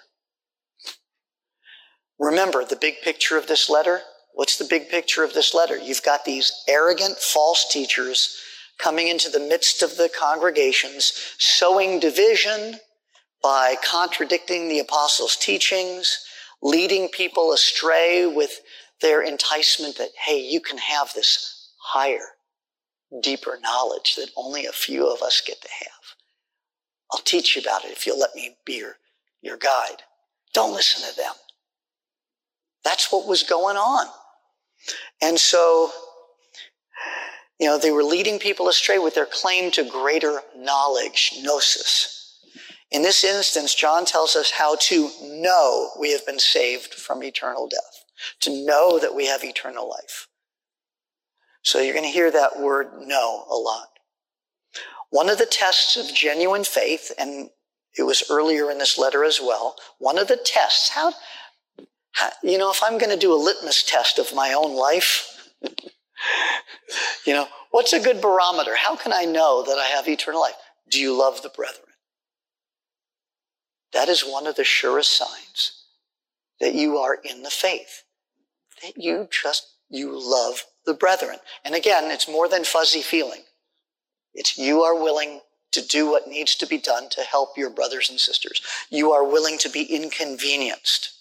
Remember 2.19 2.63
the 2.63 2.77
big 2.77 3.01
picture 3.01 3.37
of 3.37 3.47
this 3.47 3.69
letter? 3.69 4.01
What's 4.33 4.57
the 4.57 4.65
big 4.65 4.89
picture 4.89 5.23
of 5.23 5.33
this 5.33 5.53
letter? 5.53 5.77
You've 5.77 6.03
got 6.03 6.25
these 6.25 6.51
arrogant 6.67 7.17
false 7.17 7.67
teachers 7.69 8.37
coming 8.77 9.07
into 9.07 9.29
the 9.29 9.39
midst 9.39 9.81
of 9.81 9.97
the 9.97 10.09
congregations, 10.09 11.13
sowing 11.37 11.99
division 11.99 12.79
by 13.41 13.75
contradicting 13.83 14.67
the 14.67 14.79
apostles' 14.79 15.35
teachings, 15.35 16.19
leading 16.61 17.07
people 17.09 17.53
astray 17.53 18.25
with 18.25 18.59
their 19.01 19.21
enticement 19.21 19.97
that, 19.97 20.09
hey, 20.25 20.39
you 20.39 20.59
can 20.59 20.77
have 20.77 21.13
this 21.13 21.71
higher, 21.81 22.34
deeper 23.21 23.59
knowledge 23.61 24.15
that 24.15 24.31
only 24.35 24.65
a 24.65 24.71
few 24.71 25.07
of 25.07 25.21
us 25.21 25.41
get 25.45 25.61
to 25.61 25.69
have. 25.79 26.15
I'll 27.11 27.21
teach 27.21 27.55
you 27.55 27.61
about 27.61 27.85
it 27.85 27.91
if 27.91 28.05
you'll 28.05 28.19
let 28.19 28.35
me 28.35 28.57
be 28.65 28.77
your, 28.77 28.97
your 29.41 29.57
guide. 29.57 30.01
Don't 30.53 30.73
listen 30.73 31.07
to 31.09 31.15
them. 31.15 31.33
That's 32.83 33.11
what 33.11 33.27
was 33.27 33.43
going 33.43 33.77
on. 33.77 34.07
And 35.21 35.39
so, 35.39 35.91
you 37.59 37.67
know, 37.67 37.77
they 37.77 37.91
were 37.91 38.03
leading 38.03 38.39
people 38.39 38.67
astray 38.67 38.99
with 38.99 39.15
their 39.15 39.25
claim 39.25 39.71
to 39.71 39.83
greater 39.83 40.41
knowledge, 40.55 41.33
gnosis. 41.41 42.11
In 42.91 43.01
this 43.01 43.23
instance, 43.23 43.73
John 43.73 44.05
tells 44.05 44.35
us 44.35 44.51
how 44.51 44.75
to 44.81 45.09
know 45.23 45.89
we 45.99 46.11
have 46.11 46.25
been 46.25 46.39
saved 46.39 46.93
from 46.93 47.23
eternal 47.23 47.67
death, 47.67 48.05
to 48.41 48.65
know 48.65 48.99
that 48.99 49.15
we 49.15 49.25
have 49.25 49.43
eternal 49.43 49.89
life. 49.89 50.27
So 51.65 51.81
you're 51.81 51.95
going 51.95 52.05
to 52.05 52.11
hear 52.11 52.29
that 52.29 52.59
word 52.59 52.91
know 52.99 53.43
a 53.49 53.55
lot. 53.55 53.87
One 55.09 55.29
of 55.29 55.39
the 55.39 55.47
tests 55.47 55.97
of 55.97 56.15
genuine 56.15 56.63
faith, 56.63 57.11
and 57.17 57.49
it 57.97 58.03
was 58.03 58.23
earlier 58.29 58.69
in 58.69 58.77
this 58.77 58.99
letter 58.99 59.23
as 59.23 59.39
well, 59.41 59.75
one 59.97 60.19
of 60.19 60.27
the 60.27 60.37
tests, 60.37 60.89
how, 60.89 61.13
you 62.43 62.59
know, 62.59 62.69
if 62.69 62.83
I'm 62.83 62.99
going 62.99 63.09
to 63.09 63.17
do 63.17 63.33
a 63.33 63.43
litmus 63.43 63.81
test 63.81 64.19
of 64.19 64.35
my 64.35 64.53
own 64.53 64.75
life, 64.75 65.51
you 67.25 67.33
know, 67.33 67.47
what's 67.71 67.93
a 67.93 67.99
good 67.99 68.21
barometer? 68.21 68.75
How 68.75 68.95
can 68.95 69.11
I 69.11 69.25
know 69.25 69.63
that 69.65 69.79
I 69.79 69.85
have 69.85 70.07
eternal 70.07 70.41
life? 70.41 70.53
Do 70.91 70.99
you 70.99 71.17
love 71.17 71.41
the 71.41 71.49
brethren? 71.49 71.87
That 73.91 74.07
is 74.07 74.21
one 74.21 74.45
of 74.45 74.55
the 74.55 74.63
surest 74.63 75.17
signs 75.17 75.83
that 76.59 76.75
you 76.75 76.97
are 76.97 77.15
in 77.15 77.41
the 77.41 77.49
faith. 77.49 78.03
That 78.83 78.93
you 78.97 79.27
just, 79.31 79.77
you 79.89 80.11
love 80.13 80.63
the 80.85 80.93
brethren. 80.93 81.37
And 81.63 81.75
again, 81.75 82.11
it's 82.11 82.27
more 82.27 82.47
than 82.47 82.63
fuzzy 82.63 83.01
feeling. 83.01 83.41
It's 84.33 84.57
you 84.57 84.81
are 84.81 84.95
willing 84.95 85.41
to 85.71 85.81
do 85.81 86.09
what 86.09 86.27
needs 86.27 86.55
to 86.55 86.67
be 86.67 86.77
done 86.77 87.09
to 87.09 87.21
help 87.21 87.57
your 87.57 87.69
brothers 87.69 88.09
and 88.09 88.19
sisters. 88.19 88.61
You 88.89 89.11
are 89.11 89.23
willing 89.23 89.57
to 89.59 89.69
be 89.69 89.83
inconvenienced 89.83 91.15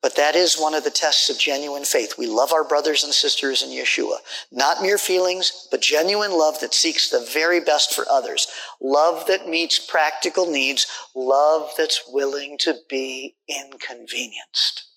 but 0.00 0.14
that 0.14 0.36
is 0.36 0.56
one 0.56 0.74
of 0.74 0.84
the 0.84 0.90
tests 0.90 1.28
of 1.28 1.38
genuine 1.38 1.84
faith. 1.84 2.14
We 2.16 2.28
love 2.28 2.52
our 2.52 2.62
brothers 2.62 3.02
and 3.02 3.12
sisters 3.12 3.62
in 3.62 3.70
Yeshua. 3.70 4.18
Not 4.52 4.80
mere 4.80 4.98
feelings, 4.98 5.66
but 5.70 5.80
genuine 5.80 6.32
love 6.32 6.60
that 6.60 6.72
seeks 6.72 7.10
the 7.10 7.26
very 7.32 7.58
best 7.58 7.92
for 7.92 8.08
others. 8.08 8.46
Love 8.80 9.26
that 9.26 9.48
meets 9.48 9.78
practical 9.78 10.48
needs. 10.48 10.86
Love 11.16 11.72
that's 11.76 12.04
willing 12.08 12.56
to 12.58 12.76
be 12.88 13.34
inconvenienced. 13.48 14.87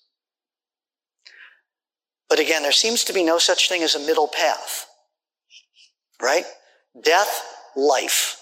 But 2.32 2.40
again, 2.40 2.62
there 2.62 2.72
seems 2.72 3.04
to 3.04 3.12
be 3.12 3.22
no 3.22 3.36
such 3.36 3.68
thing 3.68 3.82
as 3.82 3.94
a 3.94 3.98
middle 3.98 4.26
path. 4.26 4.86
Right? 6.18 6.46
Death, 7.04 7.44
life. 7.76 8.40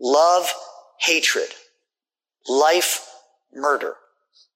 Love, 0.00 0.52
hatred. 0.98 1.46
Life, 2.48 3.08
murder. 3.54 3.94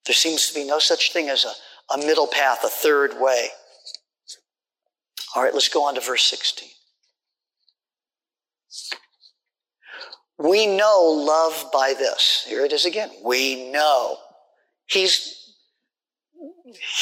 There 0.05 0.17
seems 0.17 0.49
to 0.49 0.55
be 0.55 0.67
no 0.67 0.81
such 0.81 1.13
thing 1.13 1.29
as 1.29 1.45
a, 1.45 1.95
a 1.95 1.99
middle 2.05 2.27
path, 2.27 2.65
a 2.65 2.69
third 2.69 3.21
way. 3.21 3.51
All 5.37 5.45
right, 5.45 5.55
let's 5.55 5.69
go 5.69 5.85
on 5.85 5.95
to 5.95 6.01
verse 6.01 6.25
16. 6.25 6.69
We 10.39 10.67
know 10.67 11.03
love 11.25 11.71
by 11.73 11.95
this. 11.97 12.45
Here 12.49 12.65
it 12.65 12.73
is 12.73 12.85
again. 12.85 13.11
We 13.23 13.71
know. 13.71 14.17
He's, 14.87 15.46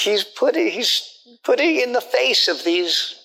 he's 0.03 0.25
putting, 0.25 0.69
he's 0.69 1.39
putting 1.43 1.81
in 1.81 1.93
the 1.93 2.01
face 2.01 2.49
of 2.49 2.65
these 2.65 3.21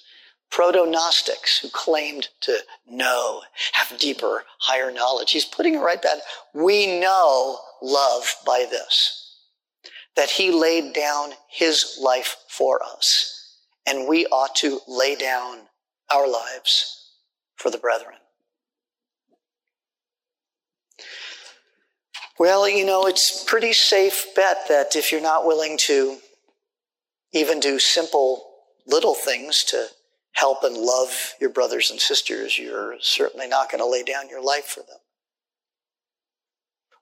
proto-Gnostics 0.52 1.60
who 1.60 1.70
claimed 1.70 2.28
to 2.42 2.58
know, 2.88 3.42
have 3.74 4.00
deeper, 4.00 4.44
higher 4.60 4.92
knowledge. 4.92 5.32
He's 5.32 5.46
putting 5.46 5.76
it 5.76 5.80
right 5.80 6.02
back. 6.02 6.18
We 6.54 7.00
know 7.00 7.60
love 7.82 8.34
by 8.46 8.66
this 8.70 9.16
that 10.16 10.30
he 10.30 10.52
laid 10.52 10.94
down 10.94 11.32
his 11.50 11.98
life 12.02 12.36
for 12.48 12.82
us, 12.84 13.58
and 13.88 14.08
we 14.08 14.26
ought 14.28 14.56
to 14.56 14.80
lay 14.88 15.16
down 15.16 15.60
our 16.12 16.30
lives 16.30 17.12
for 17.56 17.70
the 17.70 17.78
brethren. 17.78 18.16
Well, 22.40 22.68
you 22.68 22.86
know, 22.86 23.06
it's 23.06 23.44
pretty 23.44 23.74
safe 23.74 24.34
bet 24.36 24.68
that 24.68 24.96
if 24.96 25.12
you're 25.12 25.22
not 25.22 25.46
willing 25.46 25.78
to 25.80 26.18
even 27.34 27.60
do 27.60 27.80
simple 27.80 28.46
little 28.88 29.16
things 29.16 29.64
to 29.66 29.88
help 30.34 30.64
and 30.64 30.76
love 30.78 31.34
your 31.40 31.50
brothers 31.50 31.92
and 31.92 32.00
sisters, 32.00 32.58
you're 32.58 32.96
certainly 33.00 33.48
not 33.48 33.72
going 33.72 33.80
to 33.80 33.86
lay 33.86 34.04
down 34.04 34.30
your 34.30 34.44
life 34.44 34.66
for 34.66 34.82
them. 34.82 34.98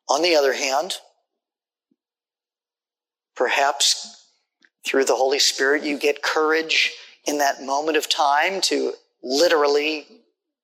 On 0.09 0.21
the 0.21 0.35
other 0.35 0.53
hand, 0.53 0.95
Perhaps 3.37 4.31
through 4.83 5.05
the 5.05 5.15
Holy 5.15 5.37
Spirit, 5.37 5.83
you 5.83 5.99
get 5.99 6.23
courage 6.23 6.91
in 7.25 7.37
that 7.37 7.61
moment 7.61 7.95
of 7.95 8.09
time 8.09 8.59
to 8.61 8.93
literally 9.21 10.07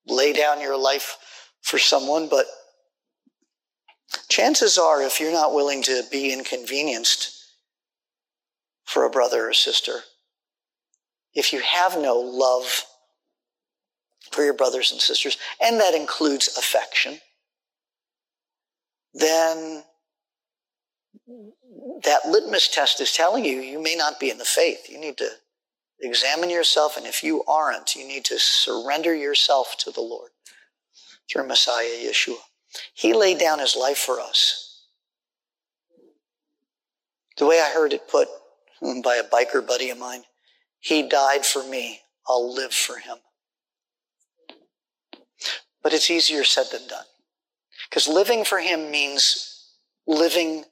lay 0.08 0.34
down 0.34 0.60
your 0.60 0.76
life 0.76 1.18
for 1.62 1.78
someone. 1.78 2.28
But 2.28 2.48
chances 4.28 4.80
are, 4.80 5.04
if 5.04 5.20
you're 5.20 5.32
not 5.32 5.54
willing 5.54 5.84
to 5.84 6.02
be 6.12 6.34
inconvenienced 6.34 7.33
for 8.86 9.06
a 9.06 9.10
brother 9.10 9.50
or 9.50 9.54
sister, 9.54 10.00
if 11.34 11.52
you 11.54 11.60
have 11.62 11.98
no 11.98 12.16
love 12.20 12.84
for 14.32 14.44
your 14.44 14.54
brothers 14.54 14.92
and 14.92 15.02
sisters, 15.02 15.38
and 15.62 15.80
that 15.80 15.94
includes 15.94 16.58
affection, 16.58 17.20
then 19.14 19.84
that 22.04 22.26
litmus 22.28 22.68
test 22.68 23.00
is 23.00 23.12
telling 23.12 23.46
you 23.46 23.60
you 23.60 23.82
may 23.82 23.96
not 23.96 24.20
be 24.20 24.30
in 24.30 24.38
the 24.38 24.46
faith. 24.46 24.90
You 24.90 25.00
need 25.00 25.18
to 25.18 25.30
examine 26.02 26.50
yourself, 26.50 26.98
and 26.98 27.06
if 27.06 27.24
you 27.24 27.44
aren't, 27.46 27.96
you 27.96 28.08
need 28.08 28.26
to 28.26 28.40
surrender 28.40 29.16
yourself 29.16 29.76
to 29.80 29.92
the 29.92 30.02
Lord 30.02 30.32
through 31.32 31.48
Messiah 31.48 31.86
Yeshua. 31.86 32.38
He 32.94 33.14
laid 33.14 33.38
down 33.38 33.60
his 33.60 33.76
life 33.76 33.98
for 33.98 34.20
us. 34.20 34.88
The 37.38 37.46
way 37.46 37.60
I 37.60 37.70
heard 37.70 37.94
it 37.94 38.08
put 38.08 38.28
by 39.02 39.16
a 39.16 39.24
biker 39.24 39.66
buddy 39.66 39.90
of 39.90 39.98
mine, 39.98 40.24
he 40.80 41.08
died 41.08 41.46
for 41.46 41.64
me. 41.64 42.02
I'll 42.28 42.54
live 42.54 42.74
for 42.74 42.98
him. 42.98 43.18
But 45.82 45.94
it's 45.94 46.10
easier 46.10 46.44
said 46.44 46.66
than 46.72 46.88
done. 46.88 47.06
Because 47.90 48.08
living 48.08 48.46
for 48.46 48.60
him 48.60 48.92
means 48.92 49.72
living 50.08 50.66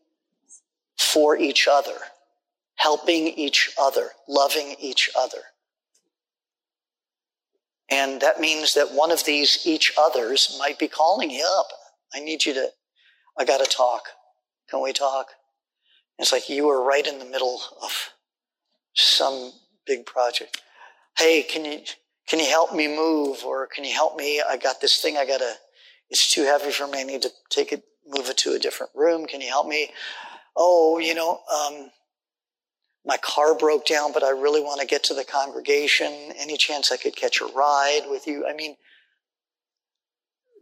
for 0.97 1.37
each 1.37 1.67
other, 1.69 1.97
helping 2.75 3.27
each 3.27 3.71
other, 3.79 4.09
loving 4.27 4.75
each 4.79 5.09
other. 5.17 5.39
And 7.89 8.21
that 8.21 8.39
means 8.39 8.73
that 8.73 8.93
one 8.93 9.11
of 9.11 9.25
these 9.25 9.65
each 9.65 9.93
others 9.99 10.55
might 10.57 10.79
be 10.79 10.87
calling 10.87 11.29
you 11.29 11.45
up. 11.59 11.67
I 12.13 12.21
need 12.21 12.45
you 12.45 12.53
to, 12.53 12.69
I 13.37 13.43
got 13.43 13.63
to 13.63 13.69
talk. 13.69 14.03
Can 14.69 14.81
we 14.81 14.93
talk? 14.93 15.27
It's 16.21 16.31
like 16.31 16.49
you 16.49 16.67
were 16.67 16.83
right 16.83 17.05
in 17.05 17.17
the 17.17 17.25
middle 17.25 17.59
of 17.81 18.11
some 18.93 19.51
big 19.87 20.05
project. 20.05 20.61
Hey, 21.17 21.41
can 21.41 21.65
you, 21.65 21.79
can 22.27 22.37
you 22.37 22.45
help 22.45 22.75
me 22.75 22.87
move? 22.87 23.43
Or 23.43 23.65
can 23.65 23.83
you 23.83 23.93
help 23.93 24.15
me? 24.15 24.39
I 24.39 24.55
got 24.57 24.79
this 24.79 25.01
thing 25.01 25.17
I 25.17 25.25
got 25.25 25.39
to, 25.39 25.53
it's 26.11 26.31
too 26.31 26.43
heavy 26.43 26.71
for 26.71 26.87
me. 26.87 26.99
I 26.99 27.03
need 27.03 27.23
to 27.23 27.31
take 27.49 27.73
it, 27.73 27.83
move 28.07 28.29
it 28.29 28.37
to 28.37 28.53
a 28.53 28.59
different 28.59 28.91
room. 28.93 29.25
Can 29.25 29.41
you 29.41 29.47
help 29.47 29.67
me? 29.67 29.89
Oh, 30.55 30.99
you 30.99 31.15
know, 31.15 31.39
um, 31.51 31.89
my 33.03 33.17
car 33.17 33.57
broke 33.57 33.87
down, 33.87 34.13
but 34.13 34.23
I 34.23 34.29
really 34.29 34.61
want 34.61 34.79
to 34.79 34.85
get 34.85 35.03
to 35.05 35.15
the 35.15 35.23
congregation. 35.23 36.33
Any 36.37 36.55
chance 36.55 36.91
I 36.91 36.97
could 36.97 37.15
catch 37.15 37.41
a 37.41 37.45
ride 37.47 38.03
with 38.07 38.27
you? 38.27 38.45
I 38.47 38.53
mean, 38.53 38.75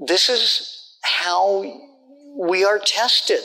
this 0.07 0.29
is 0.29 0.95
how 1.01 1.65
we 2.37 2.63
are 2.63 2.79
tested. 2.79 3.41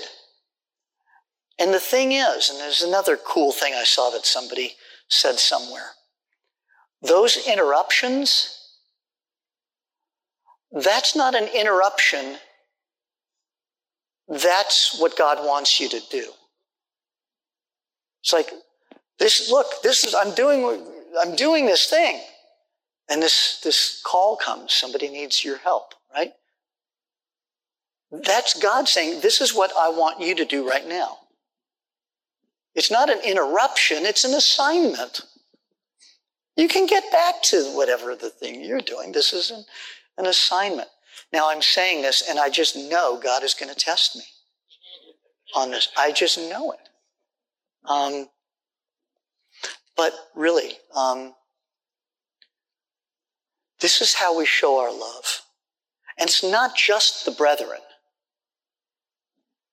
And 1.58 1.72
the 1.72 1.80
thing 1.80 2.12
is, 2.12 2.50
and 2.50 2.58
there's 2.58 2.82
another 2.82 3.16
cool 3.16 3.52
thing 3.52 3.74
I 3.74 3.84
saw 3.84 4.10
that 4.10 4.26
somebody 4.26 4.72
said 5.08 5.38
somewhere. 5.38 5.90
Those 7.02 7.46
interruptions, 7.46 8.58
that's 10.72 11.14
not 11.14 11.34
an 11.34 11.48
interruption. 11.54 12.36
That's 14.26 14.98
what 14.98 15.16
God 15.16 15.46
wants 15.46 15.78
you 15.78 15.88
to 15.90 16.00
do. 16.10 16.26
It's 18.22 18.32
like, 18.32 18.50
this, 19.18 19.50
look, 19.50 19.66
this 19.82 20.04
is, 20.04 20.14
I'm 20.14 20.34
doing, 20.34 20.84
I'm 21.20 21.36
doing 21.36 21.66
this 21.66 21.88
thing. 21.88 22.20
And 23.08 23.22
this, 23.22 23.60
this 23.62 24.00
call 24.04 24.36
comes. 24.36 24.72
Somebody 24.72 25.08
needs 25.08 25.44
your 25.44 25.58
help, 25.58 25.94
right? 26.12 26.32
That's 28.10 28.58
God 28.60 28.88
saying, 28.88 29.20
this 29.20 29.40
is 29.40 29.54
what 29.54 29.72
I 29.78 29.90
want 29.90 30.20
you 30.20 30.34
to 30.36 30.44
do 30.44 30.68
right 30.68 30.88
now. 30.88 31.18
It's 32.74 32.90
not 32.90 33.10
an 33.10 33.20
interruption, 33.24 34.04
it's 34.04 34.24
an 34.24 34.34
assignment. 34.34 35.22
You 36.56 36.68
can 36.68 36.86
get 36.86 37.10
back 37.10 37.42
to 37.44 37.72
whatever 37.74 38.14
the 38.14 38.30
thing 38.30 38.62
you're 38.64 38.80
doing. 38.80 39.12
This 39.12 39.32
is 39.32 39.50
an, 39.50 39.64
an 40.18 40.26
assignment. 40.26 40.88
Now 41.32 41.50
I'm 41.50 41.62
saying 41.62 42.02
this 42.02 42.28
and 42.28 42.38
I 42.38 42.48
just 42.48 42.76
know 42.76 43.20
God 43.22 43.42
is 43.42 43.54
going 43.54 43.72
to 43.72 43.78
test 43.78 44.16
me 44.16 44.22
on 45.54 45.70
this. 45.70 45.88
I 45.96 46.12
just 46.12 46.38
know 46.38 46.72
it. 46.72 46.88
Um, 47.86 48.28
but 49.96 50.12
really, 50.34 50.72
um, 50.94 51.34
this 53.80 54.00
is 54.00 54.14
how 54.14 54.36
we 54.36 54.46
show 54.46 54.80
our 54.80 54.92
love. 54.92 55.42
And 56.18 56.28
it's 56.28 56.42
not 56.42 56.76
just 56.76 57.24
the 57.24 57.32
brethren. 57.32 57.80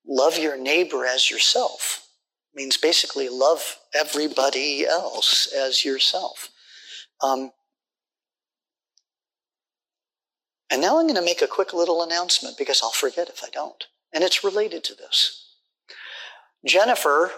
Love 0.08 0.38
your 0.38 0.58
neighbor 0.58 1.06
as 1.06 1.30
yourself 1.30 2.11
means 2.56 2.78
basically 2.78 3.30
love 3.30 3.78
everybody 3.93 4.86
else 4.86 5.52
as 5.54 5.86
yourself. 5.86 6.49
Um, 7.22 7.52
and 10.70 10.82
now 10.82 10.99
I'm 10.99 11.06
going 11.06 11.16
to 11.16 11.22
make 11.22 11.41
a 11.41 11.47
quick 11.47 11.74
little 11.74 12.04
announcement 12.04 12.58
because 12.58 12.82
I'll 12.82 12.91
forget 12.91 13.30
if 13.30 13.43
I 13.43 13.49
don't. 13.49 13.86
And 14.14 14.24
it's 14.24 14.43
related 14.43 14.84
to 14.86 14.95
this. 14.95 15.47
Jennifer 16.66 17.32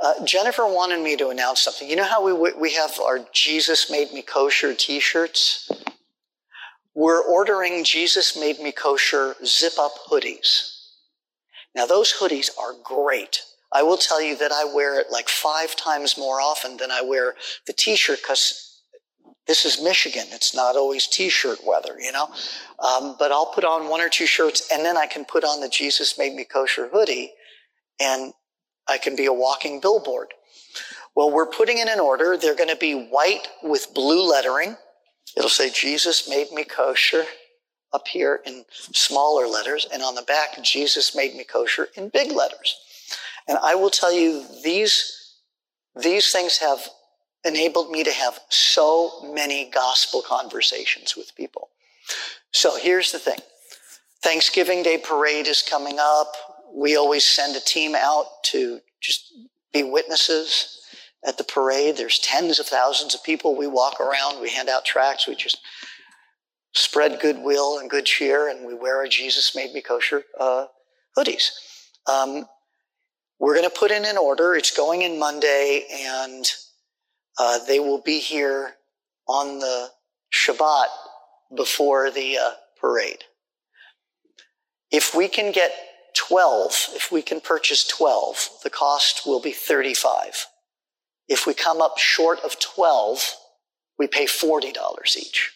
uh, 0.00 0.24
Jennifer 0.24 0.66
wanted 0.66 1.02
me 1.02 1.16
to 1.16 1.28
announce 1.28 1.60
something. 1.60 1.88
You 1.88 1.96
know 1.96 2.04
how 2.04 2.24
we, 2.24 2.52
we 2.52 2.72
have 2.74 2.98
our 3.00 3.20
Jesus 3.32 3.90
Made 3.90 4.12
Me 4.12 4.22
Kosher 4.22 4.74
t 4.74 5.00
shirts? 5.00 5.70
We're 6.94 7.22
ordering 7.22 7.84
Jesus 7.84 8.38
Made 8.38 8.60
Me 8.60 8.72
Kosher 8.72 9.34
zip 9.44 9.74
up 9.78 9.92
hoodies. 10.10 10.81
Now, 11.74 11.86
those 11.86 12.12
hoodies 12.12 12.50
are 12.58 12.74
great. 12.82 13.42
I 13.72 13.82
will 13.82 13.96
tell 13.96 14.20
you 14.20 14.36
that 14.36 14.52
I 14.52 14.64
wear 14.64 15.00
it 15.00 15.06
like 15.10 15.28
five 15.28 15.74
times 15.76 16.18
more 16.18 16.40
often 16.40 16.76
than 16.76 16.90
I 16.90 17.00
wear 17.02 17.34
the 17.66 17.72
t 17.72 17.96
shirt 17.96 18.20
because 18.22 18.80
this 19.46 19.64
is 19.64 19.82
Michigan. 19.82 20.26
It's 20.30 20.54
not 20.54 20.76
always 20.76 21.06
t 21.06 21.30
shirt 21.30 21.58
weather, 21.66 21.96
you 21.98 22.12
know? 22.12 22.28
Um, 22.78 23.16
but 23.18 23.32
I'll 23.32 23.52
put 23.52 23.64
on 23.64 23.88
one 23.88 24.00
or 24.00 24.10
two 24.10 24.26
shirts 24.26 24.68
and 24.70 24.84
then 24.84 24.96
I 24.96 25.06
can 25.06 25.24
put 25.24 25.44
on 25.44 25.60
the 25.60 25.68
Jesus 25.68 26.18
Made 26.18 26.34
Me 26.34 26.44
Kosher 26.44 26.88
hoodie 26.88 27.32
and 27.98 28.32
I 28.88 28.98
can 28.98 29.16
be 29.16 29.26
a 29.26 29.32
walking 29.32 29.80
billboard. 29.80 30.34
Well, 31.14 31.30
we're 31.30 31.46
putting 31.46 31.78
in 31.78 31.88
an 31.88 32.00
order. 32.00 32.36
They're 32.36 32.54
going 32.54 32.70
to 32.70 32.76
be 32.76 32.94
white 32.94 33.48
with 33.62 33.94
blue 33.94 34.28
lettering. 34.28 34.76
It'll 35.36 35.50
say, 35.50 35.70
Jesus 35.70 36.28
made 36.28 36.50
me 36.52 36.64
kosher 36.64 37.24
up 37.92 38.08
here 38.08 38.40
in 38.46 38.64
smaller 38.70 39.46
letters. 39.46 39.86
And 39.92 40.02
on 40.02 40.14
the 40.14 40.22
back, 40.22 40.62
Jesus 40.62 41.14
made 41.14 41.34
me 41.34 41.44
kosher 41.44 41.88
in 41.96 42.08
big 42.08 42.32
letters. 42.32 42.78
And 43.48 43.58
I 43.62 43.74
will 43.74 43.90
tell 43.90 44.12
you, 44.12 44.44
these, 44.62 45.34
these 46.00 46.30
things 46.30 46.58
have 46.58 46.88
enabled 47.44 47.90
me 47.90 48.04
to 48.04 48.12
have 48.12 48.38
so 48.48 49.32
many 49.34 49.70
gospel 49.70 50.22
conversations 50.26 51.16
with 51.16 51.34
people. 51.36 51.70
So 52.52 52.76
here's 52.76 53.12
the 53.12 53.18
thing. 53.18 53.38
Thanksgiving 54.22 54.82
Day 54.82 54.98
parade 54.98 55.48
is 55.48 55.62
coming 55.62 55.96
up 56.00 56.36
we 56.72 56.96
always 56.96 57.24
send 57.24 57.56
a 57.56 57.60
team 57.60 57.94
out 57.94 58.42
to 58.44 58.80
just 59.00 59.32
be 59.72 59.82
witnesses 59.82 60.80
at 61.24 61.38
the 61.38 61.44
parade. 61.44 61.96
There's 61.96 62.18
tens 62.18 62.58
of 62.58 62.66
thousands 62.66 63.14
of 63.14 63.22
people. 63.22 63.56
We 63.56 63.66
walk 63.66 64.00
around, 64.00 64.40
we 64.40 64.50
hand 64.50 64.68
out 64.68 64.84
tracts, 64.84 65.28
we 65.28 65.34
just 65.34 65.60
spread 66.72 67.20
goodwill 67.20 67.78
and 67.78 67.90
good 67.90 68.06
cheer, 68.06 68.48
and 68.48 68.66
we 68.66 68.74
wear 68.74 68.96
our 68.96 69.06
Jesus 69.06 69.54
Made 69.54 69.72
Me 69.72 69.82
Kosher 69.82 70.24
uh, 70.38 70.66
hoodies. 71.16 71.50
Um, 72.10 72.46
we're 73.38 73.54
going 73.54 73.68
to 73.68 73.78
put 73.78 73.90
in 73.90 74.04
an 74.04 74.16
order. 74.16 74.54
It's 74.54 74.74
going 74.74 75.02
in 75.02 75.18
Monday, 75.18 75.86
and 75.92 76.44
uh, 77.38 77.58
they 77.66 77.80
will 77.80 78.00
be 78.00 78.18
here 78.18 78.74
on 79.28 79.58
the 79.58 79.88
Shabbat 80.32 80.86
before 81.56 82.10
the 82.10 82.38
uh, 82.38 82.50
parade. 82.80 83.24
If 84.90 85.14
we 85.14 85.28
can 85.28 85.52
get 85.52 85.72
12, 86.14 86.88
if 86.94 87.10
we 87.10 87.22
can 87.22 87.40
purchase 87.40 87.86
12, 87.86 88.50
the 88.62 88.70
cost 88.70 89.26
will 89.26 89.40
be 89.40 89.52
35. 89.52 90.46
If 91.28 91.46
we 91.46 91.54
come 91.54 91.80
up 91.80 91.98
short 91.98 92.40
of 92.44 92.58
12, 92.60 93.34
we 93.98 94.06
pay 94.06 94.26
$40 94.26 95.16
each. 95.16 95.52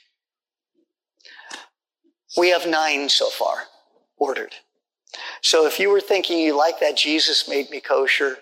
We 2.36 2.50
have 2.50 2.66
nine 2.66 3.08
so 3.08 3.28
far 3.30 3.64
ordered. 4.18 4.52
So 5.42 5.66
if 5.66 5.78
you 5.78 5.90
were 5.90 6.00
thinking 6.00 6.38
you 6.38 6.56
like 6.56 6.80
that 6.80 6.96
Jesus 6.96 7.48
made 7.48 7.70
me 7.70 7.80
kosher 7.80 8.38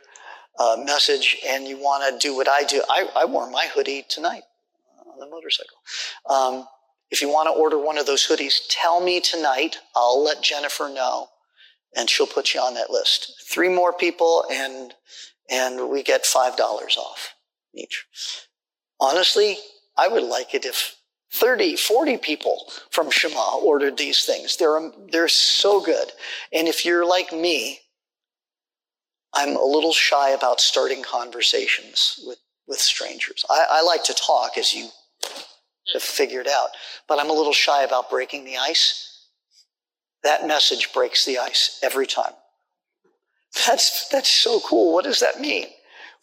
uh, 0.58 0.76
message 0.84 1.36
and 1.46 1.66
you 1.66 1.76
want 1.76 2.20
to 2.20 2.26
do 2.26 2.34
what 2.34 2.48
I 2.48 2.64
do, 2.64 2.82
I, 2.88 3.08
I 3.14 3.24
wore 3.24 3.50
my 3.50 3.66
hoodie 3.72 4.04
tonight 4.08 4.42
on 5.06 5.18
the 5.18 5.26
motorcycle. 5.26 5.78
Um, 6.28 6.66
if 7.10 7.20
you 7.22 7.28
want 7.28 7.48
to 7.48 7.52
order 7.52 7.78
one 7.78 7.98
of 7.98 8.06
those 8.06 8.26
hoodies, 8.26 8.60
tell 8.68 9.00
me 9.00 9.20
tonight. 9.20 9.78
I'll 9.94 10.22
let 10.22 10.42
Jennifer 10.42 10.88
know 10.88 11.28
and 11.94 12.10
she'll 12.10 12.26
put 12.26 12.54
you 12.54 12.60
on 12.60 12.74
that 12.74 12.90
list. 12.90 13.44
Three 13.48 13.68
more 13.68 13.92
people 13.92 14.44
and, 14.50 14.94
and 15.50 15.88
we 15.88 16.02
get 16.02 16.24
$5 16.24 16.58
off 16.58 17.34
each. 17.74 18.04
Honestly, 19.00 19.58
I 19.96 20.08
would 20.08 20.24
like 20.24 20.54
it 20.54 20.64
if 20.64 20.96
30, 21.34 21.74
40 21.74 22.16
people 22.18 22.64
from 22.90 23.10
Shema 23.10 23.56
ordered 23.58 23.96
these 23.96 24.24
things. 24.24 24.56
They're, 24.56 24.92
they're 25.10 25.26
so 25.26 25.80
good. 25.80 26.12
And 26.52 26.68
if 26.68 26.84
you're 26.84 27.04
like 27.04 27.32
me, 27.32 27.80
I'm 29.34 29.56
a 29.56 29.64
little 29.64 29.92
shy 29.92 30.30
about 30.30 30.60
starting 30.60 31.02
conversations 31.02 32.20
with, 32.24 32.38
with 32.68 32.78
strangers. 32.78 33.44
I, 33.50 33.66
I 33.68 33.82
like 33.82 34.04
to 34.04 34.14
talk, 34.14 34.56
as 34.56 34.72
you 34.72 34.88
have 35.92 36.02
figured 36.02 36.46
out, 36.46 36.68
but 37.08 37.18
I'm 37.18 37.30
a 37.30 37.34
little 37.34 37.52
shy 37.52 37.82
about 37.82 38.10
breaking 38.10 38.44
the 38.44 38.56
ice. 38.56 39.26
That 40.22 40.46
message 40.46 40.92
breaks 40.92 41.24
the 41.24 41.38
ice 41.38 41.80
every 41.82 42.06
time. 42.06 42.32
That's, 43.66 44.08
that's 44.08 44.28
so 44.28 44.60
cool. 44.60 44.94
What 44.94 45.04
does 45.04 45.18
that 45.18 45.40
mean? 45.40 45.66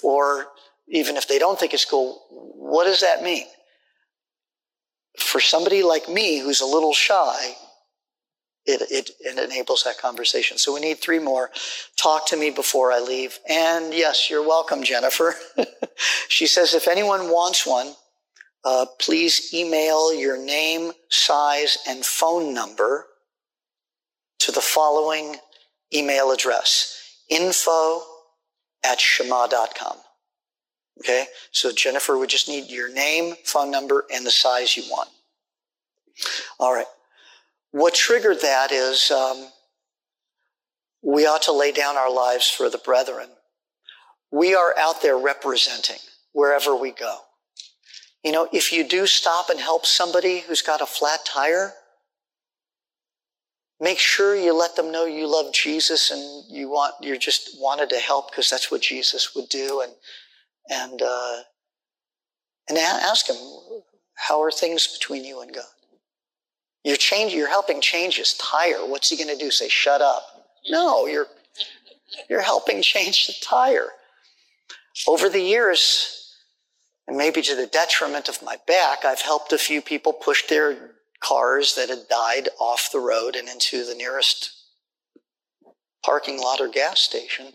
Or 0.03 0.47
even 0.88 1.18
if 1.18 1.28
they 1.28 1.38
don't 1.38 1.59
think 1.59 1.74
it's 1.74 1.84
cool, 1.84 2.24
what 2.30 2.86
does 2.86 3.01
that 3.01 3.24
mean? 3.24 3.45
For 5.20 5.39
somebody 5.39 5.84
like 5.84 6.07
me 6.07 6.39
who's 6.39 6.62
a 6.62 6.66
little 6.66 6.93
shy, 6.93 7.55
it, 8.66 8.82
it, 8.91 9.09
it, 9.20 9.38
enables 9.38 9.84
that 9.84 9.97
conversation. 9.97 10.57
So 10.57 10.74
we 10.74 10.80
need 10.80 10.99
three 10.99 11.20
more. 11.20 11.49
Talk 11.97 12.28
to 12.28 12.38
me 12.38 12.51
before 12.51 12.91
I 12.91 12.99
leave. 12.99 13.39
And 13.49 13.93
yes, 13.93 14.30
you're 14.30 14.47
welcome, 14.47 14.84
Jennifer. 14.84 15.36
she 16.30 16.45
says, 16.45 16.74
if 16.74 16.88
anyone 16.88 17.32
wants 17.32 17.66
one, 17.66 17.93
uh, 18.64 18.86
please 18.99 19.53
email 19.53 20.14
your 20.14 20.38
name, 20.38 20.91
size, 21.09 21.80
and 21.88 22.05
phone 22.05 22.53
number 22.53 23.07
to 24.39 24.51
the 24.51 24.62
following 24.62 25.38
email 25.93 26.32
address 26.32 26.97
info 27.30 28.01
at 28.84 28.99
shema.com. 28.99 29.97
Okay? 31.02 31.26
So 31.52 31.72
Jennifer 31.72 32.16
would 32.18 32.30
just 32.30 32.47
need 32.47 32.70
your 32.70 32.93
name, 32.93 33.34
phone 33.43 33.72
number, 33.72 34.06
and 34.14 34.24
the 34.24 34.32
size 34.32 34.78
you 34.78 34.84
want. 34.84 35.10
All 36.60 36.72
right. 36.72 36.86
What 37.72 37.95
triggered 37.95 38.41
that 38.41 38.72
is 38.72 39.10
um, 39.10 39.47
we 41.02 41.26
ought 41.26 41.41
to 41.43 41.52
lay 41.52 41.72
down 41.72 41.97
our 41.97 42.14
lives 42.14 42.47
for 42.47 42.70
the 42.70 42.78
brethren. 42.78 43.30
We 44.32 44.54
are 44.54 44.76
out 44.78 45.02
there 45.02 45.18
representing 45.18 45.97
wherever 46.34 46.76
we 46.76 46.91
go. 46.91 47.18
You 48.24 48.32
know, 48.32 48.47
if 48.54 48.72
you 48.72 48.88
do 48.88 49.08
stop 49.08 49.49
and 49.49 49.60
help 49.60 49.88
somebody 49.88 50.41
who's 50.41 50.62
got 50.62 50.82
a 50.82 50.86
flat 50.86 51.22
tire, 51.26 51.74
make 53.80 53.97
sure 53.97 54.36
you 54.36 54.56
let 54.56 54.76
them 54.76 54.91
know 54.91 55.06
you 55.06 55.26
love 55.26 55.52
Jesus 55.52 56.12
and 56.12 56.56
you 56.56 56.70
want 56.70 56.93
you're 57.02 57.18
just 57.18 57.58
wanted 57.60 57.89
to 57.89 57.97
help 57.97 58.30
because 58.30 58.47
that's 58.47 58.70
what 58.70 58.82
Jesus 58.82 59.34
would 59.36 59.49
do 59.49 59.82
and 59.82 59.91
and 60.70 61.01
uh, 61.01 61.38
and 62.70 62.78
ask 62.78 63.28
him 63.28 63.38
how 64.16 64.41
are 64.41 64.51
things 64.51 64.88
between 64.88 65.26
you 65.26 65.41
and 65.41 65.53
God. 65.53 65.64
You're 66.84 66.95
changing. 66.95 67.38
You're 67.38 67.49
helping 67.49 67.82
change 67.82 68.18
his 68.18 68.34
tire. 68.34 68.86
What's 68.86 69.09
he 69.09 69.18
going 69.18 69.36
to 69.36 69.43
do? 69.43 69.51
Say 69.51 69.70
shut 69.70 70.01
up? 70.01 70.24
No, 70.70 71.05
you're 71.05 71.28
you're 72.30 72.41
helping 72.41 72.82
change 72.82 73.28
the 73.28 73.34
tire. 73.41 73.89
Over 75.07 75.30
the 75.30 75.41
years, 75.41 76.36
and 77.07 77.18
maybe 77.18 77.41
to 77.41 77.55
the 77.55 77.68
detriment 77.68 78.30
of 78.30 78.41
my 78.43 78.57
back, 78.68 79.05
I've 79.05 79.22
helped 79.22 79.53
a 79.53 79.57
few 79.57 79.82
people 79.82 80.14
push 80.14 80.47
their 80.47 80.91
cars 81.22 81.76
that 81.76 81.89
had 81.89 82.07
died 82.09 82.49
off 82.59 82.89
the 82.91 82.99
road 82.99 83.36
and 83.36 83.47
into 83.47 83.86
the 83.86 83.95
nearest 83.95 84.51
parking 86.03 86.39
lot 86.39 86.59
or 86.59 86.68
gas 86.68 86.99
station. 86.99 87.53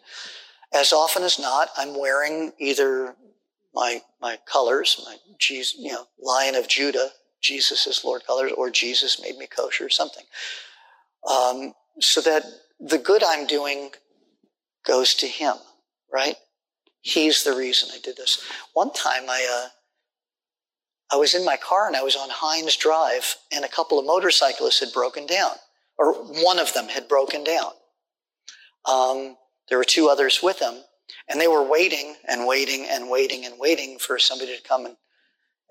As 0.75 0.93
often 0.93 1.23
as 1.23 1.39
not, 1.39 1.69
I'm 1.77 1.99
wearing 1.99 2.53
either 2.59 3.15
my 3.75 4.01
my 4.21 4.39
colors, 4.51 5.01
my 5.05 5.17
Jesus, 5.39 5.77
you 5.79 5.93
know, 5.93 6.07
Lion 6.21 6.55
of 6.55 6.69
Judah, 6.69 7.11
Jesus 7.41 7.87
is 7.87 8.05
Lord 8.05 8.25
colors, 8.27 8.53
or 8.57 8.71
Jesus 8.71 9.21
made 9.23 9.37
me 9.37 9.47
kosher, 9.47 9.87
or 9.87 9.91
something. 9.91 10.25
Um, 11.29 11.75
so 12.01 12.21
that 12.23 12.45
the 12.81 12.99
good 12.99 13.23
I'm 13.25 13.47
doing 13.47 13.91
goes 14.85 15.15
to 15.15 15.27
Him, 15.27 15.55
right? 16.13 16.37
He's 17.01 17.45
the 17.45 17.57
reason 17.57 17.91
I 17.93 17.99
did 18.03 18.17
this. 18.17 18.45
One 18.73 18.93
time, 18.93 19.29
I 19.29 19.47
uh, 19.51 19.69
I 21.13 21.17
was 21.17 21.35
in 21.35 21.45
my 21.45 21.57
car 21.57 21.87
and 21.87 21.97
I 21.97 22.03
was 22.03 22.17
on 22.17 22.29
Hines 22.31 22.77
Drive, 22.77 23.37
and 23.53 23.65
a 23.65 23.69
couple 23.69 23.99
of 23.99 24.07
motorcyclists 24.07 24.81
had 24.81 24.93
broken 24.93 25.27
down, 25.27 25.53
or 25.99 26.15
one 26.15 26.59
of 26.59 26.73
them 26.73 26.89
had 26.89 27.09
broken 27.09 27.45
down. 27.45 27.73
Um, 28.87 29.37
there 29.69 29.79
were 29.79 29.85
two 29.85 30.09
others 30.09 30.41
with 30.43 30.59
them, 30.59 30.83
and 31.29 31.41
they 31.41 31.49
were 31.49 31.63
waiting 31.63 32.17
and 32.29 32.47
waiting 32.47 32.87
and 32.89 33.11
waiting 33.11 33.45
and 33.45 33.55
waiting 33.59 33.99
for 33.99 34.19
somebody 34.19 34.57
to 34.57 34.63
come 34.63 34.87
and 34.87 34.97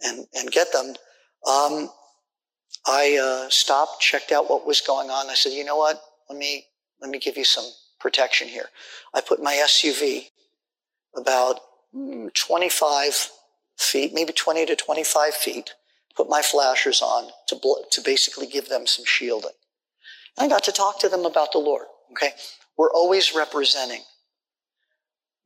and, 0.04 0.28
and 0.34 0.52
get 0.52 0.72
them. 0.74 0.88
Um, 1.48 1.90
I 2.86 3.18
uh, 3.22 3.50
stopped, 3.50 4.02
checked 4.02 4.32
out 4.32 4.50
what 4.50 4.68
was 4.68 4.82
going 4.82 5.10
on. 5.10 5.30
I 5.30 5.36
said, 5.36 5.54
"You 5.54 5.64
know 5.64 5.78
what? 5.78 6.02
Let 6.30 6.38
me 6.38 6.66
let 7.02 7.10
me 7.10 7.20
give 7.20 7.38
you 7.38 7.46
some 7.46 7.66
protection 8.00 8.48
here." 8.48 8.70
I 9.14 9.22
put 9.22 9.42
my 9.42 9.54
SUV 9.54 10.30
about 11.16 11.60
hmm, 11.94 12.28
25 12.34 13.30
feet, 13.78 14.14
maybe 14.14 14.34
20 14.34 14.66
to 14.66 14.76
25 14.76 15.34
feet, 15.34 15.74
put 16.16 16.30
my 16.30 16.42
flashers 16.42 17.02
on 17.02 17.30
to, 17.48 17.56
bl- 17.56 17.84
to 17.92 18.02
basically 18.02 18.48
give 18.48 18.70
them 18.70 18.88
some 18.88 19.06
shielding. 19.06 19.52
I 20.38 20.48
got 20.48 20.64
to 20.66 20.72
talk 20.72 21.00
to 21.00 21.10
them 21.10 21.26
about 21.26 21.52
the 21.52 21.60
Lord. 21.60 21.86
Okay. 22.12 22.32
We're 22.78 22.92
always 22.92 23.34
representing. 23.36 24.02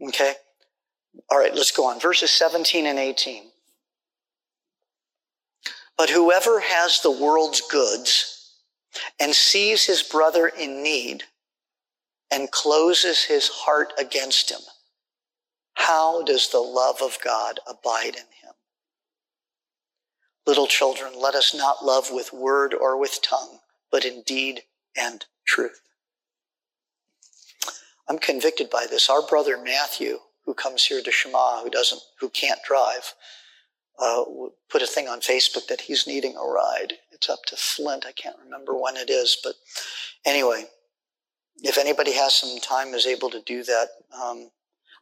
Okay. 0.02 0.34
All 1.30 1.38
right, 1.38 1.54
let's 1.54 1.72
go 1.72 1.86
on. 1.86 2.00
Verses 2.00 2.32
17 2.32 2.86
and 2.86 3.00
18. 3.00 3.44
But 5.98 6.10
whoever 6.10 6.62
has 6.62 7.02
the 7.02 7.12
world's 7.12 7.62
goods 7.62 8.56
and 9.20 9.34
sees 9.34 9.86
his 9.86 10.02
brother 10.02 10.48
in 10.48 10.82
need 10.82 11.24
and 12.32 12.52
closes 12.52 13.24
his 13.26 13.50
heart 13.50 13.92
against 14.00 14.50
him, 14.50 14.62
how 15.74 16.24
does 16.24 16.50
the 16.50 16.60
love 16.60 17.02
of 17.02 17.18
God 17.24 17.60
abide 17.68 18.16
in 18.16 18.28
him? 18.42 18.54
Little 20.48 20.68
children, 20.68 21.14
let 21.20 21.36
us 21.36 21.54
not 21.54 21.86
love 21.86 22.10
with 22.12 22.34
word 22.34 22.74
or 22.74 22.98
with 22.98 23.22
tongue, 23.22 23.60
but 23.92 24.06
in 24.06 24.24
deed 24.24 24.62
and 24.98 25.26
truth. 25.46 25.82
I'm 28.10 28.18
convicted 28.18 28.70
by 28.70 28.88
this. 28.90 29.10
Our 29.10 29.26
brother 29.26 29.58
Matthew, 29.58 30.18
who 30.46 30.54
comes 30.54 30.84
here 30.86 31.02
to 31.02 31.12
Shema, 31.12 31.62
who 31.62 31.70
doesn't, 31.70 32.02
who 32.20 32.30
can't 32.30 32.60
drive, 32.68 33.14
uh, 34.00 34.24
put 34.70 34.82
a 34.82 34.88
thing 34.88 35.08
on 35.08 35.20
Facebook 35.20 35.68
that 35.68 35.82
he's 35.82 36.08
needing 36.08 36.36
a 36.36 36.44
ride. 36.44 36.94
It's 37.12 37.30
up 37.30 37.46
to 37.48 37.56
Flint. 37.56 38.06
I 38.08 38.12
can't 38.14 38.38
remember 38.44 38.74
when 38.74 38.98
it 38.98 39.10
is, 39.10 39.38
but 39.44 39.54
anyway, 40.26 40.66
if 41.62 41.78
anybody 41.78 42.14
has 42.14 42.34
some 42.34 42.60
time 42.60 42.94
is 42.94 43.06
able 43.06 43.30
to 43.30 43.42
do 43.42 43.64
that, 43.64 43.90
um, 44.20 44.50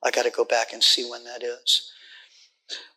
I 0.04 0.12
got 0.12 0.24
to 0.24 0.32
go 0.32 0.44
back 0.44 0.74
and 0.74 0.84
see 0.84 1.10
when 1.10 1.24
that 1.24 1.44
is. 1.44 1.92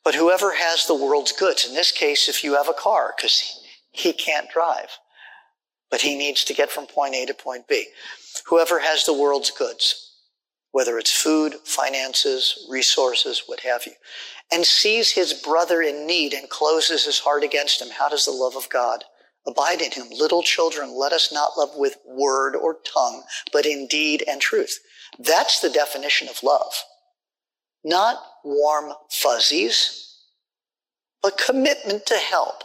But 0.03 0.15
whoever 0.15 0.55
has 0.55 0.87
the 0.87 0.95
world's 0.95 1.33
goods, 1.33 1.67
in 1.69 1.75
this 1.75 1.93
case, 1.93 2.29
if 2.29 2.43
you 2.43 2.57
have 2.57 2.69
a 2.69 2.73
car, 2.73 3.15
because 3.17 3.63
he 3.93 4.13
can't 4.13 4.51
drive, 4.51 4.89
but 5.91 6.01
he 6.01 6.17
needs 6.17 6.45
to 6.45 6.55
get 6.55 6.71
from 6.71 6.87
point 6.87 7.15
A 7.15 7.27
to 7.27 7.35
point 7.35 7.69
B. 7.69 7.87
Whoever 8.47 8.81
has 8.81 9.05
the 9.05 9.15
world's 9.15 9.51
goods, 9.51 10.15
whether 10.73 10.99
it's 10.99 11.11
food, 11.11 11.55
finances, 11.65 12.67
resources, 12.71 13.43
what 13.47 13.61
have 13.61 13.87
you, 13.87 13.93
and 14.53 14.65
sees 14.65 15.13
his 15.13 15.33
brother 15.33 15.83
in 15.83 16.07
need 16.07 16.33
and 16.33 16.49
closes 16.49 17.05
his 17.05 17.19
heart 17.19 17.43
against 17.43 17.81
him, 17.81 17.89
how 17.91 18.09
does 18.09 18.25
the 18.25 18.31
love 18.31 18.57
of 18.57 18.69
God 18.69 19.05
abide 19.47 19.81
in 19.81 19.91
him? 19.93 20.07
Little 20.11 20.43
children, 20.43 20.97
let 20.97 21.13
us 21.13 21.33
not 21.33 21.57
love 21.57 21.71
with 21.77 21.97
word 22.07 22.55
or 22.55 22.79
tongue, 22.85 23.23
but 23.53 23.67
in 23.67 23.87
deed 23.87 24.25
and 24.29 24.41
truth. 24.41 24.79
That's 25.19 25.61
the 25.61 25.71
definition 25.71 26.29
of 26.29 26.43
love. 26.43 26.73
Not 27.83 28.19
warm 28.45 28.93
fuzzies, 29.11 30.19
but 31.23 31.39
commitment 31.39 32.07
to 32.07 32.15
help, 32.15 32.63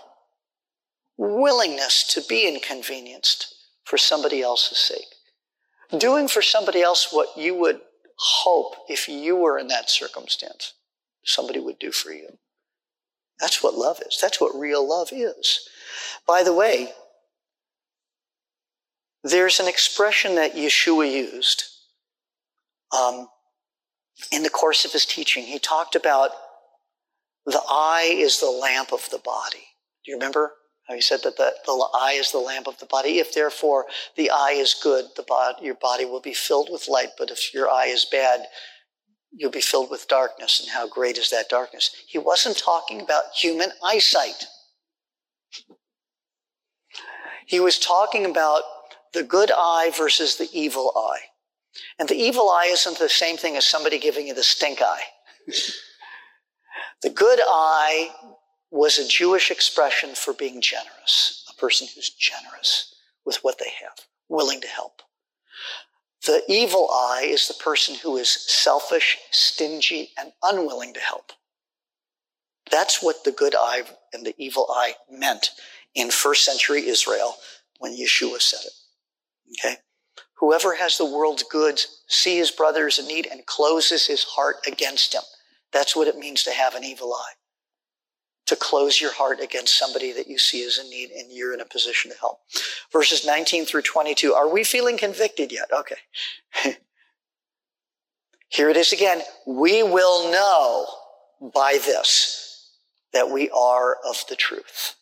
willingness 1.18 2.04
to 2.14 2.22
be 2.28 2.48
inconvenienced 2.48 3.54
for 3.84 3.98
somebody 3.98 4.42
else's 4.42 4.78
sake, 4.78 5.15
doing 5.98 6.28
for 6.28 6.42
somebody 6.42 6.82
else 6.82 7.10
what 7.12 7.38
you 7.38 7.56
would 7.56 7.82
hope 8.18 8.76
if 8.90 9.08
you 9.08 9.36
were 9.36 9.60
in 9.60 9.68
that 9.68 9.90
circumstance, 9.90 10.74
somebody 11.24 11.60
would 11.60 11.80
do 11.80 11.92
for 11.92 12.12
you. 12.12 12.38
That's 13.40 13.62
what 13.62 13.74
love 13.74 14.00
is. 14.06 14.18
That's 14.22 14.40
what 14.40 14.58
real 14.58 14.88
love 14.88 15.10
is. 15.12 15.68
By 16.26 16.44
the 16.44 16.54
way, 16.54 16.94
there's 19.24 19.60
an 19.60 19.68
expression 19.68 20.36
that 20.36 20.56
Yeshua 20.56 21.12
used 21.12 21.66
um, 22.96 23.28
in 24.32 24.44
the 24.44 24.50
course 24.50 24.86
of 24.86 24.92
his 24.92 25.06
teaching, 25.06 25.44
he 25.44 25.60
talked 25.60 25.96
about 25.96 26.32
the 27.46 27.62
eye 27.70 28.14
is 28.16 28.40
the 28.40 28.50
lamp 28.50 28.92
of 28.92 29.10
the 29.12 29.20
body. 29.20 29.68
Do 30.04 30.12
you 30.12 30.16
remember 30.16 30.54
he 30.94 31.02
said 31.02 31.22
that 31.24 31.38
the, 31.38 31.54
the 31.66 31.90
eye 31.96 32.16
is 32.20 32.32
the 32.32 32.38
lamp 32.38 32.68
of 32.68 32.78
the 32.78 32.86
body? 32.86 33.18
If 33.18 33.34
therefore 33.34 33.86
the 34.16 34.30
eye 34.30 34.56
is 34.56 34.76
good, 34.76 35.06
the 35.16 35.24
body, 35.24 35.66
your 35.66 35.76
body 35.76 36.06
will 36.06 36.22
be 36.22 36.34
filled 36.34 36.70
with 36.72 36.88
light. 36.88 37.10
But 37.18 37.32
if 37.32 37.54
your 37.54 37.70
eye 37.70 37.88
is 37.88 38.06
bad, 38.06 38.46
you'll 39.32 39.52
be 39.52 39.62
filled 39.62 39.90
with 39.90 40.08
darkness. 40.08 40.60
And 40.60 40.70
how 40.70 40.88
great 40.88 41.18
is 41.18 41.32
that 41.32 41.50
darkness? 41.50 41.90
He 42.08 42.20
wasn't 42.20 42.58
talking 42.58 43.02
about 43.02 43.24
human 43.36 43.72
eyesight. 43.84 44.46
He 47.48 47.60
was 47.60 47.80
talking 47.80 48.26
about 48.26 48.64
the 49.14 49.24
good 49.24 49.52
eye 49.52 49.92
versus 49.96 50.36
the 50.36 50.50
evil 50.54 50.92
eye. 50.96 51.22
And 52.00 52.08
the 52.08 52.16
evil 52.16 52.50
eye 52.50 52.70
isn't 52.70 53.00
the 53.00 53.10
same 53.10 53.38
thing 53.38 53.56
as 53.56 53.66
somebody 53.66 54.00
giving 54.00 54.28
you 54.28 54.34
the 54.34 54.44
stink 54.44 54.82
eye. 54.82 55.04
the 57.02 57.10
good 57.10 57.40
eye 57.44 58.10
was 58.72 58.98
a 58.98 59.08
Jewish 59.08 59.52
expression 59.52 60.16
for 60.16 60.34
being 60.34 60.62
generous, 60.62 61.46
a 61.50 61.60
person 61.60 61.88
who's 61.94 62.10
generous 62.10 62.94
with 63.26 63.38
what 63.38 63.60
they 63.60 63.72
have, 63.84 64.06
willing 64.30 64.62
to 64.62 64.68
help. 64.68 65.02
The 66.26 66.44
evil 66.48 66.90
eye 66.92 67.28
is 67.28 67.48
the 67.48 67.54
person 67.54 67.96
who 67.96 68.18
is 68.18 68.30
selfish, 68.30 69.18
stingy, 69.32 70.10
and 70.18 70.32
unwilling 70.42 70.94
to 70.94 71.00
help. 71.00 71.32
That's 72.72 73.04
what 73.04 73.24
the 73.24 73.32
good 73.32 73.56
eye 73.56 73.84
and 74.12 74.26
the 74.26 74.34
evil 74.38 74.68
eye 74.72 74.96
meant 75.10 75.52
in 75.94 76.10
first 76.10 76.44
century 76.44 76.88
Israel 76.88 77.36
when 77.80 77.96
Yeshua 77.96 78.42
said 78.42 78.62
it. 78.66 78.74
Okay? 79.60 79.78
Whoever 80.40 80.76
has 80.76 80.98
the 80.98 81.06
world's 81.06 81.44
goods 81.44 82.02
sees 82.08 82.40
his 82.40 82.52
brother 82.52 82.88
is 82.88 83.00
in 83.00 83.08
need 83.08 83.28
and 83.32 83.46
closes 83.46 84.08
his 84.08 84.24
heart 84.24 84.58
against 84.68 85.14
him. 85.14 85.22
That's 85.72 85.96
what 85.96 86.08
it 86.08 86.18
means 86.18 86.44
to 86.44 86.52
have 86.52 86.76
an 86.76 86.84
evil 86.84 87.14
eye. 87.14 87.34
To 88.48 88.56
close 88.56 89.02
your 89.02 89.14
heart 89.14 89.40
against 89.40 89.78
somebody 89.78 90.12
that 90.14 90.28
you 90.28 90.38
see 90.38 90.60
is 90.60 90.78
in 90.78 90.90
need 90.90 91.10
and 91.12 91.32
you're 91.32 91.54
in 91.54 91.62
a 91.62 91.66
position 91.66 92.12
to 92.12 92.18
help. 92.18 92.42
Verses 92.92 93.26
19 93.26 93.66
through 93.66 93.82
22. 93.82 94.34
Are 94.34 94.48
we 94.48 94.64
feeling 94.64 94.98
convicted 94.98 95.52
yet? 95.52 95.70
Okay. 95.72 95.96
Here 98.50 98.70
it 98.70 98.78
is 98.78 98.94
again. 98.94 99.22
We 99.48 99.82
will 99.84 100.32
know 100.32 100.86
by 101.54 101.80
this 101.84 102.72
that 103.14 103.30
we 103.30 103.50
are 103.50 103.98
of 104.08 104.24
the 104.30 104.36
truth 104.36 104.96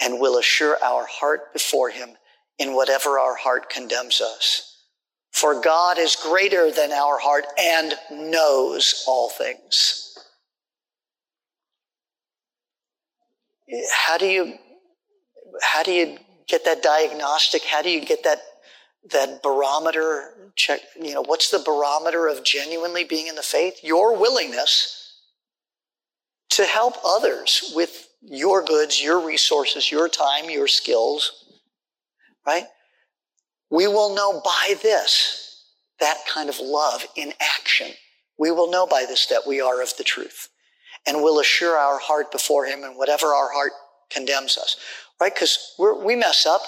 and 0.00 0.20
will 0.20 0.38
assure 0.38 0.76
our 0.82 1.06
heart 1.06 1.52
before 1.52 1.90
him 1.90 2.10
in 2.58 2.74
whatever 2.74 3.18
our 3.18 3.36
heart 3.36 3.70
condemns 3.70 4.20
us. 4.20 4.84
For 5.30 5.60
God 5.60 5.98
is 5.98 6.16
greater 6.16 6.70
than 6.70 6.92
our 6.92 7.18
heart 7.18 7.44
and 7.58 7.94
knows 8.10 9.04
all 9.06 9.28
things. 9.28 10.15
How 13.92 14.18
do 14.18 14.26
you, 14.26 14.54
how 15.62 15.82
do 15.82 15.92
you 15.92 16.18
get 16.46 16.64
that 16.64 16.82
diagnostic? 16.82 17.62
How 17.64 17.82
do 17.82 17.90
you 17.90 18.04
get 18.04 18.22
that, 18.24 18.38
that 19.10 19.42
barometer 19.42 20.52
check? 20.54 20.80
You 21.00 21.14
know, 21.14 21.22
what's 21.22 21.50
the 21.50 21.58
barometer 21.58 22.28
of 22.28 22.44
genuinely 22.44 23.04
being 23.04 23.26
in 23.26 23.34
the 23.34 23.42
faith? 23.42 23.80
Your 23.82 24.16
willingness 24.18 25.20
to 26.50 26.64
help 26.64 26.94
others 27.04 27.72
with 27.74 28.08
your 28.22 28.64
goods, 28.64 29.02
your 29.02 29.24
resources, 29.24 29.90
your 29.90 30.08
time, 30.08 30.48
your 30.48 30.68
skills, 30.68 31.44
right? 32.46 32.64
We 33.70 33.88
will 33.88 34.14
know 34.14 34.40
by 34.44 34.74
this, 34.82 35.64
that 35.98 36.18
kind 36.32 36.48
of 36.48 36.60
love 36.60 37.04
in 37.16 37.32
action. 37.40 37.88
We 38.38 38.52
will 38.52 38.70
know 38.70 38.86
by 38.86 39.06
this 39.08 39.26
that 39.26 39.42
we 39.46 39.60
are 39.60 39.82
of 39.82 39.96
the 39.98 40.04
truth 40.04 40.50
and 41.06 41.22
we'll 41.22 41.40
assure 41.40 41.76
our 41.76 41.98
heart 41.98 42.32
before 42.32 42.66
him 42.66 42.82
and 42.82 42.96
whatever 42.96 43.28
our 43.28 43.52
heart 43.52 43.72
condemns 44.10 44.58
us, 44.58 44.76
right? 45.20 45.34
Because 45.34 45.74
we 45.78 46.16
mess 46.16 46.46
up, 46.46 46.62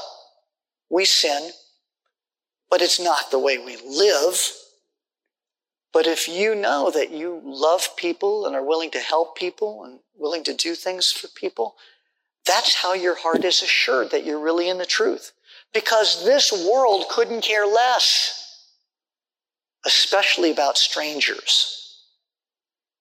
we 0.91 1.05
sin, 1.05 1.51
but 2.71 2.83
it's 2.83 3.01
not 3.01 3.31
the 3.31 3.39
way 3.39 3.59
we 3.59 3.77
live. 3.87 4.53
But 5.93 6.07
if 6.07 6.29
you 6.29 6.55
know 6.55 6.91
that 6.91 7.11
you 7.11 7.41
love 7.45 7.97
people 7.97 8.47
and 8.47 8.55
are 8.55 8.65
willing 8.65 8.91
to 8.93 9.01
help 9.01 9.37
people 9.37 9.85
and 9.85 10.01
willing 10.17 10.45
to 10.45 10.55
do 10.55 10.75
things 10.75 11.11
for 11.11 11.29
people, 11.29 11.77
that's 12.47 12.75
how 12.75 12.95
your 12.95 13.17
heart 13.17 13.45
is 13.45 13.63
assured 13.63 14.11
that 14.11 14.25
you're 14.25 14.41
really 14.41 14.69
in 14.69 14.79
the 14.79 14.87
truth 14.87 15.33
because 15.73 16.25
this 16.25 16.53
world 16.53 17.07
couldn't 17.11 17.43
care 17.43 17.67
less, 17.67 18.69
especially 19.85 20.51
about 20.51 20.79
strangers. 20.79 21.88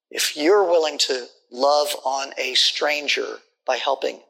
If 0.09 0.37
you're 0.37 0.63
willing 0.63 0.97
to 0.99 1.27
love 1.51 1.89
on 2.05 2.33
a 2.37 2.53
stranger 2.53 3.37
by 3.65 3.77
helping 3.77 4.21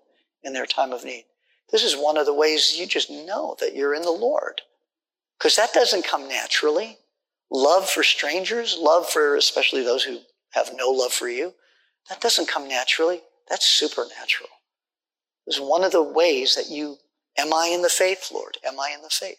in 0.44 0.54
their 0.54 0.66
time 0.66 0.92
of 0.92 1.04
need, 1.04 1.26
this 1.72 1.84
is 1.84 1.96
one 1.96 2.18
of 2.18 2.26
the 2.26 2.34
ways 2.34 2.78
you 2.78 2.86
just 2.86 3.10
know 3.10 3.56
that 3.60 3.76
you're 3.76 3.96
in 3.96 4.02
the 4.02 4.12
Lord. 4.12 4.62
Because 5.38 5.56
that 5.56 5.74
doesn't 5.74 6.06
come 6.06 6.28
naturally. 6.28 6.98
Love 7.52 7.90
for 7.90 8.04
strangers, 8.04 8.78
love 8.80 9.10
for 9.10 9.36
especially 9.36 9.84
those 9.84 10.04
who 10.04 10.20
have 10.52 10.72
no 10.76 10.90
love 10.90 11.14
for 11.14 11.30
you, 11.30 11.54
that 12.10 12.22
doesn't 12.22 12.48
come 12.48 12.68
naturally. 12.68 13.22
That's 13.50 13.66
supernatural. 13.66 14.50
It's 15.46 15.60
one 15.60 15.84
of 15.84 15.92
the 15.92 16.04
ways 16.04 16.56
that 16.56 16.70
you 16.70 16.98
Am 17.38 17.54
I 17.54 17.68
in 17.68 17.84
the 17.84 17.90
faith, 17.90 18.32
Lord? 18.34 18.58
Am 18.66 18.80
I 18.80 18.92
in 18.96 19.02
the 19.04 19.10
faith? 19.10 19.38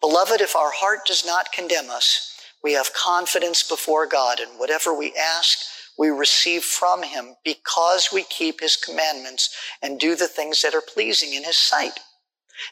Beloved, 0.00 0.40
if 0.40 0.56
our 0.56 0.72
heart 0.72 1.06
does 1.06 1.24
not 1.24 1.52
condemn 1.52 1.90
us, 1.90 2.35
we 2.62 2.72
have 2.72 2.92
confidence 2.94 3.62
before 3.62 4.06
God, 4.06 4.40
and 4.40 4.58
whatever 4.58 4.96
we 4.96 5.14
ask, 5.14 5.58
we 5.98 6.08
receive 6.08 6.62
from 6.62 7.02
Him 7.02 7.36
because 7.44 8.10
we 8.12 8.24
keep 8.24 8.60
His 8.60 8.76
commandments 8.76 9.54
and 9.82 9.98
do 9.98 10.14
the 10.14 10.28
things 10.28 10.62
that 10.62 10.74
are 10.74 10.82
pleasing 10.82 11.34
in 11.34 11.44
His 11.44 11.56
sight. 11.56 11.98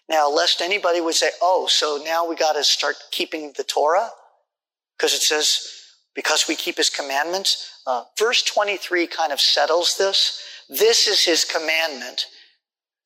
Now, 0.08 0.30
lest 0.30 0.60
anybody 0.60 1.00
would 1.00 1.14
say, 1.14 1.30
oh, 1.42 1.66
so 1.68 2.02
now 2.04 2.28
we 2.28 2.36
got 2.36 2.54
to 2.54 2.64
start 2.64 2.96
keeping 3.10 3.52
the 3.56 3.64
Torah? 3.64 4.10
Because 4.96 5.14
it 5.14 5.22
says, 5.22 5.66
because 6.14 6.46
we 6.48 6.54
keep 6.54 6.76
His 6.76 6.90
commandments. 6.90 7.80
Uh, 7.86 8.04
verse 8.18 8.42
23 8.42 9.06
kind 9.06 9.32
of 9.32 9.40
settles 9.40 9.96
this. 9.96 10.42
This 10.68 11.06
is 11.06 11.24
His 11.24 11.44
commandment 11.44 12.26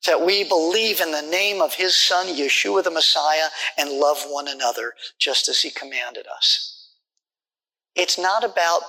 that 0.05 0.25
we 0.25 0.43
believe 0.43 1.01
in 1.01 1.11
the 1.11 1.21
name 1.21 1.61
of 1.61 1.73
his 1.73 1.95
son, 1.95 2.27
Yeshua 2.27 2.83
the 2.83 2.91
Messiah, 2.91 3.47
and 3.77 3.89
love 3.91 4.23
one 4.27 4.47
another 4.47 4.93
just 5.17 5.49
as 5.49 5.61
he 5.61 5.69
commanded 5.69 6.25
us. 6.27 6.93
It's 7.95 8.17
not 8.17 8.43
about 8.43 8.81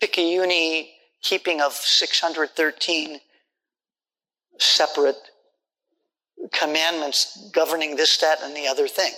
picayune 0.00 0.86
keeping 1.22 1.60
of 1.60 1.72
613 1.72 3.20
separate 4.58 5.16
commandments 6.52 7.50
governing 7.52 7.96
this, 7.96 8.16
that, 8.18 8.42
and 8.42 8.56
the 8.56 8.66
other 8.66 8.88
thing. 8.88 9.12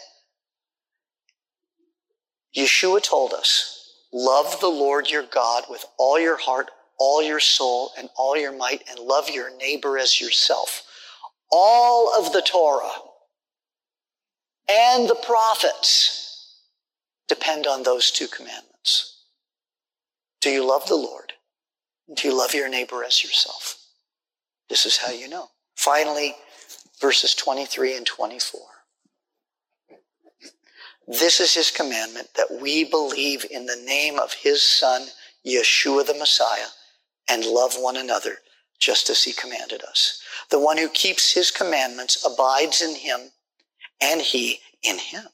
Yeshua 2.56 3.02
told 3.02 3.32
us, 3.32 4.02
love 4.12 4.60
the 4.60 4.68
Lord 4.68 5.10
your 5.10 5.24
God 5.24 5.64
with 5.68 5.84
all 5.98 6.20
your 6.20 6.36
heart, 6.38 6.70
all 6.98 7.22
your 7.22 7.40
soul, 7.40 7.90
and 7.98 8.08
all 8.16 8.36
your 8.36 8.56
might, 8.56 8.82
and 8.88 8.98
love 8.98 9.28
your 9.28 9.54
neighbor 9.58 9.98
as 9.98 10.20
yourself 10.20 10.85
all 11.50 12.12
of 12.18 12.32
the 12.32 12.42
Torah 12.42 12.90
and 14.68 15.08
the 15.08 15.14
prophets 15.14 16.62
depend 17.28 17.66
on 17.66 17.82
those 17.82 18.10
two 18.10 18.28
commandments. 18.28 19.24
Do 20.40 20.50
you 20.50 20.66
love 20.66 20.86
the 20.86 20.96
Lord? 20.96 21.32
Do 22.14 22.28
you 22.28 22.36
love 22.36 22.54
your 22.54 22.68
neighbor 22.68 23.02
as 23.04 23.22
yourself? 23.22 23.78
This 24.68 24.86
is 24.86 24.96
how 24.96 25.12
you 25.12 25.28
know. 25.28 25.48
Finally, 25.76 26.34
verses 27.00 27.34
23 27.34 27.96
and 27.96 28.06
24. 28.06 28.60
This 31.08 31.38
is 31.38 31.54
his 31.54 31.70
commandment 31.70 32.28
that 32.34 32.60
we 32.60 32.84
believe 32.84 33.46
in 33.50 33.66
the 33.66 33.80
name 33.84 34.18
of 34.18 34.32
his 34.32 34.62
son, 34.62 35.06
Yeshua 35.46 36.04
the 36.04 36.14
Messiah, 36.14 36.66
and 37.28 37.44
love 37.44 37.74
one 37.76 37.96
another 37.96 38.38
just 38.78 39.08
as 39.08 39.22
he 39.22 39.32
commanded 39.32 39.82
us. 39.84 40.20
The 40.50 40.60
one 40.60 40.78
who 40.78 40.88
keeps 40.88 41.32
his 41.32 41.50
commandments 41.50 42.24
abides 42.24 42.80
in 42.80 42.94
him 42.94 43.32
and 44.00 44.20
he 44.20 44.60
in 44.82 44.98
him. 44.98 45.24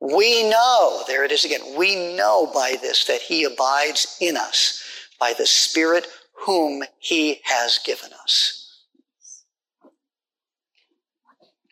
We 0.00 0.48
know, 0.48 1.02
there 1.08 1.24
it 1.24 1.32
is 1.32 1.44
again, 1.44 1.76
we 1.76 2.14
know 2.16 2.50
by 2.52 2.76
this 2.80 3.06
that 3.06 3.22
he 3.22 3.44
abides 3.44 4.16
in 4.20 4.36
us 4.36 4.82
by 5.18 5.32
the 5.32 5.46
Spirit 5.46 6.06
whom 6.44 6.84
he 6.98 7.40
has 7.44 7.78
given 7.84 8.10
us. 8.22 8.82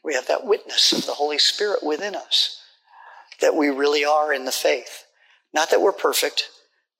We 0.03 0.15
have 0.15 0.27
that 0.27 0.47
witness 0.47 0.93
of 0.93 1.07
the 1.07 1.15
Holy 1.15 1.39
Spirit 1.39 1.83
within 1.83 2.15
us 2.15 2.61
that 3.41 3.55
we 3.55 3.69
really 3.69 4.05
are 4.05 4.33
in 4.33 4.45
the 4.45 4.53
faith. 4.53 5.05
Not 5.53 5.71
that 5.71 5.81
we're 5.81 5.93
perfect, 5.93 6.49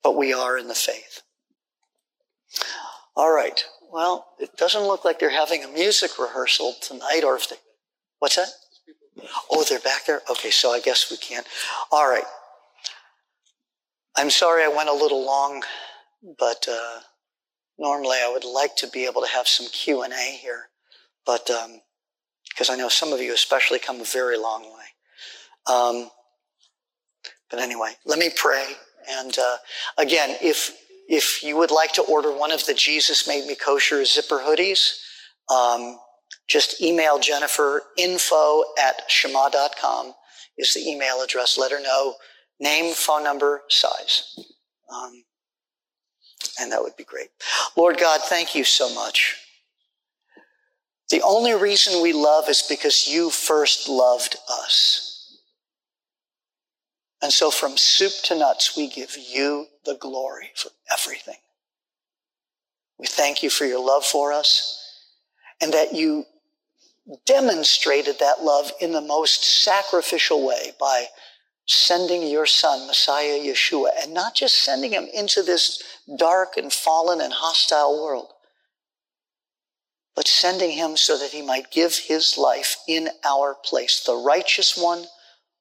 but 0.03 0.15
we 0.15 0.33
are 0.33 0.57
in 0.57 0.67
the 0.67 0.75
faith. 0.75 1.21
All 3.15 3.31
right. 3.31 3.63
Well, 3.91 4.25
it 4.39 4.55
doesn't 4.57 4.83
look 4.83 5.05
like 5.05 5.19
they're 5.19 5.29
having 5.29 5.63
a 5.63 5.67
music 5.67 6.17
rehearsal 6.19 6.75
tonight, 6.81 7.21
or 7.23 7.35
if 7.35 7.49
they, 7.49 7.55
what's 8.19 8.35
that? 8.35 8.49
Oh, 9.49 9.63
they're 9.63 9.79
back 9.79 10.05
there? 10.05 10.21
Okay, 10.29 10.51
so 10.51 10.71
I 10.71 10.79
guess 10.79 11.09
we 11.09 11.17
can't. 11.17 11.47
All 11.91 12.09
right. 12.09 12.25
I'm 14.17 14.29
sorry 14.29 14.63
I 14.63 14.67
went 14.67 14.89
a 14.89 14.93
little 14.93 15.25
long, 15.25 15.63
but 16.37 16.65
uh, 16.69 16.99
normally 17.77 18.17
I 18.21 18.29
would 18.31 18.45
like 18.45 18.75
to 18.77 18.87
be 18.87 19.05
able 19.05 19.21
to 19.21 19.27
have 19.27 19.47
some 19.47 19.67
Q&A 19.67 20.37
here, 20.41 20.69
but 21.25 21.49
because 22.49 22.69
um, 22.69 22.73
I 22.73 22.77
know 22.77 22.89
some 22.89 23.13
of 23.13 23.19
you 23.19 23.33
especially 23.33 23.79
come 23.79 24.01
a 24.01 24.05
very 24.05 24.37
long 24.37 24.63
way. 24.63 25.73
Um, 25.73 26.09
but 27.49 27.59
anyway, 27.59 27.93
let 28.05 28.19
me 28.19 28.29
pray. 28.35 28.65
And 29.09 29.37
uh, 29.37 29.57
again, 29.97 30.35
if 30.41 30.71
if 31.07 31.43
you 31.43 31.57
would 31.57 31.71
like 31.71 31.93
to 31.93 32.01
order 32.03 32.31
one 32.31 32.51
of 32.51 32.65
the 32.65 32.73
Jesus 32.73 33.27
Made 33.27 33.45
Me 33.45 33.55
Kosher 33.55 34.03
zipper 34.05 34.39
hoodies, 34.39 34.99
um, 35.49 35.99
just 36.47 36.81
email 36.81 37.19
Jennifer 37.19 37.83
info 37.97 38.63
at 38.81 39.09
shema.com 39.09 40.13
is 40.57 40.73
the 40.73 40.81
email 40.81 41.21
address. 41.21 41.57
Let 41.57 41.71
her 41.71 41.81
know 41.81 42.15
name, 42.59 42.93
phone 42.93 43.23
number, 43.23 43.61
size. 43.69 44.35
Um, 44.93 45.23
and 46.59 46.71
that 46.71 46.81
would 46.81 46.95
be 46.95 47.03
great. 47.03 47.29
Lord 47.75 47.97
God, 47.97 48.21
thank 48.21 48.55
you 48.55 48.63
so 48.63 48.93
much. 48.93 49.37
The 51.09 51.21
only 51.21 51.53
reason 51.53 52.01
we 52.01 52.13
love 52.13 52.49
is 52.49 52.63
because 52.67 53.07
you 53.07 53.29
first 53.29 53.87
loved 53.87 54.37
us. 54.49 55.04
And 57.25 57.33
so 57.33 57.49
from 57.49 57.75
soup 57.75 58.11
to 58.25 58.37
nuts, 58.37 58.77
we 58.77 58.87
give 58.87 59.17
you 59.17 59.65
the 59.83 59.95
glory 59.95 60.51
for 60.53 60.69
everything. 60.93 61.39
We 62.99 63.07
thank 63.07 63.41
you 63.41 63.49
for 63.49 63.65
your 63.65 63.83
love 63.83 64.05
for 64.05 64.31
us 64.31 65.01
and 65.59 65.73
that 65.73 65.95
you 65.95 66.25
demonstrated 67.25 68.19
that 68.19 68.43
love 68.43 68.71
in 68.79 68.91
the 68.91 69.01
most 69.01 69.43
sacrificial 69.43 70.45
way 70.45 70.73
by 70.79 71.05
sending 71.65 72.27
your 72.27 72.45
son, 72.45 72.85
Messiah 72.85 73.39
Yeshua, 73.39 73.89
and 74.03 74.13
not 74.13 74.35
just 74.35 74.63
sending 74.63 74.91
him 74.91 75.07
into 75.11 75.41
this 75.41 75.81
dark 76.19 76.57
and 76.57 76.71
fallen 76.71 77.21
and 77.21 77.33
hostile 77.33 78.03
world, 78.03 78.33
but 80.15 80.27
sending 80.27 80.69
him 80.69 80.95
so 80.95 81.17
that 81.17 81.31
he 81.31 81.41
might 81.41 81.71
give 81.71 81.97
his 81.97 82.37
life 82.37 82.77
in 82.87 83.09
our 83.23 83.55
place, 83.65 84.03
the 84.03 84.15
righteous 84.15 84.77
one 84.77 85.05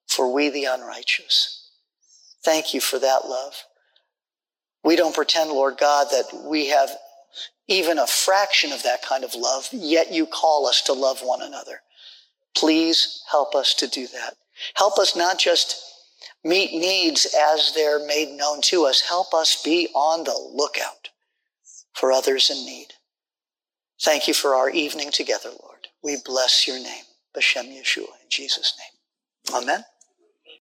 for 0.08 0.32
we 0.32 0.48
the 0.48 0.64
unrighteous. 0.64 1.70
Thank 2.44 2.74
you 2.74 2.80
for 2.80 2.98
that 2.98 3.26
love. 3.26 3.64
We 4.84 4.96
don't 4.96 5.14
pretend, 5.14 5.50
Lord 5.50 5.78
God, 5.78 6.08
that 6.10 6.44
we 6.44 6.68
have 6.68 6.90
even 7.66 7.98
a 7.98 8.06
fraction 8.06 8.72
of 8.72 8.82
that 8.82 9.02
kind 9.02 9.24
of 9.24 9.34
love, 9.34 9.68
yet 9.72 10.12
you 10.12 10.26
call 10.26 10.66
us 10.66 10.82
to 10.82 10.92
love 10.92 11.20
one 11.20 11.40
another. 11.40 11.80
Please 12.54 13.22
help 13.30 13.54
us 13.54 13.74
to 13.74 13.88
do 13.88 14.06
that. 14.08 14.34
Help 14.74 14.98
us 14.98 15.16
not 15.16 15.38
just 15.38 15.82
meet 16.44 16.72
needs 16.72 17.34
as 17.52 17.72
they're 17.74 18.06
made 18.06 18.36
known 18.36 18.60
to 18.62 18.84
us. 18.84 19.00
Help 19.00 19.32
us 19.32 19.62
be 19.62 19.88
on 19.94 20.24
the 20.24 20.50
lookout 20.52 21.08
for 21.94 22.12
others 22.12 22.50
in 22.50 22.64
need. 22.66 22.88
Thank 24.02 24.28
you 24.28 24.34
for 24.34 24.54
our 24.54 24.68
evening 24.68 25.10
together, 25.10 25.48
Lord. 25.48 25.88
We 26.02 26.18
bless 26.24 26.68
your 26.68 26.78
name, 26.78 27.04
B'Shem 27.34 27.72
Yeshua, 27.74 28.02
in 28.22 28.28
Jesus' 28.28 28.74
name. 28.78 29.62
Amen. 29.62 29.84